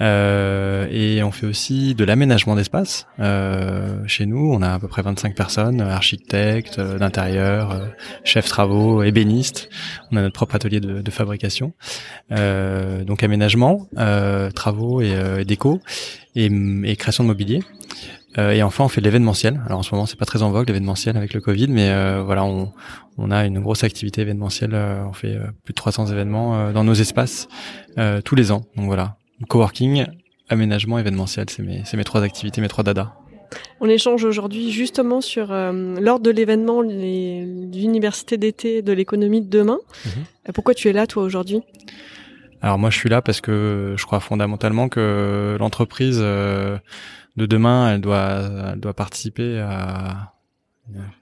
Euh, 0.00 0.88
et 0.90 1.22
on 1.22 1.30
fait 1.30 1.46
aussi 1.46 1.94
de 1.94 2.04
l'aménagement 2.04 2.56
d'espace. 2.56 3.06
Euh, 3.20 4.04
chez 4.06 4.26
nous, 4.26 4.52
on 4.52 4.60
a 4.62 4.74
à 4.74 4.78
peu 4.78 4.88
près 4.88 5.02
25 5.02 5.34
personnes, 5.34 5.80
architectes 5.80 6.78
euh, 6.78 6.98
d'intérieur, 6.98 7.70
euh, 7.70 7.86
chefs 8.24 8.48
travaux, 8.48 9.02
ébénistes. 9.02 9.68
On 10.10 10.16
a 10.16 10.22
notre 10.22 10.34
propre 10.34 10.56
atelier 10.56 10.80
de, 10.80 11.00
de 11.00 11.10
fabrication. 11.10 11.74
Euh, 12.32 13.04
donc 13.04 13.22
aménagement, 13.22 13.88
travaux 14.54 15.00
et, 15.00 15.44
déco 15.44 15.80
et, 16.34 16.46
et, 16.46 16.96
création 16.96 17.24
de 17.24 17.28
mobilier. 17.28 17.60
et 18.36 18.62
enfin, 18.62 18.84
on 18.84 18.88
fait 18.88 19.00
de 19.00 19.06
l'événementiel. 19.06 19.60
Alors 19.66 19.78
en 19.78 19.82
ce 19.82 19.94
moment, 19.94 20.06
c'est 20.06 20.18
pas 20.18 20.24
très 20.24 20.42
en 20.42 20.50
vogue 20.50 20.66
l'événementiel 20.66 21.16
avec 21.16 21.34
le 21.34 21.40
Covid, 21.40 21.68
mais 21.68 21.88
voilà, 22.22 22.44
on, 22.44 22.72
on 23.18 23.30
a 23.30 23.44
une 23.44 23.60
grosse 23.60 23.84
activité 23.84 24.22
événementielle. 24.22 24.74
on 24.74 25.12
fait 25.12 25.38
plus 25.64 25.72
de 25.72 25.76
300 25.76 26.06
événements 26.06 26.72
dans 26.72 26.84
nos 26.84 26.94
espaces 26.94 27.48
tous 28.24 28.34
les 28.34 28.50
ans. 28.50 28.64
Donc 28.76 28.86
voilà, 28.86 29.16
coworking, 29.48 30.06
aménagement, 30.48 30.98
événementiel, 30.98 31.50
c'est 31.50 31.62
mes, 31.62 31.82
mes 31.92 32.04
trois 32.04 32.22
activités, 32.22 32.60
mes 32.60 32.68
trois 32.68 32.84
dadas. 32.84 33.12
On 33.80 33.88
échange 33.88 34.24
aujourd'hui 34.24 34.70
justement 34.70 35.20
sur 35.20 35.52
euh, 35.52 36.00
lors 36.00 36.20
de 36.20 36.30
l'événement 36.30 36.82
l'université 36.82 38.36
d'été 38.36 38.82
de 38.82 38.92
l'économie 38.92 39.42
de 39.42 39.48
demain. 39.48 39.78
Mhm. 40.04 40.52
Pourquoi 40.54 40.74
tu 40.74 40.88
es 40.88 40.92
là 40.92 41.06
toi 41.06 41.22
aujourd'hui? 41.22 41.60
Alors 42.62 42.78
moi 42.78 42.90
je 42.90 42.96
suis 42.96 43.08
là 43.08 43.20
parce 43.20 43.40
que 43.40 43.94
je 43.96 44.06
crois 44.06 44.20
fondamentalement 44.20 44.88
que 44.88 45.56
l'entreprise 45.60 46.18
euh, 46.20 46.78
de 47.36 47.46
demain 47.46 47.92
elle 47.92 48.00
doit 48.00 48.40
elle 48.72 48.80
doit 48.80 48.94
participer 48.94 49.60
à 49.60 50.33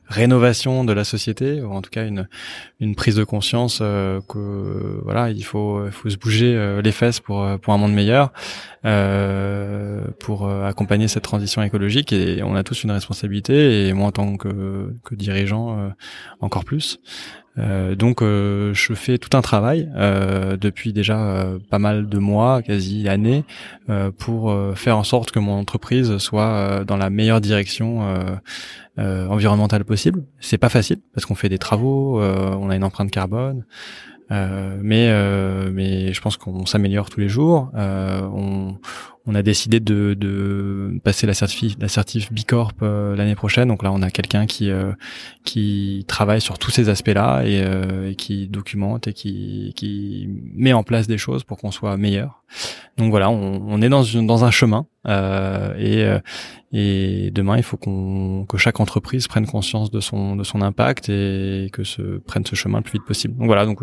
rénovation 0.09 0.85
de 0.85 0.93
la 0.93 1.05
société 1.05 1.63
ou 1.63 1.73
en 1.73 1.83
tout 1.83 1.91
cas 1.91 2.07
une 2.07 2.29
une 2.81 2.95
prise 2.95 3.15
de 3.15 3.25
conscience 3.25 3.79
euh, 3.81 4.21
que 4.29 5.01
voilà 5.05 5.31
il 5.31 5.45
faut 5.45 5.87
il 5.87 5.93
faut 5.93 6.11
se 6.11 6.17
bouger 6.17 6.55
euh, 6.55 6.83
les 6.83 6.93
fesses 6.93 7.21
pour 7.21 7.43
euh, 7.43 7.57
pour 7.59 7.73
un 7.73 7.79
monde 7.79 7.95
meilleur 7.95 8.33
euh, 8.85 10.03
pour 10.19 10.51
accompagner 10.51 11.07
cette 11.07 11.23
transition 11.23 11.63
écologique. 11.63 12.13
Et 12.13 12.43
on 12.43 12.57
a 12.57 12.65
tous 12.65 12.83
une 12.83 12.91
responsabilité 12.91 13.87
et 13.87 13.93
moi 13.93 14.09
en 14.09 14.13
tant 14.13 14.37
que 14.37 14.93
que 15.05 15.15
dirigeant 15.15 15.93
encore 16.41 16.65
plus 16.65 16.99
euh, 17.59 17.95
donc 17.95 18.23
euh, 18.23 18.73
je 18.73 18.95
fais 18.95 19.19
tout 19.19 19.37
un 19.37 19.43
travail 19.43 19.91
euh, 19.95 20.57
depuis 20.57 20.93
déjà 20.93 21.47
pas 21.71 21.79
mal 21.79 22.09
de 22.09 22.19
mois, 22.19 22.63
quasi 22.63 23.09
années, 23.09 23.45
pour 24.19 24.55
faire 24.75 24.97
en 24.97 25.05
sorte 25.05 25.31
que 25.31 25.39
mon 25.39 25.59
entreprise 25.59 26.17
soit 26.19 26.85
dans 26.85 26.97
la 26.97 27.11
meilleure 27.11 27.41
direction 27.41 28.01
environnementale 28.97 29.85
possible. 29.85 30.25
C'est 30.41 30.59
pas 30.59 30.69
facile 30.69 30.99
parce 31.15 31.27
qu'on 31.27 31.35
fait 31.35 31.49
des 31.49 31.59
travaux, 31.59 32.21
on 32.21 32.71
a 32.71 32.77
une 32.77 32.85
empreinte 32.85 33.11
carbone. 33.11 33.65
mais 34.31 35.11
mais 35.73 36.13
je 36.13 36.21
pense 36.21 36.37
qu'on 36.37 36.67
s'améliore 36.67 37.11
tous 37.11 37.21
les 37.21 37.29
jours. 37.29 37.71
On 39.27 39.35
a 39.35 39.43
décidé 39.43 39.79
de, 39.79 40.15
de 40.15 40.99
passer 41.05 41.27
la 41.27 41.35
certif, 41.35 41.77
la 41.79 41.89
certif 41.89 42.33
Bicorp 42.33 42.73
euh, 42.83 43.15
l'année 43.15 43.37
prochaine. 43.37 43.69
Donc 43.69 43.83
là, 43.83 43.93
on 43.93 44.03
a 44.03 44.11
quelqu'un 44.11 44.47
qui 44.47 44.71
euh, 44.71 44.93
qui 45.45 46.05
travaille 46.09 46.41
sur 46.41 46.59
tous 46.59 46.71
ces 46.71 46.89
aspects-là 46.89 47.43
et, 47.45 47.63
euh, 47.63 48.11
et, 48.11 48.15
qui 48.17 48.49
documente 48.49 49.07
et 49.07 49.13
qui, 49.13 49.73
qui 49.77 50.29
met 50.55 50.73
en 50.73 50.83
place 50.83 51.07
des 51.07 51.19
choses 51.19 51.45
pour 51.45 51.59
qu'on 51.59 51.71
soit 51.71 51.97
meilleur. 51.97 52.43
Donc 52.97 53.11
voilà, 53.11 53.31
on, 53.31 53.63
on 53.67 53.81
est 53.81 53.89
dans, 53.89 54.03
une, 54.03 54.27
dans 54.27 54.45
un 54.45 54.51
chemin 54.51 54.87
et, 55.79 56.07
et 56.73 57.31
demain, 57.33 57.57
il 57.57 57.63
faut 57.63 57.77
qu'on 57.77 58.45
que 58.47 58.57
chaque 58.57 58.79
entreprise 58.79 59.27
prenne 59.27 59.47
conscience 59.47 59.91
de 59.91 60.01
son 60.01 60.37
de 60.37 60.45
son 60.45 60.63
impact 60.63 61.09
et 61.09 61.71
que 61.73 61.83
se 61.83 62.19
prenne 62.19 62.47
ce 62.47 62.55
chemin 62.55 62.79
le 62.79 62.85
plus 62.85 62.99
vite 62.99 63.07
possible. 63.07 63.35
Donc 63.37 63.47
voilà, 63.47 63.67
donc 63.67 63.81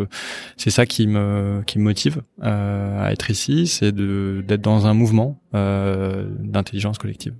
c'est 0.56 0.70
ça 0.70 0.86
qui 0.86 1.08
me 1.08 1.62
qui 1.66 1.80
me 1.80 1.84
motive 1.84 2.22
à 2.42 3.12
être 3.12 3.32
ici, 3.32 3.68
c'est 3.68 3.92
de 3.92 4.46
d'être 4.48 4.62
dans 4.62 4.86
un 4.86 4.94
mouvement 4.94 5.29
euh, 5.54 6.26
d'intelligence 6.40 6.98
collective. 6.98 7.34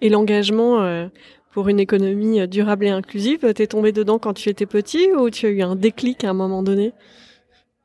Et 0.00 0.08
l'engagement 0.08 0.80
euh, 0.80 1.08
pour 1.52 1.68
une 1.68 1.80
économie 1.80 2.46
durable 2.48 2.86
et 2.86 2.90
inclusive, 2.90 3.52
t'es 3.54 3.66
tombé 3.66 3.92
dedans 3.92 4.18
quand 4.18 4.34
tu 4.34 4.48
étais 4.48 4.66
petit 4.66 5.08
ou 5.12 5.30
tu 5.30 5.46
as 5.46 5.50
eu 5.50 5.62
un 5.62 5.76
déclic 5.76 6.24
à 6.24 6.30
un 6.30 6.34
moment 6.34 6.62
donné? 6.62 6.92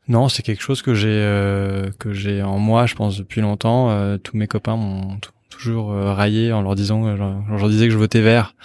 Non, 0.07 0.27
c'est 0.27 0.43
quelque 0.43 0.61
chose 0.61 0.81
que 0.81 0.93
j'ai 0.93 1.07
euh, 1.09 1.89
que 1.97 2.11
j'ai 2.13 2.41
en 2.41 2.59
moi, 2.59 2.85
je 2.85 2.95
pense 2.95 3.17
depuis 3.17 3.41
longtemps. 3.41 4.17
tous 4.19 4.37
mes 4.37 4.47
copains 4.47 4.75
m'ont 4.75 5.17
toujours 5.49 5.91
raillé 5.93 6.51
en 6.51 6.61
leur 6.61 6.75
disant, 6.75 7.15
leur 7.15 7.69
disais 7.69 7.85
que 7.85 7.93
je 7.93 7.97
votais 7.97 8.21
vert 8.21 8.55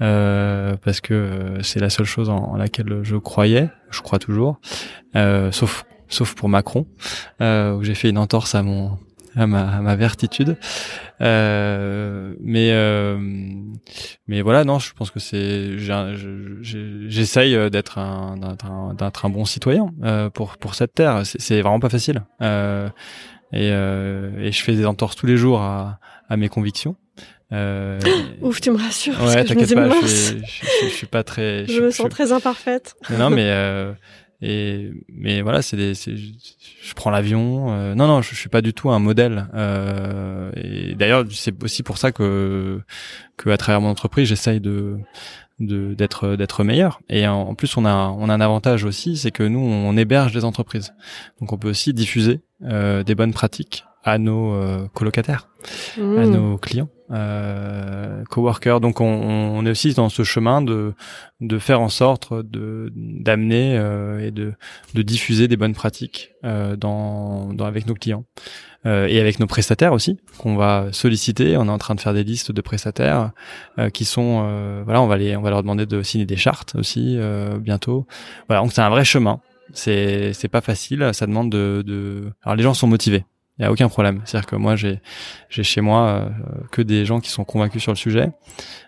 parce 0.00 1.00
que 1.00 1.58
c'est 1.62 1.78
la 1.80 1.90
seule 1.90 2.06
chose 2.06 2.30
en, 2.30 2.56
laquelle 2.56 3.00
je 3.02 3.16
croyais, 3.16 3.68
je 3.90 4.00
crois 4.00 4.18
toujours, 4.18 4.58
sauf 5.14 5.84
sauf 6.08 6.34
pour 6.34 6.48
Macron 6.48 6.86
où 7.40 7.82
j'ai 7.82 7.94
fait 7.94 8.10
une 8.10 8.18
entorse 8.18 8.54
à 8.54 8.62
mon 8.62 8.98
à 9.38 9.46
ma, 9.46 9.80
ma 9.80 9.96
vertitude. 9.96 10.56
Euh, 11.20 12.34
mais 12.40 12.70
euh, 12.72 13.18
mais 14.26 14.42
voilà, 14.42 14.64
non, 14.64 14.78
je 14.78 14.92
pense 14.92 15.10
que 15.10 15.20
c'est 15.20 15.78
j'essaye 15.78 17.70
d'être 17.70 17.98
un 17.98 18.36
d'être 18.94 19.24
un, 19.24 19.30
bon 19.30 19.44
citoyen 19.44 19.90
euh, 20.02 20.30
pour 20.30 20.58
pour 20.58 20.74
cette 20.74 20.94
terre. 20.94 21.22
C'est 21.24 21.60
vraiment 21.60 21.80
pas 21.80 21.88
facile. 21.88 22.24
Euh, 22.42 22.88
et, 23.52 23.70
euh, 23.72 24.38
et 24.40 24.52
je 24.52 24.62
fais 24.62 24.74
des 24.74 24.84
entorses 24.84 25.16
tous 25.16 25.26
les 25.26 25.36
jours 25.36 25.62
à, 25.62 26.00
à 26.28 26.36
mes 26.36 26.48
convictions. 26.48 26.96
Euh, 27.50 27.98
Ouf, 28.42 28.60
tu 28.60 28.70
me 28.70 28.76
rassures. 28.76 29.18
Ouais, 29.22 29.42
t'inquiète 29.44 29.74
pas, 29.74 29.88
je, 29.88 30.06
je, 30.06 30.36
je, 30.44 30.66
je, 30.84 30.88
suis 30.90 31.06
pas 31.06 31.22
très. 31.22 31.66
Je, 31.68 31.80
me 31.80 31.90
sens 31.90 32.10
très 32.10 32.32
imparfaite. 32.32 32.94
Non, 33.18 33.30
mais 33.30 33.44
euh, 33.50 33.92
et 34.40 34.92
mais 35.12 35.42
voilà, 35.42 35.62
c'est 35.62 35.76
des, 35.76 35.94
je 35.94 36.94
prends 36.94 37.10
l'avion. 37.10 37.72
Euh, 37.72 37.94
non, 37.94 38.06
non, 38.06 38.22
je, 38.22 38.30
je, 38.30 38.36
suis 38.36 38.48
pas 38.48 38.62
du 38.62 38.72
tout 38.72 38.90
un 38.90 39.00
modèle. 39.00 39.48
Euh, 39.54 40.52
et 40.54 40.94
d'ailleurs, 40.94 41.24
c'est 41.30 41.62
aussi 41.62 41.82
pour 41.82 41.98
ça 41.98 42.12
que 42.12 42.80
que 43.36 43.50
à 43.50 43.56
travers 43.56 43.80
mon 43.80 43.88
entreprise, 43.88 44.28
j'essaye 44.28 44.60
de 44.60 44.98
d'être 45.60 46.36
d'être 46.36 46.62
meilleur 46.62 47.00
et 47.08 47.26
en, 47.26 47.56
plus 47.56 47.76
on 47.76 47.84
a 47.84 48.14
on 48.16 48.28
a 48.28 48.32
un 48.32 48.40
avantage 48.40 48.84
aussi 48.84 49.16
c'est 49.16 49.32
que 49.32 49.42
nous 49.42 49.58
on 49.58 49.96
héberge 49.96 50.32
des 50.32 50.44
entreprises 50.44 50.94
donc 51.40 51.52
on 51.52 51.58
peut 51.58 51.68
aussi 51.68 51.92
diffuser 51.92 52.42
euh, 52.62 53.02
des 53.02 53.16
bonnes 53.16 53.32
pratiques 53.32 53.84
à 54.04 54.18
nos 54.18 54.52
euh, 54.52 54.86
colocataires 54.94 55.48
à 55.96 56.00
mmh. 56.00 56.30
nos 56.30 56.58
clients 56.58 56.88
euh, 57.10 58.22
coworkers. 58.30 58.80
Donc 58.80 59.00
on, 59.00 59.06
on, 59.06 59.66
est 59.66 59.70
aussi 59.70 59.94
dans 59.94 60.08
ce 60.08 60.22
chemin 60.22 60.62
de 60.62 60.94
de 61.40 61.58
faire 61.58 61.80
en 61.80 61.88
sorte 61.88 62.32
de 62.32 62.92
d'amener 62.94 63.76
euh, 63.76 64.26
et 64.26 64.30
de 64.30 64.52
de 64.94 65.02
diffuser 65.02 65.48
des 65.48 65.56
bonnes 65.56 65.74
pratiques 65.74 66.30
euh, 66.44 66.76
dans, 66.76 67.52
dans 67.52 67.64
avec 67.64 67.86
nos 67.86 67.94
clients. 67.94 68.24
Euh, 68.86 69.08
et 69.08 69.18
avec 69.18 69.40
nos 69.40 69.48
prestataires 69.48 69.92
aussi 69.92 70.18
qu'on 70.38 70.54
va 70.54 70.86
solliciter. 70.92 71.56
On 71.56 71.66
est 71.66 71.70
en 71.70 71.78
train 71.78 71.96
de 71.96 72.00
faire 72.00 72.14
des 72.14 72.22
listes 72.22 72.52
de 72.52 72.60
prestataires 72.60 73.32
euh, 73.80 73.90
qui 73.90 74.04
sont 74.04 74.44
euh, 74.44 74.82
voilà, 74.84 75.02
on 75.02 75.08
va 75.08 75.16
les 75.16 75.36
on 75.36 75.42
va 75.42 75.50
leur 75.50 75.62
demander 75.62 75.84
de 75.84 76.00
signer 76.04 76.26
des 76.26 76.36
chartes 76.36 76.76
aussi 76.76 77.18
bientôt. 77.60 78.06
Voilà, 78.48 78.62
donc 78.62 78.72
c'est 78.72 78.80
un 78.80 78.90
vrai 78.90 79.04
chemin. 79.04 79.40
C'est 79.72 80.32
c'est 80.32 80.48
pas 80.48 80.60
facile, 80.60 81.10
ça 81.12 81.26
demande 81.26 81.50
de, 81.50 81.82
de 81.84 82.30
alors 82.42 82.54
les 82.54 82.62
gens 82.62 82.72
sont 82.72 82.86
motivés 82.86 83.24
il 83.58 83.62
y 83.62 83.64
a 83.64 83.72
aucun 83.72 83.88
problème. 83.88 84.22
C'est-à-dire 84.24 84.48
que 84.48 84.56
moi, 84.56 84.76
j'ai 84.76 85.00
j'ai 85.48 85.62
chez 85.62 85.80
moi 85.80 86.08
euh, 86.08 86.28
que 86.70 86.82
des 86.82 87.04
gens 87.04 87.20
qui 87.20 87.30
sont 87.30 87.44
convaincus 87.44 87.82
sur 87.82 87.92
le 87.92 87.96
sujet, 87.96 88.30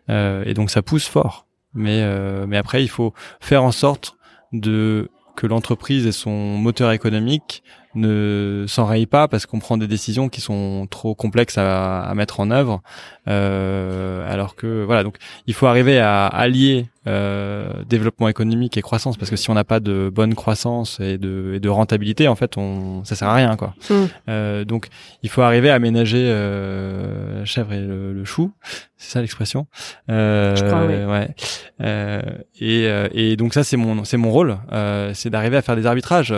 euh, 0.08 0.44
et 0.46 0.54
donc 0.54 0.70
ça 0.70 0.82
pousse 0.82 1.06
fort. 1.06 1.46
Mais 1.74 2.02
euh, 2.02 2.46
mais 2.46 2.56
après, 2.56 2.82
il 2.82 2.88
faut 2.88 3.12
faire 3.40 3.64
en 3.64 3.72
sorte 3.72 4.16
de 4.52 5.10
que 5.36 5.46
l'entreprise 5.46 6.06
et 6.06 6.12
son 6.12 6.58
moteur 6.58 6.92
économique 6.92 7.62
ne 7.94 8.64
s'enrayent 8.68 9.06
pas 9.06 9.28
parce 9.28 9.46
qu'on 9.46 9.58
prend 9.58 9.76
des 9.76 9.86
décisions 9.86 10.28
qui 10.28 10.40
sont 10.40 10.86
trop 10.90 11.14
complexes 11.14 11.58
à, 11.58 12.02
à 12.02 12.14
mettre 12.14 12.40
en 12.40 12.50
œuvre. 12.50 12.82
Euh, 13.28 14.32
alors 14.32 14.56
que 14.56 14.84
voilà, 14.84 15.02
donc 15.04 15.16
il 15.46 15.54
faut 15.54 15.66
arriver 15.66 15.98
à 15.98 16.26
allier 16.26 16.88
euh, 17.06 17.82
développement 17.88 18.28
économique 18.28 18.76
et 18.76 18.82
croissance 18.82 19.16
parce 19.16 19.30
que 19.30 19.36
si 19.36 19.50
on 19.50 19.54
n'a 19.54 19.64
pas 19.64 19.80
de 19.80 20.10
bonne 20.12 20.34
croissance 20.34 21.00
et 21.00 21.18
de, 21.18 21.52
et 21.54 21.60
de 21.60 21.68
rentabilité, 21.68 22.28
en 22.28 22.34
fait, 22.34 22.56
on 22.56 23.04
ça 23.04 23.14
sert 23.14 23.28
à 23.28 23.34
rien 23.34 23.56
quoi. 23.56 23.74
Hmm. 23.88 24.06
Euh, 24.28 24.64
donc 24.64 24.88
il 25.22 25.28
faut 25.28 25.42
arriver 25.42 25.70
à 25.70 25.78
ménager 25.78 26.22
euh, 26.22 27.40
la 27.40 27.44
chèvre 27.44 27.72
et 27.72 27.80
le, 27.80 28.24
chou, 28.24 28.52
c'est 28.96 29.12
ça 29.12 29.20
l'expression. 29.20 29.66
Euh, 30.10 30.54
Je 30.56 30.64
crois, 30.64 30.84
oui. 30.84 31.04
Ouais. 31.04 31.34
Euh, 31.80 32.20
et, 32.60 32.86
euh, 32.86 33.08
et 33.12 33.36
donc 33.36 33.54
ça 33.54 33.64
c'est 33.64 33.76
mon 33.78 34.04
c'est 34.04 34.18
mon 34.18 34.30
rôle, 34.30 34.58
euh, 34.72 35.12
c'est 35.14 35.30
d'arriver 35.30 35.56
à 35.56 35.62
faire 35.62 35.76
des 35.76 35.86
arbitrages 35.86 36.34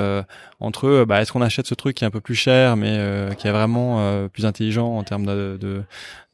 entre 0.62 1.04
bah, 1.04 1.20
est-ce 1.20 1.32
qu'on 1.32 1.42
achète 1.42 1.66
ce 1.66 1.74
truc 1.74 1.96
qui 1.96 2.04
est 2.04 2.06
un 2.06 2.10
peu 2.10 2.20
plus 2.20 2.34
cher 2.34 2.76
mais 2.76 2.98
qui 3.36 3.48
est 3.48 3.52
vraiment 3.52 4.28
plus 4.28 4.46
intelligent 4.46 4.96
en 4.96 5.02
termes 5.02 5.26
de, 5.26 5.82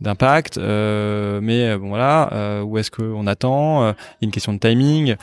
d'impact, 0.00 0.58
mais 0.58 1.76
bon 1.76 1.88
voilà, 1.88 2.62
ou 2.64 2.78
est-ce 2.78 2.90
qu'on 2.90 3.26
attend 3.26 3.90
Il 3.90 3.92
y 3.92 3.92
a 3.92 4.26
une 4.26 4.30
question 4.30 4.52
de 4.52 4.58
timing. 4.58 5.16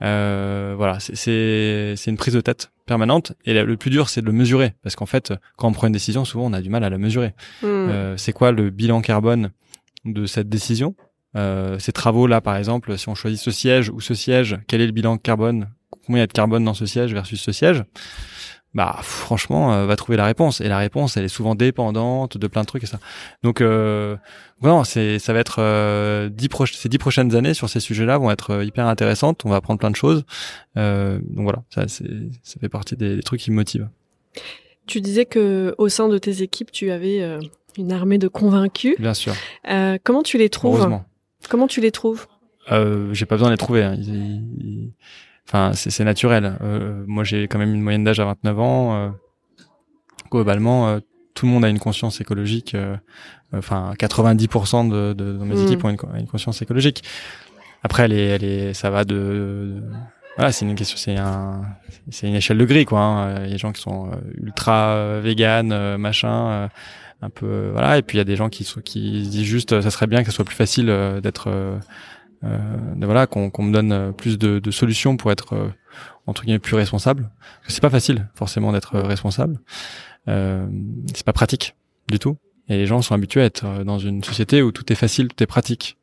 voilà, 0.00 0.98
c'est 1.00 1.94
c'est 1.96 2.10
une 2.10 2.16
prise 2.16 2.34
de 2.34 2.40
tête 2.40 2.70
permanente. 2.86 3.32
Et 3.44 3.54
le 3.54 3.76
plus 3.76 3.90
dur, 3.90 4.08
c'est 4.08 4.20
de 4.20 4.26
le 4.26 4.32
mesurer, 4.32 4.74
parce 4.82 4.96
qu'en 4.96 5.06
fait, 5.06 5.32
quand 5.56 5.68
on 5.68 5.72
prend 5.72 5.86
une 5.86 5.92
décision, 5.92 6.24
souvent 6.24 6.46
on 6.46 6.52
a 6.52 6.60
du 6.60 6.70
mal 6.70 6.84
à 6.84 6.90
la 6.90 6.98
mesurer. 6.98 7.34
Hmm. 7.62 8.16
c'est 8.16 8.32
quoi 8.32 8.52
le 8.52 8.70
bilan 8.70 9.00
carbone 9.00 9.50
de 10.04 10.26
cette 10.26 10.48
décision? 10.48 10.94
Euh, 11.36 11.78
ces 11.78 11.92
travaux-là, 11.92 12.40
par 12.40 12.56
exemple, 12.56 12.96
si 12.96 13.08
on 13.08 13.14
choisit 13.14 13.40
ce 13.40 13.50
siège 13.50 13.90
ou 13.90 14.00
ce 14.00 14.14
siège, 14.14 14.58
quel 14.66 14.80
est 14.80 14.86
le 14.86 14.92
bilan 14.92 15.18
carbone 15.18 15.68
Combien 15.90 16.18
il 16.18 16.20
y 16.20 16.22
a 16.22 16.26
de 16.26 16.32
carbone 16.32 16.64
dans 16.64 16.74
ce 16.74 16.86
siège 16.86 17.12
versus 17.12 17.40
ce 17.40 17.52
siège 17.52 17.84
bah 18.74 18.98
franchement 19.00 19.72
euh, 19.72 19.86
va 19.86 19.96
trouver 19.96 20.18
la 20.18 20.26
réponse. 20.26 20.60
Et 20.60 20.68
la 20.68 20.76
réponse 20.76 21.16
elle 21.16 21.24
est 21.24 21.28
souvent 21.28 21.54
dépendante 21.54 22.36
de 22.36 22.46
plein 22.46 22.60
de 22.60 22.66
trucs 22.66 22.82
et 22.82 22.86
ça. 22.86 23.00
Donc 23.42 23.62
euh, 23.62 24.16
non 24.60 24.84
c'est 24.84 25.18
ça 25.18 25.32
va 25.32 25.38
être 25.38 25.56
euh, 25.60 26.28
dix 26.28 26.48
ces 26.74 26.90
dix 26.90 26.98
prochaines 26.98 27.34
années 27.34 27.54
sur 27.54 27.70
ces 27.70 27.80
sujets-là 27.80 28.18
vont 28.18 28.30
être 28.30 28.50
euh, 28.50 28.64
hyper 28.64 28.86
intéressantes. 28.86 29.46
On 29.46 29.48
va 29.48 29.56
apprendre 29.56 29.80
plein 29.80 29.90
de 29.90 29.96
choses. 29.96 30.24
Euh, 30.76 31.18
donc 31.30 31.44
voilà 31.44 31.62
ça 31.70 31.88
c'est 31.88 32.04
ça 32.42 32.60
fait 32.60 32.68
partie 32.68 32.96
des, 32.96 33.16
des, 33.16 33.22
trucs 33.22 33.40
qui 33.40 33.50
me 33.50 33.56
motivent. 33.56 33.88
Tu 34.86 35.00
disais 35.00 35.24
que 35.24 35.74
au 35.78 35.88
sein 35.88 36.08
de 36.08 36.18
tes 36.18 36.42
équipes 36.42 36.70
tu 36.70 36.90
avais 36.90 37.22
une 37.78 37.92
armée 37.92 38.18
de 38.18 38.28
convaincus. 38.28 38.96
Bien 38.98 39.14
sûr. 39.14 39.34
Comment 40.04 40.22
tu 40.22 40.36
les 40.36 40.50
trouves? 40.50 41.00
Comment 41.48 41.66
tu 41.66 41.80
les 41.80 41.90
trouves? 41.90 42.26
Euh, 42.72 43.12
J'ai 43.12 43.26
pas 43.26 43.36
besoin 43.36 43.48
de 43.48 43.54
les 43.54 43.58
trouver. 43.58 43.82
Hein. 43.82 43.96
Enfin, 45.48 45.72
c'est 45.74 46.04
naturel. 46.04 46.58
Euh, 46.62 47.04
moi, 47.06 47.22
j'ai 47.22 47.46
quand 47.46 47.58
même 47.58 47.74
une 47.74 47.82
moyenne 47.82 48.04
d'âge 48.04 48.18
à 48.18 48.24
29 48.24 48.58
ans. 48.58 48.94
Euh, 48.94 49.08
globalement, 50.30 50.88
euh, 50.88 50.98
tout 51.34 51.46
le 51.46 51.52
monde 51.52 51.64
a 51.64 51.68
une 51.68 51.78
conscience 51.78 52.20
écologique. 52.20 52.74
Euh, 52.74 52.96
enfin, 53.52 53.92
90% 53.98 54.88
de, 54.88 55.12
de, 55.12 55.32
de, 55.32 55.44
mes 55.44 55.54
hmm. 55.54 55.66
équipes 55.66 55.84
ont 55.84 55.90
une, 55.90 56.26
conscience 56.26 56.62
écologique. 56.62 57.04
Après, 57.84 58.04
elle 58.04 58.12
est, 58.12 58.26
elle 58.26 58.44
est, 58.44 58.74
ça 58.74 58.90
va 58.90 59.04
de, 59.04 59.80
voilà, 60.36 60.50
c'est 60.50 60.64
une 60.64 60.74
question, 60.74 60.96
c'est 60.96 61.16
un, 61.16 61.62
c'est 62.10 62.26
une 62.26 62.34
échelle 62.34 62.58
de 62.58 62.64
gris, 62.64 62.84
quoi. 62.84 63.00
Hein. 63.00 63.36
Il 63.44 63.44
y 63.44 63.50
a 63.50 63.52
des 63.52 63.58
gens 63.58 63.70
qui 63.70 63.82
sont 63.82 64.10
ultra 64.36 65.20
vegan, 65.20 65.96
machin 65.96 66.68
un 67.22 67.30
peu 67.30 67.46
euh, 67.46 67.70
voilà 67.72 67.98
et 67.98 68.02
puis 68.02 68.16
il 68.16 68.18
y 68.18 68.20
a 68.20 68.24
des 68.24 68.36
gens 68.36 68.48
qui 68.48 68.64
qui 68.84 69.22
disent 69.22 69.42
juste 69.42 69.80
ça 69.80 69.90
serait 69.90 70.06
bien 70.06 70.20
que 70.20 70.26
ce 70.26 70.32
soit 70.32 70.44
plus 70.44 70.54
facile 70.54 70.90
euh, 70.90 71.20
d'être 71.20 71.50
euh, 72.44 72.58
voilà 73.00 73.26
qu'on 73.26 73.50
me 73.62 73.72
donne 73.72 74.12
plus 74.12 74.38
de, 74.38 74.58
de, 74.58 74.70
solutions 74.70 75.16
pour 75.16 75.32
être 75.32 75.70
entre 76.26 76.44
guillemets 76.44 76.58
plus 76.58 76.76
responsable 76.76 77.30
c'est 77.68 77.80
pas 77.80 77.90
facile 77.90 78.28
forcément 78.34 78.72
d'être 78.72 78.98
responsable 78.98 79.58
euh, 80.28 80.66
c'est 81.14 81.24
pas 81.24 81.32
pratique 81.32 81.74
du 82.08 82.18
tout 82.18 82.36
et 82.68 82.76
les 82.76 82.86
gens 82.86 83.00
sont 83.00 83.14
habitués 83.14 83.42
à 83.42 83.44
être 83.44 83.84
dans 83.84 83.98
une 83.98 84.22
société 84.24 84.60
où 84.60 84.72
tout 84.72 84.92
est 84.92 84.96
facile 84.96 85.28
tout 85.28 85.42
est 85.42 85.46
pratique 85.46 85.98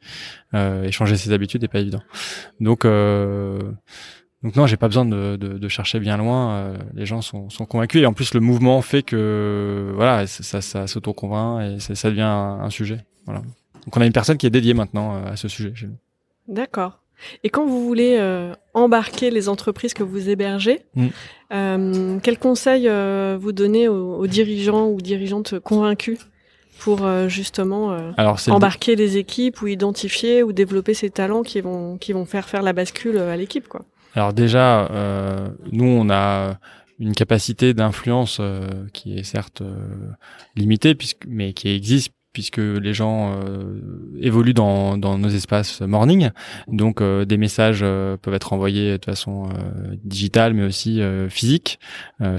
euh, 0.54 0.84
et 0.84 0.92
changer 0.92 1.18
ses 1.18 1.32
habitudes 1.32 1.62
n'est 1.62 1.68
pas 1.68 1.80
évident 1.80 2.02
donc 2.60 2.86
euh, 2.86 3.60
donc 4.44 4.58
non, 4.58 4.68
j'ai 4.68 4.76
pas 4.76 4.90
besoin 4.90 5.06
de, 5.06 5.38
de, 5.38 5.58
de, 5.58 5.68
chercher 5.70 6.02
bien 6.02 6.18
loin. 6.18 6.52
Euh, 6.52 6.78
les 6.94 7.06
gens 7.06 7.22
sont, 7.22 7.50
sont, 7.50 7.66
convaincus 7.66 8.02
et 8.02 8.06
en 8.06 8.12
plus 8.12 8.34
le 8.34 8.42
mouvement 8.42 8.82
fait 8.82 9.02
que 9.02 9.94
voilà, 9.96 10.28
ça, 10.28 10.62
ça 10.62 10.86
s'auto-convainc 10.86 11.62
et 11.62 11.96
ça, 11.96 12.10
devient 12.10 12.24
un, 12.24 12.70
sujet. 12.70 13.06
Voilà. 13.26 13.40
Donc 13.40 13.96
on 13.96 14.02
a 14.02 14.06
une 14.06 14.12
personne 14.12 14.38
qui 14.38 14.46
est 14.46 14.50
dédiée 14.50 14.74
maintenant 14.74 15.16
euh, 15.16 15.32
à 15.32 15.36
ce 15.38 15.48
sujet. 15.48 15.74
D'accord. 16.48 17.00
Et 17.44 17.50
quand 17.50 17.66
vous 17.66 17.86
voulez 17.86 18.18
euh, 18.20 18.54
embarquer 18.74 19.30
les 19.32 19.48
entreprises 19.48 19.94
que 19.94 20.04
vous 20.04 20.30
hébergez, 20.30 20.82
mm. 20.96 21.08
euh, 21.54 22.20
quels 22.22 22.38
conseils 22.38 22.90
vous 23.38 23.52
donnez 23.52 23.88
aux, 23.88 24.18
aux, 24.18 24.28
dirigeants 24.28 24.88
ou 24.90 25.00
dirigeantes 25.00 25.60
convaincus 25.60 26.20
pour 26.80 27.08
justement 27.30 27.96
embarquer 28.50 28.96
les 28.96 29.18
équipes 29.18 29.62
ou 29.62 29.68
identifier 29.68 30.44
ou 30.44 30.52
développer 30.52 30.94
ces 30.94 31.10
talents 31.10 31.44
qui 31.44 31.62
vont 31.62 31.98
qui 31.98 32.12
vont 32.12 32.26
faire 32.26 32.50
faire 32.50 32.62
la 32.62 32.74
bascule 32.74 33.20
à 33.20 33.38
l'équipe 33.38 33.70
quoi? 33.70 33.86
Alors 34.16 34.34
déjà, 34.34 34.86
euh, 34.92 35.50
nous, 35.72 35.86
on 35.86 36.10
a 36.10 36.60
une 37.00 37.14
capacité 37.14 37.74
d'influence 37.74 38.38
euh, 38.40 38.68
qui 38.94 39.18
est 39.18 39.24
certes 39.24 39.62
euh, 39.62 39.76
limitée, 40.56 40.94
puisque, 40.96 41.26
mais 41.28 41.54
qui 41.54 41.70
existe 41.70 42.14
puisque 42.34 42.58
les 42.58 42.94
gens 42.94 43.32
euh, 43.32 43.80
évoluent 44.20 44.56
dans, 44.56 44.98
dans, 44.98 45.18
nos 45.18 45.30
espaces 45.30 45.82
morning. 45.82 46.32
Donc 46.68 47.00
euh, 47.00 47.26
des 47.26 47.38
messages 47.38 47.82
euh, 47.84 48.18
peuvent 48.18 48.34
être 48.34 48.52
envoyés 48.54 48.98
de 48.98 49.06
façon 49.06 49.50
digitale, 50.04 50.54
mais 50.54 50.64
aussi 50.64 51.02
physique. 51.30 51.80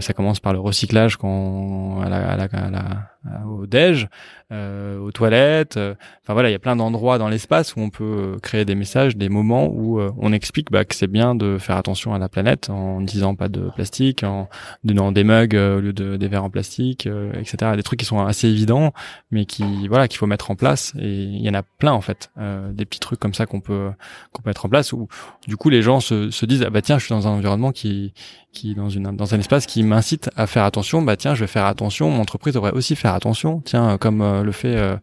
ça 0.01 0.13
commence 0.13 0.41
par 0.41 0.53
le 0.53 0.59
recyclage 0.59 1.17
quand 1.17 2.01
à 2.01 2.09
la, 2.09 2.33
à 2.33 2.37
la, 2.37 2.45
à 2.45 2.71
la, 2.71 3.47
au 3.47 3.67
déj, 3.67 4.09
aux 4.53 5.11
toilettes. 5.13 5.77
Enfin 5.77 6.33
voilà, 6.33 6.49
il 6.49 6.53
y 6.53 6.57
a 6.57 6.61
plein 6.61 6.77
d'endroits 6.77 7.19
dans 7.19 7.29
l'espace 7.29 7.75
où 7.77 7.81
on 7.81 7.91
peut 7.91 8.39
créer 8.43 8.65
des 8.65 8.75
messages, 8.75 9.17
des 9.17 9.29
moments 9.29 9.67
où 9.67 10.01
on 10.01 10.33
explique 10.33 10.71
bah, 10.71 10.85
que 10.85 10.95
c'est 10.95 11.09
bien 11.09 11.35
de 11.35 11.59
faire 11.59 11.77
attention 11.77 12.15
à 12.15 12.19
la 12.19 12.29
planète 12.29 12.71
en 12.71 13.01
disant 13.01 13.35
pas 13.35 13.49
de 13.49 13.71
plastique, 13.75 14.23
en 14.23 14.49
donnant 14.85 15.13
des 15.13 15.25
mugs 15.25 15.55
au 15.55 15.81
lieu 15.81 15.93
de 15.93 16.17
des 16.17 16.29
verres 16.29 16.45
en 16.45 16.51
plastique, 16.51 17.09
etc. 17.35 17.73
Des 17.77 17.83
trucs 17.83 17.99
qui 17.99 18.07
sont 18.07 18.25
assez 18.25 18.49
évidents, 18.49 18.93
mais 19.31 19.45
qui 19.45 19.89
voilà 19.89 20.09
qu'il 20.09 20.19
faut 20.19 20.27
mettre 20.27 20.51
en 20.51 20.57
place 20.57 20.93
et 20.99 21.25
il 21.25 21.43
y 21.43 21.49
en 21.49 21.55
a 21.55 21.63
plein 21.63 21.93
en 21.93 22.01
fait 22.01 22.31
euh, 22.39 22.73
des 22.73 22.85
petits 22.85 23.01
trucs 23.01 23.21
comme 23.21 23.35
ça 23.35 23.47
qu'on 23.47 23.61
peut 23.61 23.91
qu'on 24.33 24.43
peut 24.43 24.51
mettre 24.51 24.67
en 24.67 24.69
place 24.69 24.93
où 24.93 25.09
du 25.47 25.57
coup 25.57 25.71
les 25.71 25.83
gens 25.83 26.01
se, 26.01 26.31
se 26.31 26.47
disent 26.47 26.65
ah 26.67 26.71
bah 26.71 26.83
tiens 26.83 26.99
je 26.99 27.07
suis 27.07 27.15
dans 27.15 27.27
un 27.29 27.33
environnement 27.33 27.73
qui 27.73 28.13
qui 28.53 28.75
dans 28.75 28.89
une 28.89 29.17
dans 29.17 29.35
un 29.35 29.39
espace 29.39 29.67
qui 29.67 29.83
m'incite 29.83 30.31
à 30.37 30.47
faire 30.47 30.65
attention 30.65 31.03
bah 31.03 31.17
tiens 31.17 31.35
je 31.35 31.41
vais 31.41 31.47
faire 31.49 31.67
attention 31.67 32.11
mon 32.11 32.21
entreprise 32.21 32.55
devrait 32.55 32.73
aussi 32.73 32.97
faire 32.97 33.15
attention 33.15 33.61
tiens 33.65 33.99
comme 33.99 34.23
euh, 34.35 34.43
le 34.43 34.53
fait 34.53 34.77
euh, 34.77 34.97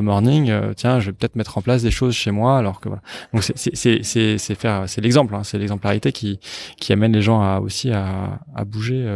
Morning 0.00 0.52
tiens 0.76 1.00
je 1.00 1.06
vais 1.06 1.12
peut-être 1.12 1.36
mettre 1.36 1.58
en 1.58 1.62
place 1.62 1.82
des 1.82 1.90
choses 1.90 2.14
chez 2.14 2.30
moi 2.30 2.58
alors 2.58 2.80
que 2.80 2.88
voilà. 2.88 3.02
Donc 3.32 3.42
c'est 3.42 3.56
c'est 3.56 4.02
c'est 4.02 4.38
c'est 4.38 4.54
faire 4.54 4.84
c'est 4.86 5.00
l'exemple 5.00 5.34
hein, 5.34 5.44
c'est 5.44 5.58
l'exemplarité 5.58 6.12
qui 6.12 6.40
qui 6.78 6.92
amène 6.92 7.12
les 7.12 7.22
gens 7.22 7.40
à 7.40 7.60
aussi 7.60 7.90
à 7.90 8.40
à 8.54 8.64
bouger 8.64 9.06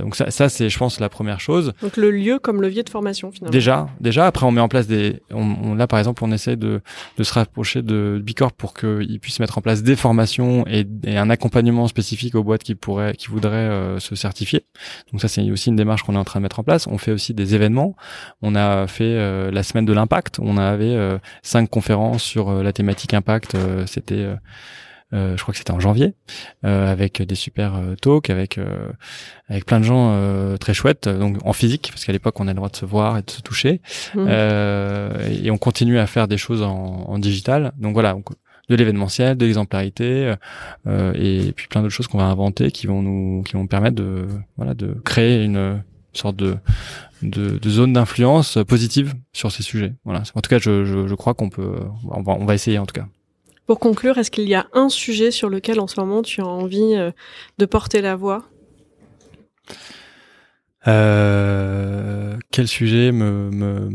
donc 0.00 0.16
ça, 0.16 0.30
ça 0.30 0.48
c'est, 0.48 0.68
je 0.68 0.78
pense, 0.78 1.00
la 1.00 1.08
première 1.08 1.40
chose. 1.40 1.72
Donc 1.82 1.96
le 1.96 2.10
lieu 2.10 2.38
comme 2.38 2.62
levier 2.62 2.82
de 2.82 2.88
formation 2.88 3.30
finalement. 3.30 3.52
Déjà, 3.52 3.88
déjà. 4.00 4.26
Après, 4.26 4.46
on 4.46 4.50
met 4.50 4.60
en 4.60 4.68
place 4.68 4.86
des. 4.86 5.22
On, 5.30 5.74
là, 5.74 5.86
par 5.86 5.98
exemple, 5.98 6.24
on 6.24 6.32
essaie 6.32 6.56
de, 6.56 6.80
de 7.18 7.22
se 7.22 7.34
rapprocher 7.34 7.82
de 7.82 8.20
Bicorp 8.22 8.52
pour 8.52 8.74
qu'ils 8.74 9.20
puissent 9.20 9.40
mettre 9.40 9.58
en 9.58 9.60
place 9.60 9.82
des 9.82 9.96
formations 9.96 10.64
et, 10.66 10.86
un 11.06 11.30
accompagnement 11.30 11.88
spécifique 11.88 12.34
aux 12.34 12.42
boîtes 12.42 12.62
qui 12.62 12.74
pourraient, 12.74 13.14
qui 13.14 13.28
voudraient 13.28 13.56
euh, 13.56 13.98
se 13.98 14.14
certifier. 14.14 14.64
Donc 15.10 15.20
ça, 15.20 15.28
c'est 15.28 15.48
aussi 15.50 15.68
une 15.68 15.76
démarche 15.76 16.02
qu'on 16.02 16.14
est 16.14 16.18
en 16.18 16.24
train 16.24 16.40
de 16.40 16.42
mettre 16.42 16.60
en 16.60 16.64
place. 16.64 16.86
On 16.86 16.98
fait 16.98 17.12
aussi 17.12 17.34
des 17.34 17.54
événements. 17.54 17.96
On 18.40 18.54
a 18.54 18.86
fait 18.86 19.04
euh, 19.04 19.50
la 19.50 19.62
semaine 19.62 19.84
de 19.84 19.92
l'impact. 19.92 20.38
On 20.40 20.56
avait 20.56 20.94
euh, 20.94 21.18
cinq 21.42 21.68
conférences 21.70 22.22
sur 22.22 22.62
la 22.62 22.72
thématique 22.72 23.14
impact. 23.14 23.56
C'était 23.86 24.14
euh, 24.14 24.36
je 25.12 25.40
crois 25.42 25.52
que 25.52 25.58
c'était 25.58 25.72
en 25.72 25.80
janvier, 25.80 26.14
euh, 26.64 26.90
avec 26.90 27.20
des 27.22 27.34
super 27.34 27.74
euh, 27.76 27.94
talks, 27.94 28.30
avec 28.30 28.58
avec 29.48 29.66
plein 29.66 29.80
de 29.80 29.84
gens 29.84 30.56
très 30.58 30.74
chouettes, 30.74 31.08
donc 31.08 31.38
en 31.44 31.52
physique, 31.52 31.90
parce 31.92 32.04
qu'à 32.04 32.12
l'époque 32.12 32.40
on 32.40 32.48
a 32.48 32.50
le 32.50 32.56
droit 32.56 32.68
de 32.68 32.76
se 32.76 32.86
voir 32.86 33.18
et 33.18 33.22
de 33.22 33.30
se 33.30 33.42
toucher, 33.42 33.80
mmh. 34.14 34.28
et 35.44 35.50
on 35.50 35.58
continue 35.58 35.98
à 35.98 36.06
faire 36.06 36.28
des 36.28 36.38
choses 36.38 36.62
en, 36.62 37.04
en 37.08 37.18
digital. 37.18 37.72
Donc 37.78 37.92
voilà, 37.92 38.12
donc, 38.12 38.26
de 38.68 38.76
l'événementiel, 38.76 39.36
de 39.36 39.44
l'exemplarité, 39.44 40.34
et 40.86 41.52
puis 41.54 41.66
plein 41.68 41.82
d'autres 41.82 41.94
choses 41.94 42.08
qu'on 42.08 42.18
va 42.18 42.24
inventer 42.24 42.70
qui 42.70 42.86
vont 42.86 43.02
nous 43.02 43.42
qui 43.42 43.54
vont 43.54 43.66
permettre 43.66 43.96
de 43.96 44.26
voilà 44.56 44.74
de 44.74 44.94
créer 45.04 45.44
une 45.44 45.82
sorte 46.14 46.36
de 46.36 46.56
de, 47.22 47.58
de 47.58 47.70
zone 47.70 47.92
d'influence 47.92 48.58
positive 48.66 49.14
sur 49.32 49.52
ces 49.52 49.62
sujets. 49.62 49.94
Voilà. 50.04 50.22
En 50.34 50.40
tout 50.40 50.50
cas, 50.50 50.58
je, 50.58 50.84
je, 50.84 51.06
je 51.06 51.14
crois 51.14 51.34
qu'on 51.34 51.50
peut, 51.50 51.76
on 52.10 52.22
va, 52.22 52.32
on 52.32 52.44
va 52.44 52.54
essayer 52.54 52.78
en 52.78 52.86
tout 52.86 52.94
cas. 52.94 53.06
Pour 53.66 53.78
conclure, 53.78 54.18
est-ce 54.18 54.30
qu'il 54.30 54.48
y 54.48 54.54
a 54.54 54.66
un 54.72 54.88
sujet 54.88 55.30
sur 55.30 55.48
lequel 55.48 55.78
en 55.78 55.86
ce 55.86 56.00
moment 56.00 56.22
tu 56.22 56.40
as 56.40 56.46
envie 56.46 56.94
euh, 56.96 57.12
de 57.58 57.66
porter 57.66 58.00
la 58.00 58.16
voix? 58.16 58.44
Euh, 60.88 62.36
Quel 62.50 62.66
sujet 62.66 63.12
me, 63.12 63.50
me, 63.50 63.88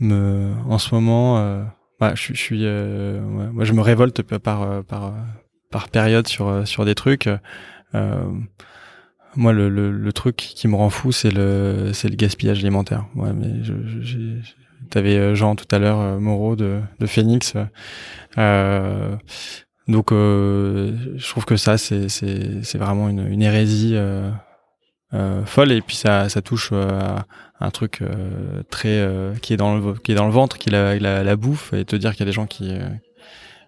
me, 0.00 0.52
en 0.68 0.78
ce 0.78 0.92
moment 0.92 1.38
euh, 1.38 1.62
bah, 2.00 2.14
je, 2.16 3.20
moi 3.20 3.64
je 3.64 3.72
me 3.72 3.80
révolte 3.80 4.22
par 4.22 4.82
par 4.84 5.14
par 5.70 5.88
période 5.88 6.26
sur 6.26 6.66
sur 6.66 6.84
des 6.84 6.96
trucs. 6.96 7.28
moi, 9.36 9.52
le, 9.52 10.12
truc 10.12 10.36
qui 10.36 10.66
me 10.66 10.74
rend 10.74 10.90
fou, 10.90 11.12
c'est 11.12 11.30
le 11.30 11.92
le 11.92 12.16
gaspillage 12.16 12.58
alimentaire. 12.58 13.06
Mais 13.14 13.62
je, 13.62 13.72
tu 14.90 14.98
avais 14.98 15.16
euh, 15.16 15.34
Jean 15.34 15.56
tout 15.56 15.66
à 15.70 15.78
l'heure, 15.78 16.00
euh, 16.00 16.18
Moreau 16.18 16.56
de, 16.56 16.80
de 17.00 17.06
Phoenix. 17.06 17.54
Euh, 18.38 19.16
donc, 19.86 20.12
je 20.12 21.28
trouve 21.28 21.44
que 21.44 21.56
ça, 21.56 21.76
c'est, 21.76 22.08
c'est, 22.08 22.62
c'est 22.62 22.78
vraiment 22.78 23.10
une, 23.10 23.26
une 23.26 23.42
hérésie 23.42 23.94
folle. 25.44 25.72
Et 25.72 25.82
puis, 25.82 25.96
ça, 25.96 26.30
ça 26.30 26.40
touche 26.40 26.72
à 26.72 27.26
un 27.60 27.70
truc 27.70 28.00
très 28.70 29.06
qui 29.42 29.52
est 29.52 29.58
dans 29.58 29.76
le 29.76 29.92
qui 29.92 30.12
est 30.12 30.14
dans 30.14 30.24
le 30.24 30.32
ventre, 30.32 30.56
qui 30.56 30.70
la, 30.70 30.98
la, 30.98 31.22
la 31.22 31.36
bouffe, 31.36 31.74
et 31.74 31.84
te 31.84 31.96
dire 31.96 32.12
qu'il 32.12 32.20
y 32.20 32.22
a 32.22 32.26
des 32.26 32.32
gens 32.32 32.46
qui 32.46 32.72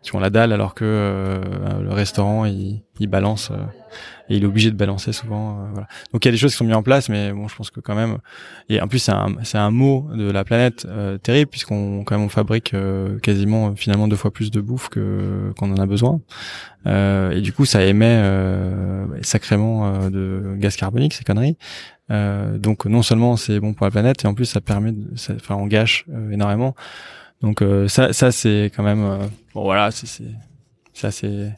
qui 0.02 0.16
ont 0.16 0.18
la 0.18 0.30
dalle 0.30 0.54
alors 0.54 0.74
que 0.74 1.42
le 1.82 1.92
restaurant 1.92 2.46
il, 2.46 2.82
il 2.98 3.08
balance 3.08 3.52
et 4.28 4.36
il 4.36 4.42
est 4.42 4.46
obligé 4.46 4.70
de 4.70 4.76
balancer 4.76 5.12
souvent. 5.12 5.60
Euh, 5.60 5.64
voilà. 5.72 5.88
Donc 6.12 6.24
il 6.24 6.28
y 6.28 6.30
a 6.30 6.32
des 6.32 6.38
choses 6.38 6.52
qui 6.52 6.58
sont 6.58 6.64
mises 6.64 6.74
en 6.74 6.82
place, 6.82 7.08
mais 7.08 7.32
bon, 7.32 7.48
je 7.48 7.56
pense 7.56 7.70
que 7.70 7.80
quand 7.80 7.94
même, 7.94 8.18
et 8.68 8.80
en 8.80 8.88
plus 8.88 8.98
c'est 8.98 9.12
un 9.12 9.36
un 9.54 9.70
mot 9.70 10.08
de 10.14 10.30
la 10.30 10.44
planète 10.44 10.86
euh, 10.88 11.18
terrible 11.18 11.50
puisqu'on 11.50 12.04
quand 12.04 12.16
même 12.16 12.26
on 12.26 12.28
fabrique 12.28 12.74
euh, 12.74 13.18
quasiment 13.20 13.74
finalement 13.74 14.06
deux 14.06 14.16
fois 14.16 14.30
plus 14.30 14.50
de 14.50 14.60
bouffe 14.60 14.88
que 14.88 15.52
qu'on 15.58 15.72
en 15.72 15.78
a 15.78 15.86
besoin. 15.86 16.20
et 16.86 17.40
du 17.40 17.52
coup 17.52 17.64
ça 17.64 17.84
émet 17.84 18.22
sacrément 19.22 20.08
de 20.10 20.54
gaz 20.58 20.76
carbonique 20.76 21.14
ces 21.14 21.24
conneries. 21.24 21.56
donc 22.10 22.86
non 22.86 23.02
seulement 23.02 23.36
c'est 23.36 23.60
bon 23.60 23.72
pour 23.72 23.86
la 23.86 23.90
planète 23.90 24.24
et 24.24 24.28
en 24.28 24.34
plus 24.34 24.44
ça 24.44 24.60
permet, 24.60 24.92
de, 24.92 25.16
ça, 25.16 25.32
enfin 25.34 25.54
on 25.56 25.66
gâche 25.66 26.04
énormément. 26.30 26.74
Donc 27.40 27.62
ça 27.88 28.12
ça 28.12 28.30
c'est 28.30 28.70
quand 28.76 28.82
même 28.82 29.18
bon 29.54 29.62
voilà 29.64 29.90
c'est 29.90 30.22
c'est 30.92 31.52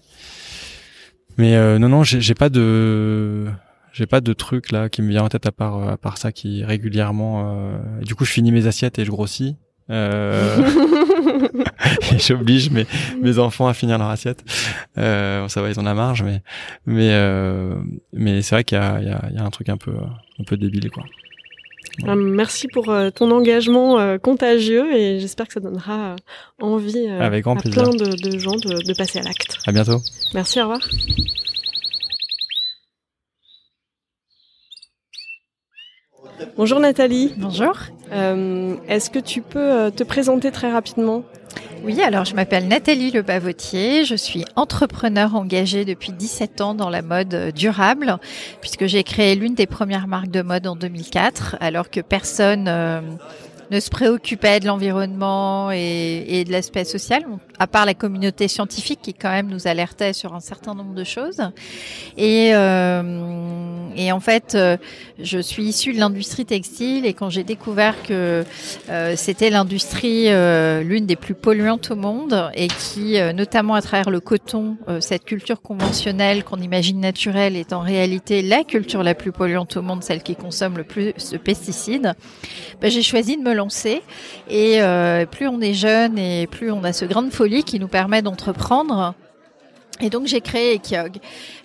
mais 1.38 1.54
euh, 1.54 1.78
non, 1.78 1.88
non, 1.88 2.02
j'ai 2.02 2.34
pas 2.34 2.48
de 2.48 3.46
j'ai 3.92 4.06
pas 4.06 4.20
de 4.20 4.32
truc 4.32 4.70
là 4.70 4.88
qui 4.88 5.02
me 5.02 5.08
vient 5.08 5.24
en 5.24 5.28
tête 5.28 5.46
à 5.46 5.52
part 5.52 5.88
à 5.88 5.96
part 5.96 6.18
ça 6.18 6.32
qui 6.32 6.64
régulièrement. 6.64 7.54
Euh, 7.54 7.78
du 8.02 8.14
coup, 8.14 8.24
je 8.24 8.32
finis 8.32 8.52
mes 8.52 8.66
assiettes 8.66 8.98
et 8.98 9.04
je 9.04 9.10
grossis. 9.10 9.56
Euh... 9.90 10.68
j'oblige 12.18 12.70
mes 12.70 12.86
mes 13.22 13.38
enfants 13.38 13.68
à 13.68 13.74
finir 13.74 13.98
leur 13.98 14.08
assiette. 14.08 14.44
Euh, 14.98 15.48
ça 15.48 15.62
va, 15.62 15.70
ils 15.70 15.80
ont 15.80 15.84
la 15.84 15.94
marge, 15.94 16.22
mais 16.22 16.42
mais 16.86 17.10
euh, 17.12 17.76
mais 18.12 18.42
c'est 18.42 18.54
vrai 18.54 18.64
qu'il 18.64 18.76
y 18.76 18.80
a 18.80 19.00
il 19.00 19.06
y 19.06 19.10
a, 19.10 19.30
y 19.32 19.38
a 19.38 19.44
un 19.44 19.50
truc 19.50 19.68
un 19.68 19.78
peu 19.78 19.94
un 19.94 20.44
peu 20.44 20.56
débile 20.56 20.90
quoi. 20.90 21.04
Euh, 22.04 22.14
merci 22.14 22.68
pour 22.68 22.90
euh, 22.90 23.10
ton 23.10 23.30
engagement 23.30 23.98
euh, 23.98 24.18
contagieux 24.18 24.94
et 24.94 25.18
j'espère 25.18 25.48
que 25.48 25.54
ça 25.54 25.60
donnera 25.60 26.14
envie 26.60 27.08
à 27.08 27.28
plein 27.28 27.90
de, 27.90 28.38
gens 28.38 28.56
de, 28.56 28.96
passer 28.96 29.18
à 29.18 29.22
l'acte. 29.22 29.58
À 29.66 29.72
bientôt. 29.72 30.00
Merci, 30.32 30.60
au 30.60 30.64
revoir. 30.64 30.88
Bonjour 36.56 36.78
Nathalie. 36.78 37.34
Bonjour. 37.36 37.76
Est-ce 38.12 39.10
que 39.10 39.18
tu 39.18 39.42
peux 39.42 39.90
te 39.94 40.04
présenter 40.04 40.52
très 40.52 40.70
rapidement? 40.70 41.24
Oui, 41.84 42.00
alors 42.02 42.24
je 42.24 42.34
m'appelle 42.34 42.68
Nathalie 42.68 43.10
Le 43.10 43.22
Bavotier, 43.22 44.04
je 44.04 44.14
suis 44.14 44.44
entrepreneur 44.56 45.34
engagée 45.34 45.84
depuis 45.84 46.12
17 46.12 46.60
ans 46.60 46.74
dans 46.74 46.90
la 46.90 47.02
mode 47.02 47.52
durable, 47.54 48.18
puisque 48.60 48.86
j'ai 48.86 49.04
créé 49.04 49.34
l'une 49.34 49.54
des 49.54 49.66
premières 49.66 50.06
marques 50.06 50.30
de 50.30 50.42
mode 50.42 50.66
en 50.66 50.76
2004, 50.76 51.56
alors 51.60 51.90
que 51.90 52.00
personne 52.00 52.66
euh, 52.68 53.00
ne 53.70 53.80
se 53.80 53.90
préoccupait 53.90 54.60
de 54.60 54.66
l'environnement 54.66 55.70
et, 55.70 56.44
de 56.46 56.52
l'aspect 56.52 56.84
social, 56.84 57.24
à 57.58 57.66
part 57.66 57.84
la 57.84 57.94
communauté 57.94 58.48
scientifique 58.48 59.00
qui 59.02 59.14
quand 59.14 59.30
même 59.30 59.48
nous 59.48 59.66
alertait 59.66 60.12
sur 60.12 60.34
un 60.34 60.40
certain 60.40 60.74
nombre 60.74 60.94
de 60.94 61.04
choses. 61.04 61.40
Et, 62.16 62.50
euh, 62.54 63.78
et 63.98 64.12
en 64.12 64.20
fait, 64.20 64.54
euh, 64.54 64.76
je 65.18 65.40
suis 65.40 65.64
issue 65.64 65.92
de 65.92 65.98
l'industrie 65.98 66.46
textile 66.46 67.04
et 67.04 67.14
quand 67.14 67.30
j'ai 67.30 67.42
découvert 67.42 68.00
que 68.04 68.44
euh, 68.90 69.14
c'était 69.16 69.50
l'industrie 69.50 70.26
euh, 70.28 70.84
l'une 70.84 71.04
des 71.04 71.16
plus 71.16 71.34
polluantes 71.34 71.90
au 71.90 71.96
monde 71.96 72.48
et 72.54 72.68
qui, 72.68 73.18
notamment 73.34 73.74
à 73.74 73.82
travers 73.82 74.10
le 74.10 74.20
coton, 74.20 74.76
cette 75.00 75.24
culture 75.24 75.60
conventionnelle 75.60 76.44
qu'on 76.44 76.60
imagine 76.60 77.00
naturelle 77.00 77.56
est 77.56 77.72
en 77.72 77.80
réalité 77.80 78.40
la 78.42 78.62
culture 78.62 79.02
la 79.02 79.14
plus 79.14 79.32
polluante 79.32 79.76
au 79.76 79.82
monde, 79.82 80.04
celle 80.04 80.22
qui 80.22 80.36
consomme 80.36 80.76
le 80.76 80.84
plus 80.84 81.12
de 81.32 81.36
pesticides, 81.36 82.14
ben, 82.80 82.90
j'ai 82.90 83.02
choisi 83.02 83.36
de 83.36 83.42
me 83.42 83.52
lancer. 83.58 84.02
Et 84.48 84.80
plus 85.30 85.48
on 85.48 85.60
est 85.60 85.74
jeune 85.74 86.18
et 86.18 86.46
plus 86.46 86.70
on 86.70 86.84
a 86.84 86.92
ce 86.92 87.04
grain 87.04 87.22
de 87.22 87.30
folie 87.30 87.64
qui 87.64 87.78
nous 87.78 87.88
permet 87.88 88.22
d'entreprendre. 88.22 89.14
Et 90.00 90.10
donc 90.10 90.28
j'ai 90.28 90.40
créé 90.40 90.74
Ekiog, 90.74 91.18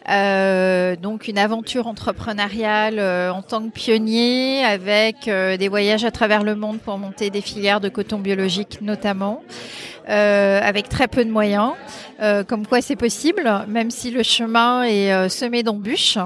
euh, 0.09 0.95
donc 0.95 1.27
une 1.27 1.37
aventure 1.37 1.85
entrepreneuriale 1.85 2.97
euh, 2.97 3.31
en 3.31 3.43
tant 3.43 3.61
que 3.61 3.71
pionnier 3.71 4.65
avec 4.65 5.27
euh, 5.27 5.55
des 5.55 5.67
voyages 5.67 6.03
à 6.03 6.09
travers 6.09 6.43
le 6.43 6.55
monde 6.55 6.79
pour 6.79 6.97
monter 6.97 7.29
des 7.29 7.41
filières 7.41 7.79
de 7.79 7.89
coton 7.89 8.17
biologique 8.17 8.79
notamment, 8.81 9.43
avec 10.07 10.89
très 10.89 11.07
peu 11.07 11.23
de 11.23 11.29
moyens, 11.29 11.73
comme 12.47 12.65
quoi 12.67 12.81
c'est 12.81 12.95
possible, 12.95 13.49
même 13.67 13.91
si 13.91 14.11
le 14.11 14.23
chemin 14.23 14.83
est 14.83 15.29
semé 15.29 15.63
d'embûches. 15.63 16.17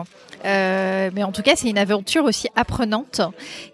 Mais 0.43 1.23
en 1.23 1.31
tout 1.31 1.41
cas, 1.41 1.53
c'est 1.55 1.69
une 1.69 1.77
aventure 1.77 2.23
aussi 2.25 2.47
apprenante. 2.55 3.21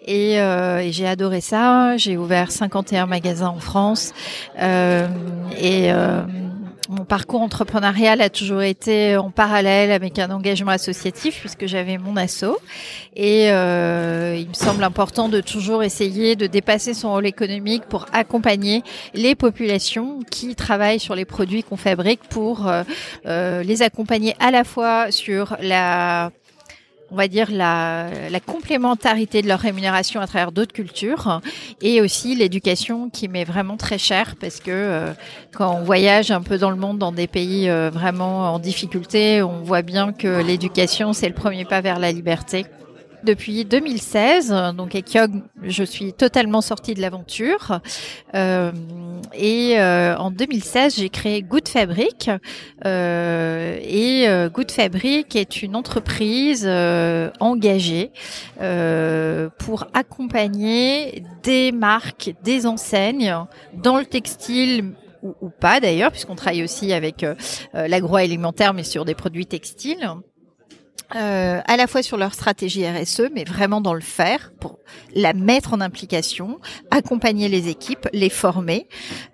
Et, 0.06 0.34
et 0.34 0.92
j'ai 0.92 1.06
adoré 1.06 1.40
ça. 1.40 1.96
J'ai 1.96 2.16
ouvert 2.16 2.50
51 2.50 3.06
magasins 3.06 3.48
en 3.48 3.60
France. 3.60 4.12
Et 4.58 5.92
mon 6.90 7.04
parcours 7.04 7.40
entrepreneurial 7.40 8.20
a 8.20 8.28
toujours 8.28 8.62
été 8.62 9.16
en 9.16 9.30
parallèle 9.30 9.90
avec 9.90 10.18
un 10.18 10.30
engagement 10.30 10.72
associatif 10.72 11.40
puisque 11.40 11.66
j'avais 11.66 11.96
mon 11.96 12.16
asso. 12.16 12.56
Et 13.16 13.50
euh, 13.50 14.36
il 14.38 14.48
me 14.48 14.54
semble 14.54 14.84
important 14.84 15.28
de 15.28 15.40
toujours 15.40 15.82
essayer 15.82 16.36
de 16.36 16.46
dépasser 16.46 16.92
son 16.92 17.12
rôle 17.12 17.26
économique 17.26 17.84
pour 17.84 18.06
accompagner 18.12 18.82
les 19.14 19.34
populations 19.34 20.20
qui 20.30 20.54
travaillent 20.54 21.00
sur 21.00 21.14
les 21.14 21.24
produits 21.24 21.62
qu'on 21.62 21.76
fabrique 21.76 22.20
pour 22.28 22.68
euh, 22.68 22.82
euh, 23.26 23.62
les 23.62 23.82
accompagner 23.82 24.34
à 24.38 24.50
la 24.50 24.64
fois 24.64 25.10
sur 25.10 25.56
la 25.60 26.32
on 27.14 27.16
va 27.16 27.28
dire, 27.28 27.52
la, 27.52 28.08
la, 28.28 28.40
complémentarité 28.40 29.40
de 29.40 29.46
leur 29.46 29.60
rémunération 29.60 30.20
à 30.20 30.26
travers 30.26 30.50
d'autres 30.50 30.72
cultures 30.72 31.40
et 31.80 32.00
aussi 32.00 32.34
l'éducation 32.34 33.08
qui 33.08 33.28
m'est 33.28 33.44
vraiment 33.44 33.76
très 33.76 33.98
chère 33.98 34.34
parce 34.34 34.58
que 34.58 34.72
euh, 34.72 35.12
quand 35.52 35.76
on 35.76 35.84
voyage 35.84 36.32
un 36.32 36.42
peu 36.42 36.58
dans 36.58 36.70
le 36.70 36.76
monde 36.76 36.98
dans 36.98 37.12
des 37.12 37.28
pays 37.28 37.70
euh, 37.70 37.88
vraiment 37.88 38.52
en 38.52 38.58
difficulté, 38.58 39.42
on 39.42 39.62
voit 39.62 39.82
bien 39.82 40.12
que 40.12 40.42
l'éducation, 40.42 41.12
c'est 41.12 41.28
le 41.28 41.34
premier 41.34 41.64
pas 41.64 41.80
vers 41.80 42.00
la 42.00 42.10
liberté 42.10 42.66
depuis 43.24 43.64
2016. 43.64 44.54
Donc 44.76 44.94
Ekyog, 44.94 45.42
je 45.62 45.84
suis 45.84 46.12
totalement 46.12 46.60
sortie 46.60 46.94
de 46.94 47.00
l'aventure. 47.00 47.80
Euh, 48.34 48.72
et 49.34 49.78
euh, 49.78 50.16
en 50.16 50.30
2016, 50.30 50.96
j'ai 50.96 51.08
créé 51.08 51.42
Good 51.42 51.68
Fabric. 51.68 52.30
Euh, 52.84 53.78
et 53.82 54.28
euh, 54.28 54.48
Good 54.48 54.70
Fabric 54.70 55.34
est 55.36 55.62
une 55.62 55.76
entreprise 55.76 56.64
euh, 56.66 57.30
engagée 57.40 58.10
pour 59.58 59.86
accompagner 59.94 61.22
des 61.42 61.72
marques, 61.72 62.34
des 62.42 62.66
enseignes 62.66 63.34
dans 63.74 63.98
le 63.98 64.04
textile 64.04 64.92
ou, 65.22 65.34
ou 65.40 65.48
pas 65.48 65.80
d'ailleurs, 65.80 66.10
puisqu'on 66.10 66.34
travaille 66.34 66.62
aussi 66.62 66.92
avec 66.92 67.24
l'agroalimentaire, 67.72 68.74
mais 68.74 68.84
sur 68.84 69.04
des 69.04 69.14
produits 69.14 69.46
textiles 69.46 70.08
euh, 71.14 71.60
à 71.64 71.76
la 71.76 71.86
fois 71.86 72.02
sur 72.02 72.16
leur 72.16 72.34
stratégie 72.34 72.86
RSE, 72.86 73.30
mais 73.32 73.44
vraiment 73.44 73.80
dans 73.80 73.94
le 73.94 74.00
faire 74.00 74.52
pour 74.60 74.78
la 75.14 75.32
mettre 75.32 75.72
en 75.72 75.80
implication, 75.80 76.60
accompagner 76.90 77.48
les 77.48 77.68
équipes, 77.68 78.08
les 78.12 78.30
former, 78.30 78.88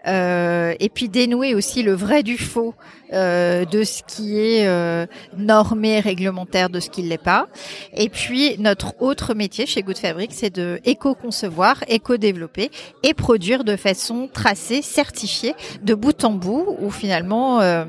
euh, 0.07 0.75
et 0.79 0.89
puis 0.89 1.09
dénouer 1.09 1.55
aussi 1.55 1.83
le 1.83 1.93
vrai 1.93 2.23
du 2.23 2.39
faux 2.39 2.75
euh, 3.13 3.65
de 3.65 3.83
ce 3.83 4.03
qui 4.07 4.39
est 4.39 4.69
euh, 4.69 5.07
normé, 5.37 5.99
réglementaire, 5.99 6.71
de 6.71 6.79
ce 6.79 6.91
qui 6.91 7.03
ne 7.03 7.09
l'est 7.09 7.19
pas. 7.19 7.49
Et 7.93 8.09
puis 8.09 8.57
notre 8.59 9.01
autre 9.03 9.35
métier 9.35 9.67
chez 9.67 9.83
Good 9.83 9.99
Fabric, 9.99 10.31
c'est 10.33 10.55
de 10.55 10.81
éco-concevoir, 10.85 11.83
éco-développer 11.89 12.71
et 13.03 13.15
produire 13.15 13.65
de 13.65 13.75
façon 13.75 14.29
tracée, 14.33 14.81
certifiée, 14.81 15.55
de 15.83 15.95
bout 15.95 16.25
en 16.25 16.33
bout, 16.33 16.77
où 16.81 16.91
finalement 16.93 17.61
euh, 17.61 17.85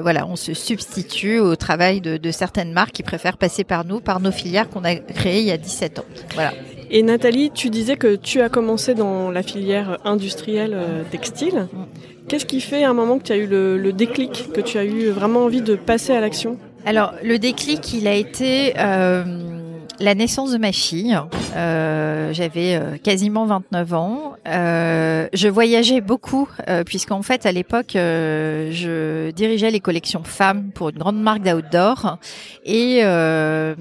voilà, 0.00 0.26
on 0.26 0.36
se 0.36 0.54
substitue 0.54 1.38
au 1.38 1.56
travail 1.56 2.00
de, 2.00 2.30
certaines 2.30 2.72
marques 2.72 2.92
qui 2.92 3.02
préfèrent 3.02 3.36
passer 3.36 3.64
par 3.64 3.84
nous, 3.84 4.00
par 4.00 4.20
nos 4.20 4.30
filières 4.30 4.68
qu'on 4.68 4.84
a 4.84 4.94
créées 4.94 5.40
il 5.40 5.46
y 5.46 5.52
a 5.52 5.56
17 5.56 5.98
ans. 5.98 6.04
Voilà. 6.34 6.52
Et 6.90 7.02
Nathalie, 7.02 7.50
tu 7.50 7.70
disais 7.70 7.96
que 7.96 8.16
tu 8.16 8.40
as 8.40 8.48
commencé 8.48 8.94
dans 8.94 9.30
la 9.30 9.42
filière 9.42 9.98
industrielle 10.04 10.74
euh, 10.74 11.02
textile. 11.10 11.68
Mm. 11.72 11.84
Qu'est-ce 12.28 12.46
qui 12.46 12.60
fait 12.60 12.84
à 12.84 12.90
un 12.90 12.94
moment 12.94 13.18
que 13.18 13.24
tu 13.24 13.32
as 13.32 13.36
eu 13.36 13.46
le, 13.46 13.92
déclic, 13.92 14.52
que 14.52 14.60
tu 14.60 14.78
as 14.78 14.84
eu 14.84 15.08
vraiment 15.08 15.44
envie 15.44 15.62
de 15.62 15.74
passer 15.74 16.12
à 16.12 16.20
l'action? 16.20 16.58
Alors, 16.84 17.14
le 17.22 17.38
déclic, 17.38 17.92
il 17.94 18.06
a 18.06 18.14
été... 18.14 18.74
Euh, 18.78 19.61
la 20.00 20.14
naissance 20.14 20.52
de 20.52 20.58
ma 20.58 20.72
fille. 20.72 21.18
Euh, 21.54 22.32
J'avais 22.32 22.76
euh, 22.76 22.96
quasiment 23.02 23.46
29 23.46 23.94
ans. 23.94 24.32
Euh, 24.48 25.28
je 25.32 25.48
voyageais 25.48 26.00
beaucoup 26.00 26.48
euh, 26.68 26.84
puisqu'en 26.84 27.22
fait 27.22 27.46
à 27.46 27.52
l'époque 27.52 27.96
euh, 27.96 28.70
je 28.72 29.30
dirigeais 29.30 29.70
les 29.70 29.80
collections 29.80 30.24
femmes 30.24 30.70
pour 30.74 30.88
une 30.90 30.98
grande 30.98 31.20
marque 31.20 31.42
d'outdoor 31.42 32.18
et 32.64 33.00
euh, 33.02 33.74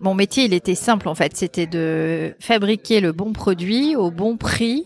mon 0.00 0.12
métier, 0.12 0.44
il 0.44 0.52
était 0.52 0.74
simple 0.74 1.08
en 1.08 1.14
fait, 1.14 1.34
c'était 1.36 1.66
de 1.66 2.34
fabriquer 2.38 3.00
le 3.00 3.12
bon 3.12 3.32
produit 3.32 3.96
au 3.96 4.10
bon 4.10 4.36
prix 4.36 4.84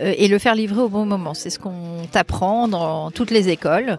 et 0.00 0.28
le 0.28 0.38
faire 0.38 0.54
livrer 0.54 0.80
au 0.80 0.88
bon 0.88 1.04
moment. 1.04 1.34
C'est 1.34 1.50
ce 1.50 1.58
qu'on 1.58 2.06
t'apprend 2.10 2.68
dans 2.68 3.10
toutes 3.10 3.30
les 3.30 3.48
écoles. 3.48 3.98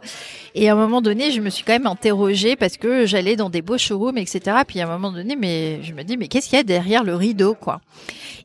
Et 0.55 0.69
à 0.69 0.73
un 0.73 0.75
moment 0.75 1.01
donné, 1.01 1.31
je 1.31 1.41
me 1.41 1.49
suis 1.49 1.63
quand 1.63 1.73
même 1.73 1.87
interrogée 1.87 2.55
parce 2.55 2.77
que 2.77 3.05
j'allais 3.05 3.35
dans 3.35 3.49
des 3.49 3.61
beaux 3.61 3.77
showrooms, 3.77 4.17
etc. 4.17 4.57
Puis 4.67 4.81
à 4.81 4.87
un 4.87 4.89
moment 4.89 5.11
donné, 5.11 5.35
mais 5.35 5.81
je 5.83 5.93
me 5.93 6.03
dis, 6.03 6.17
mais 6.17 6.27
qu'est-ce 6.27 6.49
qu'il 6.49 6.57
y 6.57 6.59
a 6.59 6.63
derrière 6.63 7.03
le 7.03 7.15
rideau, 7.15 7.53
quoi? 7.53 7.81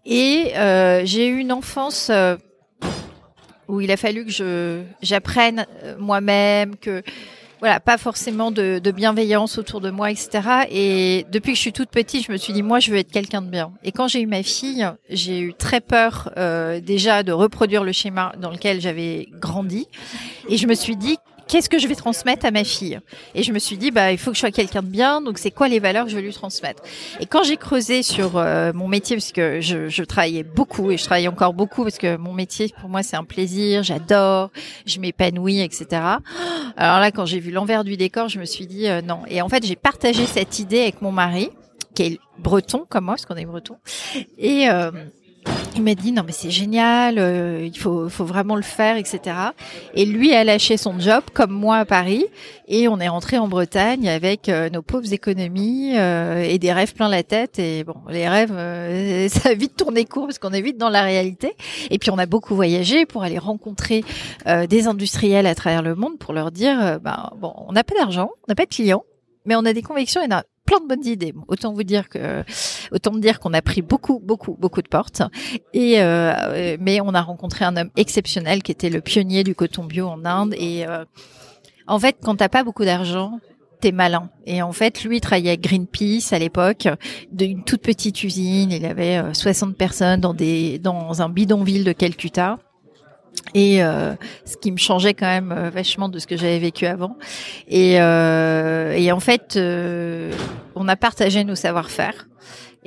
Et 0.05 0.53
euh, 0.57 1.03
j'ai 1.05 1.29
eu 1.29 1.39
une 1.39 1.53
enfance. 1.53 2.09
Euh, 2.11 2.37
où 3.69 3.81
il 3.81 3.91
a 3.91 3.97
fallu 3.97 4.25
que 4.25 4.31
je 4.31 4.83
j'apprenne 5.03 5.67
euh, 5.83 5.97
moi-même, 5.99 6.77
que 6.77 7.03
voilà, 7.67 7.81
pas 7.81 7.99
forcément 7.99 8.53
de, 8.53 8.79
de, 8.79 8.91
bienveillance 8.93 9.59
autour 9.59 9.81
de 9.81 9.91
moi, 9.91 10.13
etc. 10.13 10.67
Et 10.71 11.27
depuis 11.33 11.51
que 11.51 11.57
je 11.57 11.63
suis 11.63 11.73
toute 11.73 11.91
petite, 11.91 12.25
je 12.25 12.31
me 12.31 12.37
suis 12.37 12.53
dit, 12.53 12.63
moi, 12.63 12.79
je 12.79 12.93
veux 12.93 12.97
être 12.97 13.11
quelqu'un 13.11 13.43
de 13.43 13.49
bien. 13.49 13.73
Et 13.83 13.91
quand 13.91 14.07
j'ai 14.07 14.21
eu 14.21 14.27
ma 14.27 14.45
fille, 14.45 14.89
j'ai 15.11 15.41
eu 15.41 15.53
très 15.53 15.81
peur 15.81 16.31
euh, 16.37 16.79
déjà 16.81 17.25
de 17.25 17.33
reproduire 17.33 17.83
le 17.83 17.91
schéma 17.91 18.35
dans 18.41 18.53
lequel 18.53 18.81
j'avais 18.81 19.27
grandi. 19.33 19.89
Et 20.49 20.59
je 20.59 20.69
me 20.69 20.75
suis 20.75 20.95
dit, 20.95 21.19
qu'est-ce 21.49 21.69
que 21.69 21.79
je 21.79 21.87
vais 21.87 21.95
transmettre 21.95 22.47
à 22.47 22.51
ma 22.51 22.65
fille 22.65 23.01
Et 23.35 23.43
je 23.43 23.53
me 23.53 23.59
suis 23.59 23.77
dit, 23.77 23.91
bah, 23.91 24.13
il 24.13 24.19
faut 24.19 24.31
que 24.31 24.37
je 24.37 24.41
sois 24.41 24.51
quelqu'un 24.51 24.83
de 24.83 24.89
bien, 24.89 25.21
donc 25.21 25.39
c'est 25.39 25.51
quoi 25.51 25.69
les 25.69 25.79
valeurs 25.79 26.05
que 26.05 26.11
je 26.11 26.17
vais 26.17 26.23
lui 26.23 26.33
transmettre 26.33 26.83
Et 27.21 27.27
quand 27.27 27.43
j'ai 27.43 27.57
creusé 27.57 28.03
sur 28.03 28.37
euh, 28.37 28.73
mon 28.73 28.89
métier, 28.89 29.17
parce 29.17 29.33
que 29.33 29.61
je, 29.61 29.89
je, 29.89 30.05
travaillais 30.05 30.43
beaucoup 30.43 30.91
et 30.91 30.97
je 30.97 31.05
travaille 31.05 31.29
encore 31.29 31.55
beaucoup, 31.55 31.83
parce 31.83 31.99
que 31.99 32.17
mon 32.17 32.33
métier, 32.33 32.73
pour 32.81 32.89
moi, 32.89 33.03
c'est 33.03 33.17
un 33.17 33.25
plaisir, 33.25 33.83
j'adore, 33.83 34.51
je 34.87 35.01
m'épanouis, 35.01 35.61
etc. 35.61 36.03
Alors 36.77 37.01
là, 37.01 37.11
quand 37.11 37.27
j'ai 37.27 37.41
vu 37.41 37.51
l'envers 37.51 37.85
du 37.85 37.97
décor, 37.97 38.29
je 38.29 38.39
me 38.39 38.45
suis 38.45 38.67
dit, 38.67 38.89
euh, 38.89 39.03
non. 39.03 39.21
Et 39.29 39.43
en 39.43 39.49
fait, 39.49 39.65
j'ai 39.65 39.77
partagé 39.77 40.27
cette 40.27 40.59
idée 40.59 40.81
avec 40.81 41.03
mon 41.03 41.13
mari, 41.13 41.51
qui 41.95 42.03
est 42.03 42.21
breton 42.39 42.85
comme 42.89 43.05
moi, 43.05 43.15
parce 43.15 43.27
qu'on 43.27 43.37
est 43.37 43.47
breton. 43.47 43.77
Et... 44.39 44.69
Euh, 44.69 44.91
il 45.77 45.83
m'a 45.83 45.95
dit 45.95 46.13
non 46.13 46.23
mais 46.27 46.33
c'est 46.33 46.51
génial, 46.51 47.19
euh, 47.19 47.61
il 47.63 47.79
faut, 47.79 48.09
faut 48.09 48.25
vraiment 48.25 48.57
le 48.57 48.63
faire, 48.63 48.97
etc. 48.97 49.37
Et 49.95 50.07
lui 50.07 50.35
a 50.35 50.43
lâché 50.43 50.77
son 50.77 50.99
job 50.99 51.23
comme 51.35 51.51
moi 51.51 51.77
à 51.77 51.85
Paris 51.85 52.25
et 52.67 52.89
on 52.89 52.99
est 52.99 53.09
rentré 53.09 53.37
en 53.37 53.47
Bretagne 53.47 54.09
avec 54.09 54.49
euh, 54.49 54.71
nos 54.71 54.81
pauvres 54.83 55.13
économies 55.13 55.93
euh, 55.97 56.43
et 56.43 56.59
des 56.59 56.73
rêves 56.73 56.95
plein 56.95 57.09
la 57.09 57.23
tête. 57.23 57.59
Et 57.59 57.85
bon, 57.85 57.97
les 58.09 58.27
rêves, 58.27 58.49
ça 59.29 59.51
a 59.51 59.55
vite 59.55 59.77
tourné 59.77 60.05
court 60.07 60.27
parce 60.27 60.39
qu'on 60.39 60.53
est 60.53 60.63
vite 60.63 60.79
dans 60.79 60.89
la 60.89 61.03
réalité. 61.03 61.55
Et 61.91 61.99
puis 61.99 62.11
on 62.11 62.19
a 62.19 62.27
beaucoup 62.27 62.55
voyagé 62.55 63.05
pour 63.05 63.23
aller 63.23 63.39
rencontrer 63.39 64.03
des 64.47 64.87
industriels 64.87 65.47
à 65.47 65.55
travers 65.55 65.83
le 65.83 65.95
monde 65.95 66.19
pour 66.19 66.33
leur 66.33 66.51
dire, 66.51 67.01
ben 67.03 67.31
bon, 67.39 67.53
on 67.69 67.73
n'a 67.73 67.85
pas 67.85 67.95
d'argent, 67.95 68.31
on 68.43 68.47
n'a 68.49 68.55
pas 68.55 68.65
de 68.65 68.71
clients, 68.71 69.05
mais 69.45 69.57
on 69.57 69.65
a 69.65 69.73
des 69.73 69.83
convictions 69.83 70.21
a 70.31 70.43
plein 70.67 70.81
de 70.81 70.87
bonnes 70.87 71.07
idées. 71.07 71.33
Autant 71.49 71.73
vous 71.73 71.85
dire 71.85 72.09
que, 72.09 72.45
autant 72.93 73.13
me 73.13 73.21
dire 73.21 73.41
qu'on 73.41 73.55
a 73.55 73.63
pris 73.63 73.83
beaucoup, 73.83 74.21
beaucoup, 74.23 74.57
beaucoup 74.59 74.83
de 74.83 74.89
portes. 74.89 75.23
Et 75.73 76.03
euh, 76.03 76.77
mais 76.81 77.01
on 77.01 77.15
a 77.15 77.23
rencontré 77.23 77.65
un 77.65 77.77
homme 77.77 77.91
exceptionnel 77.97 78.63
qui 78.63 78.73
était 78.73 78.91
le 78.91 79.01
pionnier 79.01 79.45
du 79.45 79.55
coton 79.55 79.85
bio 79.85 80.07
en 80.09 80.25
Inde. 80.25 80.55
Et 80.59 80.87
euh, 80.87 81.05
en 81.87 81.99
fait, 81.99 82.17
quand 82.23 82.37
t'as 82.37 82.49
pas 82.49 82.65
beaucoup 82.65 82.85
d'argent, 82.85 83.39
t'es 83.81 83.93
malin. 83.93 84.31
Et 84.47 84.63
en 84.63 84.73
fait, 84.73 85.05
lui, 85.05 85.19
il 85.19 85.21
travaillait 85.21 85.51
avec 85.51 85.63
Greenpeace 85.63 86.33
à 86.33 86.39
l'époque, 86.39 86.89
d'une 87.31 87.63
toute 87.63 87.83
petite 87.83 88.23
usine. 88.25 88.73
Il 88.73 88.85
avait 88.85 89.23
60 89.33 89.71
euh, 89.71 89.73
personnes 89.75 90.21
dans 90.21 90.35
des, 90.35 90.79
dans 90.79 91.23
un 91.23 91.29
bidonville 91.29 91.85
de 91.85 91.93
Calcutta. 91.93 92.59
Et 93.55 93.83
euh, 93.83 94.15
ce 94.45 94.57
qui 94.57 94.71
me 94.73 94.77
changeait 94.77 95.15
quand 95.15 95.27
même 95.27 95.53
euh, 95.53 95.71
vachement 95.71 96.09
de 96.09 96.19
ce 96.19 96.27
que 96.27 96.37
j'avais 96.37 96.59
vécu 96.59 96.87
avant. 96.87 97.17
Et, 97.69 98.01
euh, 98.01 98.93
et 98.93 99.11
en 99.13 99.21
fait, 99.21 99.55
euh, 99.57 100.33
on 100.75 100.89
a 100.89 100.97
partagé 100.97 101.45
nos 101.45 101.55
savoir-faire. 101.55 102.29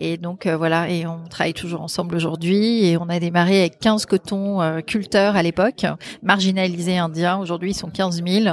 Et 0.02 0.16
donc 0.16 0.47
voilà, 0.47 0.89
et 0.89 1.06
on 1.06 1.26
travaille 1.30 1.54
toujours 1.54 1.82
ensemble 1.82 2.16
aujourd'hui. 2.16 2.86
Et 2.86 2.95
on 2.95 3.10
a 3.10 3.20
démarré 3.20 3.60
avec 3.60 3.80
15 3.80 4.06
cotons 4.06 4.82
culteurs 4.88 5.36
à 5.36 5.43
l'époque, 5.43 5.86
marginalisés 6.24 6.97
indiens. 6.97 7.38
Aujourd'hui, 7.38 7.72
ils 7.72 7.74
sont 7.74 7.89
15 7.89 8.24
000. 8.26 8.45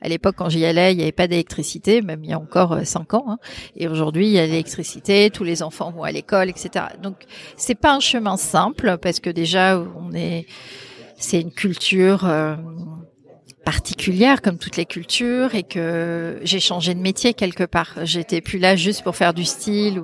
À 0.00 0.08
l'époque, 0.08 0.36
quand 0.38 0.48
j'y 0.48 0.64
allais, 0.64 0.94
il 0.94 0.96
n'y 0.96 1.02
avait 1.02 1.12
pas 1.12 1.26
d'électricité, 1.26 2.00
même 2.00 2.24
il 2.24 2.30
y 2.30 2.32
a 2.32 2.38
encore 2.38 2.78
5 2.82 3.12
ans. 3.12 3.26
Hein. 3.28 3.38
Et 3.76 3.86
aujourd'hui, 3.86 4.28
il 4.28 4.32
y 4.32 4.38
a 4.38 4.46
l'électricité, 4.46 5.28
tous 5.28 5.44
les 5.44 5.62
enfants 5.62 5.90
vont 5.90 6.04
à 6.04 6.10
l'école, 6.10 6.48
etc. 6.48 6.86
Donc 7.02 7.16
c'est 7.58 7.74
pas 7.74 7.92
un 7.92 8.00
chemin 8.00 8.38
simple 8.38 8.96
parce 8.96 9.20
que 9.20 9.28
déjà, 9.28 9.78
on 9.78 10.14
est 10.14 10.46
c'est 11.18 11.40
une 11.40 11.52
culture 11.52 12.24
euh, 12.26 12.56
particulière 13.64 14.42
comme 14.42 14.58
toutes 14.58 14.76
les 14.76 14.84
cultures 14.84 15.54
et 15.54 15.62
que 15.62 16.38
j'ai 16.42 16.60
changé 16.60 16.94
de 16.94 17.00
métier 17.00 17.34
quelque 17.34 17.64
part. 17.64 17.94
J'étais 18.02 18.40
plus 18.40 18.58
là 18.58 18.76
juste 18.76 19.02
pour 19.02 19.16
faire 19.16 19.34
du 19.34 19.44
style 19.44 20.02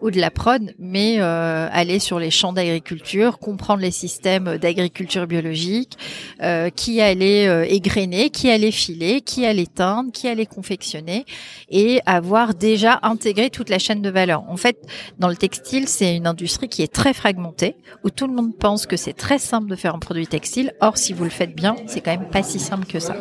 ou, 0.00 0.10
de 0.10 0.20
la 0.20 0.30
prod, 0.30 0.74
mais 0.78 1.16
euh, 1.18 1.68
aller 1.72 1.98
sur 1.98 2.18
les 2.18 2.30
champs 2.30 2.52
d'agriculture, 2.52 3.38
comprendre 3.38 3.82
les 3.82 3.90
systèmes 3.90 4.56
d'agriculture 4.58 5.26
biologique, 5.26 5.98
euh, 6.42 6.70
qui 6.70 7.00
allait 7.00 7.48
euh, 7.48 7.64
égrener, 7.68 8.30
qui 8.30 8.50
allait 8.50 8.70
filer, 8.70 9.20
qui 9.20 9.44
allait 9.44 9.66
teindre, 9.66 10.12
qui 10.12 10.28
allait 10.28 10.46
confectionner 10.46 11.24
et 11.68 12.00
avoir 12.06 12.54
déjà 12.54 12.98
intégré 13.02 13.50
toute 13.50 13.68
la 13.68 13.78
chaîne 13.78 14.02
de 14.02 14.10
valeur. 14.10 14.44
En 14.48 14.56
fait, 14.56 14.78
dans 15.18 15.28
le 15.28 15.36
textile, 15.36 15.88
c'est 15.88 16.16
une 16.16 16.26
industrie 16.26 16.68
qui 16.68 16.82
est 16.82 16.92
très 16.92 17.12
fragmentée, 17.12 17.76
où 18.04 18.10
tout 18.10 18.26
le 18.26 18.32
monde 18.32 18.56
pense 18.56 18.86
que 18.86 18.96
c'est 18.96 19.12
très 19.12 19.38
simple 19.38 19.68
de 19.68 19.76
faire 19.76 19.94
un 19.94 19.98
produit 19.98 20.26
textile. 20.26 20.72
Or, 20.80 20.96
si 20.96 21.12
vous 21.12 21.24
le 21.24 21.30
faites 21.30 21.54
bien, 21.54 21.76
c'est 21.86 22.00
quand 22.00 22.16
même 22.16 22.30
pas 22.30 22.42
si 22.42 22.58
simple 22.58 22.86
que 22.86 22.99
ça. 23.00 23.16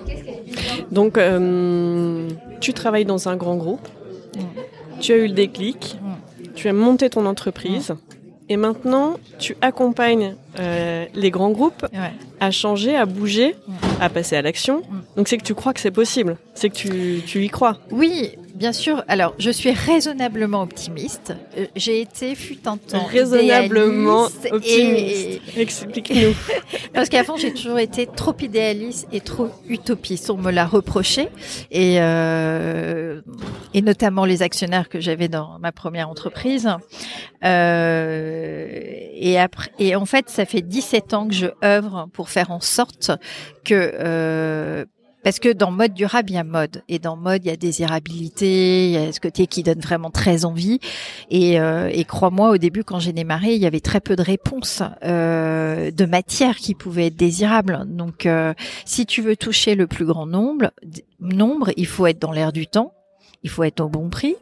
Donc, 0.92 1.18
euh, 1.18 2.28
tu 2.60 2.74
travailles 2.74 3.06
dans 3.06 3.30
un 3.30 3.36
grand 3.36 3.56
groupe. 3.56 3.88
Tu 5.00 5.14
as 5.14 5.18
eu 5.18 5.28
le 5.28 5.34
déclic. 5.34 5.98
Tu 6.56 6.68
as 6.68 6.74
monté 6.74 7.10
ton 7.10 7.26
entreprise. 7.26 7.96
Et 8.52 8.58
maintenant, 8.58 9.18
tu 9.38 9.56
accompagnes 9.62 10.36
euh, 10.60 11.06
les 11.14 11.30
grands 11.30 11.52
groupes 11.52 11.86
à 12.40 12.52
changer, 12.52 12.96
à 12.96 13.06
bouger, 13.06 13.56
à 14.02 14.10
passer 14.10 14.36
à 14.36 14.42
l'action. 14.42 14.82
Donc 15.16 15.28
c'est 15.28 15.38
que 15.38 15.44
tu 15.44 15.54
crois 15.54 15.74
que 15.74 15.80
c'est 15.80 15.92
possible. 15.92 16.38
C'est 16.56 16.70
que 16.70 16.76
tu, 16.76 17.22
tu 17.26 17.44
y 17.44 17.50
crois. 17.50 17.78
Oui, 17.92 18.32
Bien 18.60 18.74
sûr. 18.74 19.06
Alors, 19.08 19.36
je 19.40 19.50
suis 19.52 19.72
raisonnablement 19.72 20.62
optimiste. 20.62 21.34
Euh, 21.58 21.66
j'ai 21.78 22.02
été, 22.02 22.36
fut 22.36 22.68
un 22.68 22.76
temps, 22.76 23.06
raisonnablement 23.06 24.28
optimiste. 24.52 25.40
Explique-nous. 25.56 26.36
Parce 26.94 27.08
qu'avant, 27.08 27.38
j'ai 27.38 27.54
toujours 27.54 27.80
été 27.80 28.06
trop 28.06 28.36
idéaliste 28.42 29.08
et 29.14 29.22
trop 29.22 29.48
utopiste. 29.70 30.30
On 30.30 30.36
me 30.36 30.52
l'a 30.52 30.66
reproché, 30.66 31.30
et 31.72 32.02
euh, 32.02 33.22
et 33.74 33.82
notamment 33.82 34.26
les 34.26 34.42
actionnaires 34.42 34.90
que 34.90 35.00
j'avais 35.00 35.30
dans 35.30 35.58
ma 35.60 35.72
première 35.72 36.10
entreprise. 36.10 36.70
Euh, 37.46 38.68
et 39.14 39.40
après, 39.40 39.72
et 39.80 39.96
en 39.96 40.06
fait, 40.06 40.30
ça 40.30 40.46
fait 40.46 40.62
17 40.62 41.14
ans 41.14 41.28
que 41.30 41.34
je 41.34 41.48
œuvre 41.64 42.10
pour 42.12 42.28
faire 42.30 42.52
en 42.52 42.60
sorte 42.60 43.12
que 43.64 43.74
euh, 43.74 44.84
parce 45.24 45.40
que 45.40 45.52
dans 45.52 45.72
mode 45.72 45.94
durable, 45.94 46.30
il 46.32 46.36
y 46.36 46.38
a 46.38 46.44
mode. 46.44 46.84
Et 46.88 47.00
dans 47.00 47.16
mode, 47.16 47.44
il 47.46 47.50
y 47.50 47.52
a 47.52 47.58
désirabilité, 47.58 48.86
il 48.86 48.92
y 48.92 48.98
a 48.98 49.12
ce 49.12 49.20
côté 49.20 49.48
qui 49.48 49.64
donne 49.64 49.80
vraiment 49.80 50.12
très 50.12 50.46
envie. 50.46 50.80
Et, 51.30 51.60
euh, 51.60 51.90
et 51.92 52.06
crois-moi, 52.06 52.50
au 52.52 52.58
début, 52.58 52.84
quand 52.84 53.00
j'ai 53.00 53.14
démarré, 53.14 53.54
il 53.56 53.62
y 53.62 53.66
avait 53.66 53.80
très 53.80 54.00
peu 54.00 54.16
de 54.16 54.22
réponses 54.22 54.82
euh, 55.04 55.92
de 55.92 56.06
matières 56.06 56.58
qui 56.58 56.76
pouvaient 56.76 57.08
être 57.08 57.18
désirables. 57.18 57.86
Donc, 57.88 58.26
euh, 58.26 58.54
si 58.86 59.06
tu 59.06 59.22
veux 59.22 59.36
toucher 59.36 59.76
le 59.76 59.88
plus 59.88 60.06
grand 60.06 60.26
nombre, 60.26 60.72
nombre, 61.20 61.72
il 61.76 61.88
faut 61.88 62.08
être 62.08 62.20
dans 62.20 62.32
l'air 62.32 62.54
du 62.54 62.68
temps, 62.68 62.94
il 63.44 63.50
faut 63.50 63.64
être 63.64 63.82
au 63.82 63.90
bon 63.90 64.10
prix, 64.10 64.36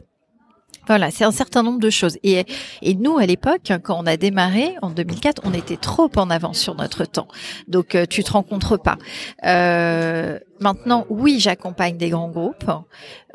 voilà, 0.88 1.10
c'est 1.10 1.24
un 1.24 1.30
certain 1.30 1.62
nombre 1.62 1.78
de 1.78 1.90
choses. 1.90 2.18
Et, 2.24 2.44
et 2.82 2.94
nous, 2.94 3.18
à 3.18 3.26
l'époque, 3.26 3.72
quand 3.84 4.02
on 4.02 4.06
a 4.06 4.16
démarré 4.16 4.74
en 4.82 4.90
2004, 4.90 5.42
on 5.44 5.54
était 5.54 5.76
trop 5.76 6.10
en 6.16 6.30
avance 6.30 6.58
sur 6.58 6.74
notre 6.74 7.04
temps. 7.04 7.28
Donc, 7.68 7.94
euh, 7.94 8.06
tu 8.08 8.24
te 8.24 8.32
rencontres 8.32 8.78
pas. 8.78 8.96
Euh, 9.44 10.38
maintenant, 10.60 11.06
oui, 11.10 11.38
j'accompagne 11.40 11.96
des 11.96 12.08
grands 12.08 12.30
groupes. 12.30 12.70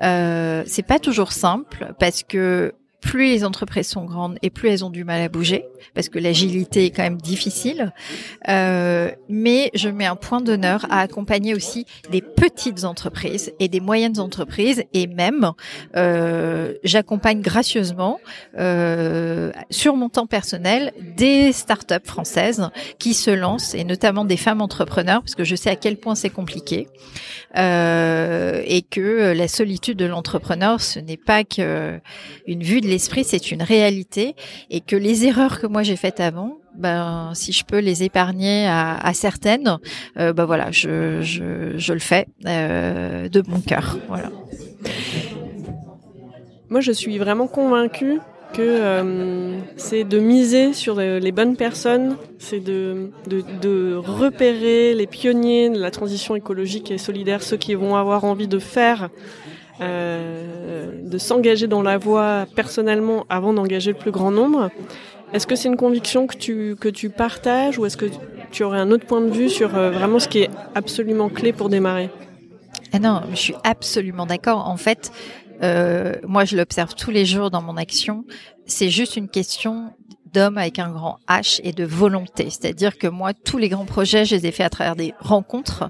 Euh, 0.02 0.64
c'est 0.66 0.84
pas 0.86 1.00
toujours 1.00 1.32
simple 1.32 1.94
parce 2.00 2.24
que 2.24 2.74
plus 3.04 3.26
les 3.26 3.44
entreprises 3.44 3.90
sont 3.90 4.06
grandes 4.06 4.38
et 4.42 4.50
plus 4.50 4.70
elles 4.70 4.86
ont 4.86 4.90
du 4.90 5.04
mal 5.04 5.22
à 5.22 5.28
bouger, 5.28 5.66
parce 5.94 6.08
que 6.08 6.20
l'agilité 6.20 6.86
est 6.86 6.90
quand 6.90 7.04
même 7.04 7.22
difficile. 7.22 7.94
Euh, 8.48 9.12
mais 9.30 9.70
je 9.74 9.90
mets 9.90 10.06
un 10.06 10.16
point 10.16 10.42
d'honneur 10.42 10.86
à 10.90 11.02
accompagner 11.02 11.54
aussi 11.54 11.86
des 12.12 12.22
petites 12.22 12.86
entreprises 12.86 13.52
et 13.60 13.68
des 13.68 13.82
moyennes 13.82 14.20
entreprises, 14.20 14.84
et 14.94 15.08
même 15.08 15.52
euh, 15.98 16.74
j'accompagne 16.84 17.42
gracieusement 17.42 18.20
euh, 18.58 19.52
sur 19.70 19.96
mon 19.98 20.08
temps 20.08 20.28
personnel 20.28 20.94
des 21.18 21.52
startups 21.52 21.96
françaises 22.06 22.70
qui 23.00 23.14
se 23.14 23.32
lancent, 23.32 23.76
et 23.76 23.84
notamment 23.84 24.24
des 24.24 24.38
femmes 24.38 24.62
entrepreneurs, 24.62 25.22
parce 25.22 25.36
que 25.36 25.44
je 25.44 25.56
sais 25.56 25.70
à 25.70 25.76
quel 25.76 25.98
point 25.98 26.16
c'est 26.16 26.30
compliqué, 26.30 26.88
euh, 27.58 28.62
et 28.66 28.82
que 28.82 29.34
la 29.34 29.48
solitude 29.50 29.98
de 29.98 30.06
l'entrepreneur, 30.06 30.80
ce 30.80 31.00
n'est 31.00 31.18
pas 31.18 31.44
que 31.44 32.00
une 32.48 32.64
vue 32.64 32.80
de 32.80 32.93
l'esprit, 32.94 33.24
c'est 33.24 33.52
une 33.52 33.64
réalité 33.64 34.36
et 34.70 34.80
que 34.80 34.96
les 34.96 35.26
erreurs 35.26 35.60
que 35.60 35.68
moi 35.68 35.82
j'ai 35.84 35.96
faites 35.96 36.20
avant, 36.20 36.58
ben 36.76 37.32
si 37.34 37.52
je 37.52 37.64
peux 37.66 37.80
les 37.80 38.04
épargner 38.04 38.68
à, 38.68 39.12
certaines, 39.14 39.80
euh, 40.20 40.34
ben 40.34 40.46
voilà, 40.46 40.72
je, 40.72 41.22
je, 41.22 41.94
le 41.94 42.00
fais 42.00 42.28
euh, 42.46 43.30
de 43.30 43.42
bon 43.42 43.62
cœur. 43.62 43.98
Voilà. 44.08 44.30
Moi, 46.70 46.82
je 46.82 46.92
suis 46.92 47.18
vraiment 47.18 47.48
convaincue 47.48 48.20
que 48.54 48.62
euh, 48.62 49.60
c'est 49.78 50.04
de 50.04 50.20
miser 50.20 50.74
sur 50.74 50.96
les 50.96 51.32
bonnes 51.32 51.56
personnes, 51.56 52.18
c'est 52.38 52.60
de, 52.60 53.10
de, 53.28 53.44
de, 53.62 53.96
repérer 53.96 54.94
les 54.94 55.08
pionniers 55.08 55.70
de 55.70 55.80
la 55.80 55.90
transition 55.90 56.36
écologique 56.36 56.92
et 56.92 57.00
solidaire, 57.00 57.42
ceux 57.42 57.58
qui 57.58 57.74
vont 57.74 57.96
avoir 57.96 58.24
envie 58.24 58.48
de 58.48 58.60
faire 58.60 59.10
euh, 59.82 60.92
de 61.04 61.18
s'engager 61.18 61.68
dans 61.68 61.82
la 61.82 61.98
voie 61.98 62.46
personnellement 62.56 63.26
avant 63.30 63.54
d'engager 63.54 63.92
le 63.92 63.98
plus 63.98 64.12
grand 64.12 64.32
nombre. 64.32 64.70
Est-ce 65.34 65.48
que 65.48 65.56
c'est 65.56 65.68
une 65.68 65.78
conviction 65.78 66.28
que 66.28 66.38
tu, 66.38 66.76
que 66.80 66.90
tu 66.90 67.10
partages 67.10 67.80
ou 67.80 67.86
est-ce 67.86 67.98
que 67.98 68.06
tu 68.52 68.64
aurais 68.64 68.80
un 68.80 68.92
autre 68.92 69.06
point 69.06 69.22
de 69.22 69.32
vue 69.32 69.50
sur 69.50 69.70
vraiment 69.70 70.20
ce 70.20 70.28
qui 70.28 70.40
est 70.40 70.50
absolument 70.76 71.30
clé 71.30 71.54
pour 71.54 71.70
démarrer? 71.70 72.10
Ah 72.92 73.00
non, 73.00 73.22
je 73.32 73.36
suis 73.36 73.56
absolument 73.64 74.28
d'accord. 74.28 74.68
En 74.68 74.78
fait, 74.78 75.12
euh, 75.64 76.14
moi, 76.28 76.46
je 76.46 76.56
l'observe 76.56 76.94
tous 76.96 77.12
les 77.12 77.26
jours 77.26 77.50
dans 77.50 77.62
mon 77.62 77.78
action. 77.78 78.26
C'est 78.66 78.90
juste 78.90 79.16
une 79.16 79.30
question 79.30 79.94
d'homme 80.32 80.58
avec 80.58 80.80
un 80.80 80.92
grand 80.92 81.20
H 81.28 81.60
et 81.64 81.74
de 81.74 81.86
volonté. 81.86 82.50
C'est-à-dire 82.50 82.98
que 82.98 83.08
moi, 83.08 83.34
tous 83.34 83.58
les 83.58 83.70
grands 83.70 83.86
projets, 83.86 84.26
je 84.26 84.36
les 84.36 84.48
ai 84.48 84.52
faits 84.52 84.66
à 84.66 84.70
travers 84.70 84.96
des 84.96 85.14
rencontres. 85.20 85.90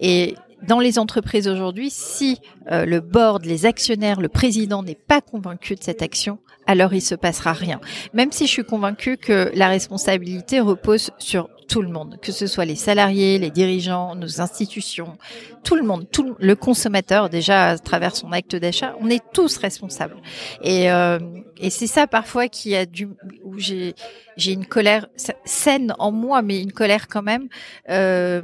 Et 0.00 0.34
dans 0.66 0.80
les 0.80 0.98
entreprises 0.98 1.48
aujourd'hui, 1.48 1.90
si 1.90 2.38
euh, 2.70 2.84
le 2.84 3.00
board, 3.00 3.44
les 3.44 3.66
actionnaires, 3.66 4.20
le 4.20 4.28
président 4.28 4.82
n'est 4.82 4.94
pas 4.94 5.20
convaincu 5.20 5.74
de 5.74 5.82
cette 5.82 6.02
action, 6.02 6.38
alors 6.66 6.92
il 6.92 7.00
se 7.00 7.14
passera 7.14 7.52
rien. 7.52 7.80
Même 8.12 8.32
si 8.32 8.46
je 8.46 8.52
suis 8.52 8.64
convaincue 8.64 9.16
que 9.16 9.50
la 9.54 9.68
responsabilité 9.68 10.60
repose 10.60 11.10
sur 11.18 11.48
tout 11.68 11.82
le 11.82 11.88
monde, 11.88 12.18
que 12.22 12.32
ce 12.32 12.46
soit 12.46 12.64
les 12.64 12.76
salariés, 12.76 13.38
les 13.38 13.50
dirigeants, 13.50 14.14
nos 14.14 14.40
institutions, 14.40 15.18
tout 15.64 15.76
le 15.76 15.82
monde, 15.82 16.06
tout 16.10 16.34
le 16.38 16.56
consommateur 16.56 17.28
déjà 17.28 17.70
à 17.70 17.78
travers 17.78 18.16
son 18.16 18.32
acte 18.32 18.56
d'achat, 18.56 18.96
on 19.00 19.10
est 19.10 19.22
tous 19.32 19.58
responsables. 19.58 20.16
Et, 20.62 20.90
euh, 20.90 21.18
et 21.58 21.70
c'est 21.70 21.86
ça 21.86 22.06
parfois 22.06 22.48
qui 22.48 22.74
a 22.74 22.86
du 22.86 23.08
où 23.44 23.58
j'ai 23.58 23.94
j'ai 24.36 24.52
une 24.52 24.66
colère 24.66 25.08
saine 25.44 25.94
en 25.98 26.12
moi, 26.12 26.42
mais 26.42 26.62
une 26.62 26.72
colère 26.72 27.08
quand 27.08 27.22
même. 27.22 27.48
Euh, 27.90 28.40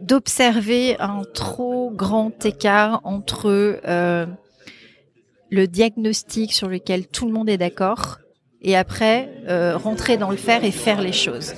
d'observer 0.00 0.96
un 1.00 1.22
trop 1.34 1.90
grand 1.90 2.44
écart 2.44 3.00
entre 3.04 3.80
euh, 3.86 4.26
le 5.50 5.66
diagnostic 5.66 6.52
sur 6.52 6.68
lequel 6.68 7.06
tout 7.06 7.26
le 7.26 7.32
monde 7.32 7.48
est 7.48 7.58
d'accord 7.58 8.18
et 8.62 8.76
après 8.76 9.30
euh, 9.48 9.76
rentrer 9.76 10.16
dans 10.16 10.30
le 10.30 10.36
faire 10.36 10.64
et 10.64 10.70
faire 10.70 11.00
les 11.00 11.12
choses. 11.12 11.54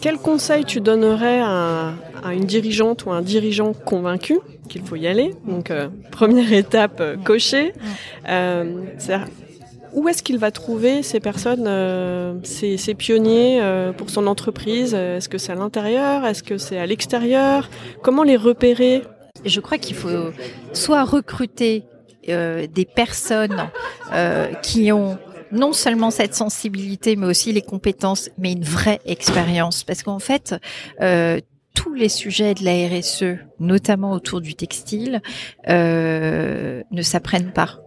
Quel 0.00 0.16
conseil 0.16 0.64
tu 0.64 0.80
donnerais 0.80 1.40
à, 1.40 1.92
une 2.32 2.46
dirigeante 2.46 3.04
ou 3.04 3.10
un 3.10 3.20
dirigeant 3.20 3.74
convaincu 3.74 4.38
qu'il 4.68 4.82
faut 4.82 4.96
y 4.96 5.06
aller? 5.06 5.34
Donc 5.46 5.70
euh, 5.70 5.88
première 6.10 6.52
étape 6.64 7.02
cochée. 7.24 7.72
Où 9.92 10.08
est-ce 10.08 10.22
qu'il 10.22 10.38
va 10.38 10.50
trouver 10.50 11.02
ces 11.02 11.20
personnes, 11.20 12.40
ces, 12.42 12.76
ces, 12.76 12.94
pionniers 12.94 13.60
pour 13.96 14.10
son 14.10 14.26
entreprise? 14.26 14.94
Est-ce 14.94 15.28
que 15.28 15.38
c'est 15.38 15.52
à 15.52 15.56
l'intérieur? 15.56 16.24
Est-ce 16.24 16.42
que 16.42 16.58
c'est 16.58 16.78
à 16.78 16.86
l'extérieur? 16.86 17.68
Comment 18.02 18.22
les 18.22 18.36
repérer? 18.36 19.02
Je 19.44 19.60
crois 19.60 19.78
qu'il 19.78 19.96
faut 19.96 20.30
soit 20.72 21.04
recruter 21.04 21.84
euh, 22.28 22.66
des 22.66 22.84
personnes 22.84 23.70
euh, 24.12 24.52
qui 24.62 24.92
ont 24.92 25.18
non 25.52 25.72
seulement 25.72 26.10
cette 26.10 26.34
sensibilité, 26.34 27.16
mais 27.16 27.26
aussi 27.26 27.50
les 27.52 27.62
compétences, 27.62 28.28
mais 28.36 28.52
une 28.52 28.62
vraie 28.62 29.00
expérience. 29.06 29.84
Parce 29.84 30.02
qu'en 30.02 30.18
fait, 30.18 30.54
euh, 31.00 31.40
tous 31.74 31.94
les 31.94 32.10
sujets 32.10 32.54
de 32.54 32.64
la 32.64 32.72
RSE, 32.88 33.38
notamment 33.58 34.12
autour 34.12 34.42
du 34.42 34.54
textile, 34.54 35.22
euh, 35.68 36.82
ne 36.90 37.02
s'apprennent 37.02 37.52
pas. 37.52 37.80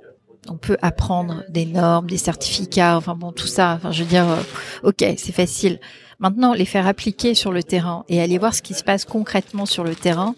On 0.49 0.57
peut 0.57 0.77
apprendre 0.81 1.43
des 1.49 1.65
normes, 1.65 2.07
des 2.07 2.17
certificats, 2.17 2.97
enfin 2.97 3.15
bon, 3.15 3.31
tout 3.31 3.47
ça. 3.47 3.73
Enfin, 3.73 3.91
je 3.91 4.03
veux 4.03 4.09
dire, 4.09 4.27
euh, 4.27 4.41
ok, 4.83 5.03
c'est 5.17 5.31
facile. 5.31 5.79
Maintenant, 6.19 6.53
les 6.53 6.65
faire 6.65 6.87
appliquer 6.87 7.33
sur 7.33 7.51
le 7.51 7.63
terrain 7.63 8.05
et 8.09 8.21
aller 8.21 8.37
voir 8.37 8.53
ce 8.53 8.61
qui 8.61 8.73
se 8.73 8.83
passe 8.83 9.05
concrètement 9.05 9.65
sur 9.65 9.83
le 9.83 9.95
terrain, 9.95 10.35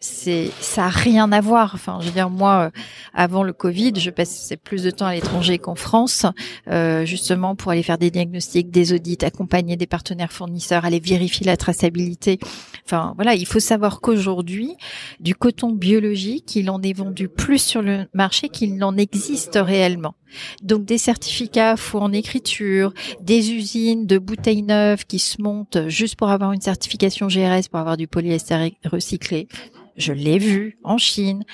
c'est 0.00 0.50
ça 0.60 0.86
a 0.86 0.88
rien 0.88 1.30
à 1.30 1.40
voir. 1.42 1.72
Enfin, 1.74 1.98
je 2.00 2.06
veux 2.06 2.12
dire 2.12 2.30
moi, 2.30 2.66
euh, 2.66 2.80
avant 3.12 3.42
le 3.42 3.52
Covid, 3.52 3.92
je 3.96 4.10
passais 4.10 4.56
plus 4.56 4.82
de 4.82 4.90
temps 4.90 5.06
à 5.06 5.14
l'étranger 5.14 5.58
qu'en 5.58 5.74
France, 5.74 6.24
euh, 6.68 7.04
justement 7.04 7.54
pour 7.54 7.70
aller 7.70 7.82
faire 7.82 7.98
des 7.98 8.10
diagnostics, 8.10 8.70
des 8.70 8.94
audits, 8.94 9.18
accompagner 9.22 9.76
des 9.76 9.86
partenaires 9.86 10.32
fournisseurs, 10.32 10.86
aller 10.86 11.00
vérifier 11.00 11.44
la 11.44 11.58
traçabilité. 11.58 12.38
Enfin, 12.86 13.12
voilà, 13.16 13.34
il 13.34 13.46
faut 13.46 13.60
savoir 13.60 14.00
qu'aujourd'hui, 14.00 14.74
du 15.20 15.34
coton 15.34 15.72
biologique, 15.72 16.56
il 16.56 16.70
en 16.70 16.80
est 16.82 16.94
vendu 16.94 17.28
plus 17.28 17.62
sur 17.62 17.82
le 17.82 18.06
marché 18.14 18.48
qu'il 18.48 18.76
n'en 18.76 18.96
existe 18.96 19.58
réellement. 19.60 20.14
Donc 20.62 20.84
des 20.84 20.98
certificats 20.98 21.76
faux 21.76 22.00
en 22.00 22.12
écriture, 22.12 22.94
des 23.20 23.52
usines 23.52 24.06
de 24.06 24.18
bouteilles 24.18 24.62
neuves 24.62 25.04
qui 25.04 25.18
se 25.18 25.42
montent 25.42 25.88
juste 25.88 26.16
pour 26.16 26.30
avoir 26.30 26.52
une 26.52 26.60
certification 26.60 27.26
GRS, 27.26 27.68
pour 27.70 27.80
avoir 27.80 27.96
du 27.96 28.06
polyester 28.06 28.76
recyclé 28.84 29.48
je 29.96 30.12
l'ai 30.12 30.38
vu 30.38 30.78
en 30.84 30.98
Chine, 30.98 31.44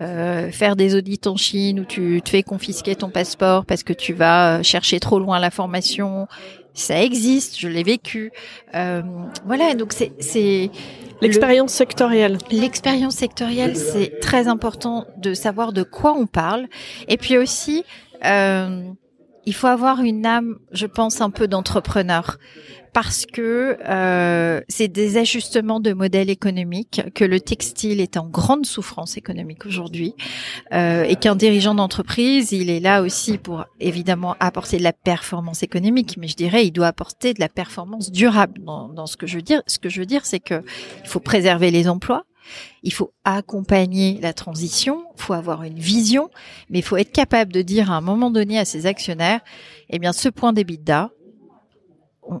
euh, 0.00 0.50
faire 0.50 0.76
des 0.76 0.94
audits 0.94 1.20
en 1.26 1.36
Chine 1.36 1.80
où 1.80 1.84
tu 1.84 2.20
te 2.22 2.30
fais 2.30 2.42
confisquer 2.42 2.96
ton 2.96 3.10
passeport 3.10 3.64
parce 3.64 3.82
que 3.82 3.92
tu 3.92 4.12
vas 4.12 4.58
euh, 4.58 4.62
chercher 4.62 5.00
trop 5.00 5.18
loin 5.18 5.38
l'information. 5.38 6.26
Ça 6.74 7.02
existe, 7.02 7.58
je 7.58 7.68
l'ai 7.68 7.82
vécu. 7.82 8.32
Euh, 8.74 9.02
voilà, 9.44 9.74
donc 9.74 9.92
c'est 9.92 10.12
c'est 10.20 10.70
l'expérience 11.20 11.72
sectorielle. 11.72 12.38
L'expérience 12.50 13.14
sectorielle, 13.14 13.76
c'est 13.76 14.20
très 14.20 14.48
important 14.48 15.06
de 15.18 15.34
savoir 15.34 15.72
de 15.72 15.82
quoi 15.82 16.14
on 16.14 16.26
parle, 16.26 16.66
et 17.08 17.16
puis 17.16 17.36
aussi. 17.36 17.84
Euh, 18.24 18.92
il 19.44 19.54
faut 19.54 19.66
avoir 19.66 20.00
une 20.02 20.24
âme, 20.24 20.58
je 20.70 20.86
pense, 20.86 21.20
un 21.20 21.30
peu 21.30 21.48
d'entrepreneur 21.48 22.38
parce 22.92 23.24
que 23.24 23.78
euh, 23.88 24.60
c'est 24.68 24.88
des 24.88 25.16
ajustements 25.16 25.80
de 25.80 25.92
modèles 25.92 26.28
économiques, 26.28 27.02
que 27.14 27.24
le 27.24 27.40
textile 27.40 28.00
est 28.00 28.16
en 28.16 28.26
grande 28.26 28.66
souffrance 28.66 29.16
économique 29.16 29.64
aujourd'hui, 29.64 30.14
euh, 30.72 31.04
et 31.04 31.16
qu'un 31.16 31.34
dirigeant 31.34 31.74
d'entreprise, 31.74 32.52
il 32.52 32.68
est 32.68 32.80
là 32.80 33.02
aussi 33.02 33.38
pour 33.38 33.64
évidemment 33.80 34.36
apporter 34.40 34.76
de 34.76 34.82
la 34.82 34.92
performance 34.92 35.62
économique, 35.62 36.16
mais 36.18 36.28
je 36.28 36.36
dirais, 36.36 36.66
il 36.66 36.70
doit 36.70 36.88
apporter 36.88 37.32
de 37.32 37.40
la 37.40 37.48
performance 37.48 38.10
durable. 38.10 38.60
Dans, 38.62 38.88
dans 38.88 39.06
ce 39.06 39.16
que 39.16 39.26
je 39.26 39.36
veux 39.36 39.42
dire, 39.42 39.62
ce 39.66 39.78
que 39.78 39.88
je 39.88 40.00
veux 40.00 40.06
dire, 40.06 40.26
c'est 40.26 40.40
que 40.40 40.62
il 41.02 41.08
faut 41.08 41.20
préserver 41.20 41.70
les 41.70 41.88
emplois, 41.88 42.24
il 42.82 42.92
faut 42.92 43.12
accompagner 43.24 44.18
la 44.20 44.32
transition, 44.32 45.04
il 45.16 45.22
faut 45.22 45.32
avoir 45.32 45.62
une 45.62 45.78
vision, 45.78 46.30
mais 46.68 46.80
il 46.80 46.82
faut 46.82 46.96
être 46.96 47.12
capable 47.12 47.52
de 47.52 47.62
dire 47.62 47.90
à 47.90 47.96
un 47.96 48.00
moment 48.00 48.30
donné 48.30 48.58
à 48.58 48.64
ses 48.64 48.86
actionnaires, 48.86 49.40
eh 49.90 49.98
bien, 49.98 50.12
ce 50.12 50.28
point 50.28 50.52
d'EBITDA, 50.52 51.10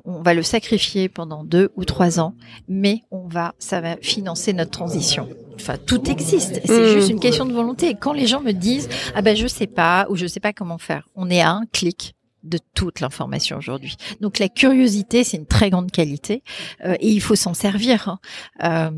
on, 0.04 0.22
va 0.22 0.34
le 0.34 0.42
sacrifier 0.42 1.08
pendant 1.08 1.44
deux 1.44 1.70
ou 1.76 1.84
trois 1.84 2.20
ans, 2.20 2.34
mais 2.68 3.02
on 3.10 3.26
va, 3.26 3.54
ça 3.58 3.80
va 3.80 3.96
financer 3.96 4.52
notre 4.52 4.70
transition. 4.70 5.28
Enfin, 5.54 5.76
tout 5.78 6.10
existe. 6.10 6.60
C'est 6.64 6.80
mmh. 6.80 6.94
juste 6.94 7.10
une 7.10 7.20
question 7.20 7.46
de 7.46 7.52
volonté. 7.52 7.90
Et 7.90 7.94
quand 7.94 8.12
les 8.12 8.26
gens 8.26 8.40
me 8.40 8.52
disent, 8.52 8.88
ah 9.14 9.22
ben, 9.22 9.36
je 9.36 9.46
sais 9.46 9.66
pas, 9.66 10.06
ou 10.10 10.16
je 10.16 10.26
sais 10.26 10.40
pas 10.40 10.52
comment 10.52 10.78
faire, 10.78 11.08
on 11.14 11.30
est 11.30 11.40
à 11.40 11.50
un 11.50 11.66
clic 11.66 12.14
de 12.42 12.58
toute 12.74 13.00
l'information 13.00 13.56
aujourd'hui. 13.56 13.96
Donc 14.20 14.38
la 14.38 14.48
curiosité, 14.48 15.24
c'est 15.24 15.36
une 15.36 15.46
très 15.46 15.70
grande 15.70 15.90
qualité 15.90 16.42
euh, 16.84 16.94
et 17.00 17.08
il 17.08 17.20
faut 17.20 17.36
s'en 17.36 17.54
servir. 17.54 18.08
Hein. 18.08 18.18
Euh, 18.64 18.90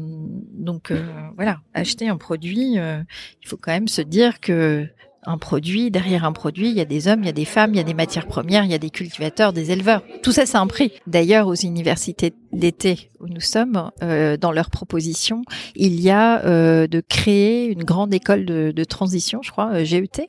donc 0.53 0.90
euh, 0.90 1.05
voilà, 1.36 1.61
acheter 1.74 2.09
un 2.09 2.16
produit, 2.16 2.74
il 2.74 3.47
faut 3.47 3.57
quand 3.57 3.72
même 3.72 3.88
se 3.88 4.03
dire 4.03 4.40
que 4.40 4.88
un 5.27 5.39
produit, 5.39 5.91
derrière 5.91 6.25
un 6.25 6.33
produit, 6.33 6.68
il 6.68 6.77
y 6.77 6.81
a 6.81 6.85
des 6.85 7.09
hommes, 7.09 7.20
il 7.22 7.27
y 7.27 7.31
a 7.31 7.33
des 7.33 7.45
femmes, 7.45 7.70
il 7.72 7.77
y 7.77 7.81
a 7.81 7.85
des 7.85 7.95
matières 7.95 8.27
premières, 8.27 8.64
il 8.64 8.70
y 8.70 8.75
a 8.75 8.79
des 8.79 8.91
cultivateurs, 8.91 9.53
des 9.53 9.70
éleveurs. 9.70 10.03
Tout 10.22 10.33
ça, 10.33 10.47
c'est 10.47 10.57
un 10.57 10.66
prix. 10.66 10.93
D'ailleurs, 11.07 11.47
aux 11.47 11.55
universités 11.55 12.33
d'été 12.53 13.11
où 13.20 13.27
nous 13.27 13.41
sommes, 13.41 13.91
euh, 14.03 14.37
dans 14.37 14.53
leur 14.53 14.70
proposition, 14.70 15.43
il 15.75 16.01
y 16.01 16.11
a 16.11 16.45
euh, 16.45 16.87
de 16.87 17.01
créer 17.01 17.66
une 17.66 17.85
grande 17.85 18.12
école 18.14 18.45
de, 18.45 18.85
transition, 18.85 19.41
je 19.43 19.51
crois, 19.51 19.70
euh, 19.72 19.85
GET. 19.85 20.27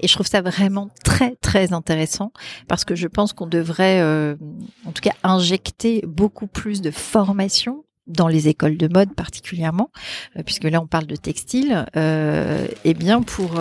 Et 0.00 0.06
je 0.06 0.12
trouve 0.12 0.26
ça 0.26 0.42
vraiment 0.42 0.90
très, 1.04 1.34
très 1.36 1.72
intéressant 1.72 2.32
parce 2.68 2.84
que 2.84 2.94
je 2.94 3.08
pense 3.08 3.32
qu'on 3.32 3.46
devrait, 3.46 4.00
euh, 4.00 4.36
en 4.84 4.92
tout 4.92 5.02
cas, 5.02 5.14
injecter 5.22 6.02
beaucoup 6.06 6.46
plus 6.46 6.82
de 6.82 6.90
formation 6.90 7.84
dans 8.06 8.28
les 8.28 8.48
écoles 8.48 8.76
de 8.76 8.88
mode 8.88 9.14
particulièrement, 9.14 9.90
euh, 10.36 10.42
puisque 10.44 10.64
là 10.64 10.80
on 10.80 10.86
parle 10.86 11.06
de 11.06 11.16
textile, 11.16 11.86
euh, 11.96 12.66
eh 12.84 12.94
bien 12.94 13.22
pour 13.22 13.60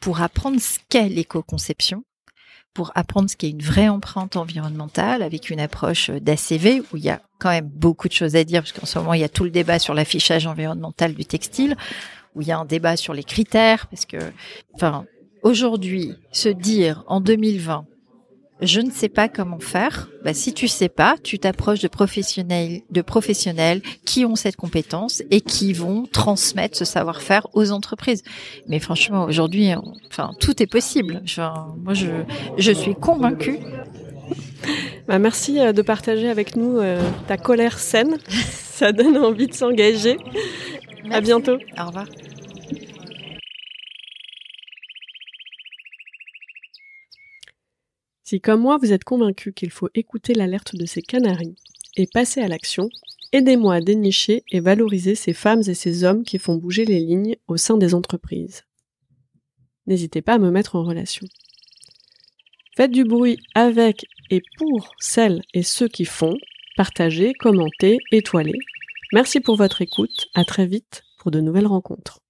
pour 0.00 0.22
apprendre 0.22 0.60
ce 0.60 0.78
qu'est 0.88 1.08
l'éco-conception, 1.08 2.04
pour 2.74 2.92
apprendre 2.94 3.28
ce 3.28 3.36
qu'est 3.36 3.50
une 3.50 3.62
vraie 3.62 3.88
empreinte 3.88 4.36
environnementale 4.36 5.22
avec 5.22 5.50
une 5.50 5.60
approche 5.60 6.10
d'ACV 6.10 6.80
où 6.92 6.96
il 6.96 7.04
y 7.04 7.10
a 7.10 7.20
quand 7.38 7.50
même 7.50 7.68
beaucoup 7.68 8.08
de 8.08 8.12
choses 8.12 8.36
à 8.36 8.44
dire 8.44 8.62
parce 8.62 8.72
qu'en 8.72 8.86
ce 8.86 8.98
moment 8.98 9.14
il 9.14 9.20
y 9.20 9.24
a 9.24 9.28
tout 9.28 9.44
le 9.44 9.50
débat 9.50 9.78
sur 9.78 9.92
l'affichage 9.92 10.46
environnemental 10.46 11.14
du 11.14 11.24
textile 11.24 11.76
où 12.34 12.42
il 12.42 12.48
y 12.48 12.52
a 12.52 12.58
un 12.58 12.64
débat 12.64 12.96
sur 12.96 13.12
les 13.12 13.24
critères 13.24 13.88
parce 13.88 14.06
que 14.06 14.18
enfin 14.74 15.04
aujourd'hui 15.42 16.14
se 16.30 16.48
dire 16.48 17.02
en 17.08 17.20
2020 17.20 17.86
je 18.62 18.80
ne 18.80 18.90
sais 18.90 19.08
pas 19.08 19.28
comment 19.28 19.58
faire. 19.58 20.08
Bah, 20.24 20.34
si 20.34 20.52
tu 20.52 20.68
sais 20.68 20.88
pas, 20.88 21.16
tu 21.22 21.38
t'approches 21.38 21.80
de 21.80 21.88
professionnels, 21.88 22.82
de 22.90 23.02
professionnels 23.02 23.82
qui 24.04 24.24
ont 24.24 24.36
cette 24.36 24.56
compétence 24.56 25.22
et 25.30 25.40
qui 25.40 25.72
vont 25.72 26.06
transmettre 26.10 26.76
ce 26.76 26.84
savoir-faire 26.84 27.46
aux 27.54 27.72
entreprises. 27.72 28.22
Mais 28.68 28.78
franchement, 28.78 29.24
aujourd'hui, 29.24 29.70
enfin, 30.08 30.30
tout 30.40 30.62
est 30.62 30.66
possible. 30.66 31.22
moi, 31.82 31.94
je, 31.94 32.08
je 32.58 32.72
suis 32.72 32.94
convaincue. 32.94 33.58
Bah, 35.08 35.18
merci 35.18 35.58
euh, 35.58 35.72
de 35.72 35.82
partager 35.82 36.28
avec 36.28 36.54
nous 36.54 36.78
euh, 36.78 37.00
ta 37.26 37.36
colère 37.36 37.78
saine. 37.78 38.18
Ça 38.28 38.92
donne 38.92 39.16
envie 39.16 39.48
de 39.48 39.54
s'engager. 39.54 40.18
À 41.10 41.20
bientôt. 41.20 41.56
Au 41.78 41.86
revoir. 41.86 42.06
Si 48.30 48.40
comme 48.40 48.60
moi 48.60 48.78
vous 48.80 48.92
êtes 48.92 49.02
convaincu 49.02 49.52
qu'il 49.52 49.70
faut 49.70 49.88
écouter 49.92 50.34
l'alerte 50.34 50.76
de 50.76 50.86
ces 50.86 51.02
canaris 51.02 51.56
et 51.96 52.06
passer 52.06 52.40
à 52.40 52.46
l'action, 52.46 52.88
Aidez-moi 53.32 53.74
à 53.74 53.80
dénicher 53.80 54.44
et 54.52 54.60
valoriser 54.60 55.16
ces 55.16 55.32
femmes 55.32 55.62
et 55.66 55.74
ces 55.74 56.04
hommes 56.04 56.22
qui 56.22 56.38
font 56.38 56.54
bouger 56.54 56.84
les 56.84 57.00
lignes 57.00 57.34
au 57.48 57.56
sein 57.56 57.76
des 57.76 57.92
entreprises. 57.92 58.62
N'hésitez 59.88 60.22
pas 60.22 60.34
à 60.34 60.38
me 60.38 60.52
mettre 60.52 60.76
en 60.76 60.84
relation. 60.84 61.26
Faites 62.76 62.92
du 62.92 63.02
bruit 63.02 63.38
avec 63.56 64.06
et 64.30 64.42
pour 64.58 64.92
celles 65.00 65.42
et 65.52 65.64
ceux 65.64 65.88
qui 65.88 66.04
font. 66.04 66.36
Partagez, 66.76 67.32
commentez, 67.34 67.98
étoilez. 68.12 68.58
Merci 69.12 69.40
pour 69.40 69.56
votre 69.56 69.82
écoute. 69.82 70.28
À 70.34 70.44
très 70.44 70.66
vite 70.66 71.02
pour 71.18 71.32
de 71.32 71.40
nouvelles 71.40 71.66
rencontres. 71.66 72.20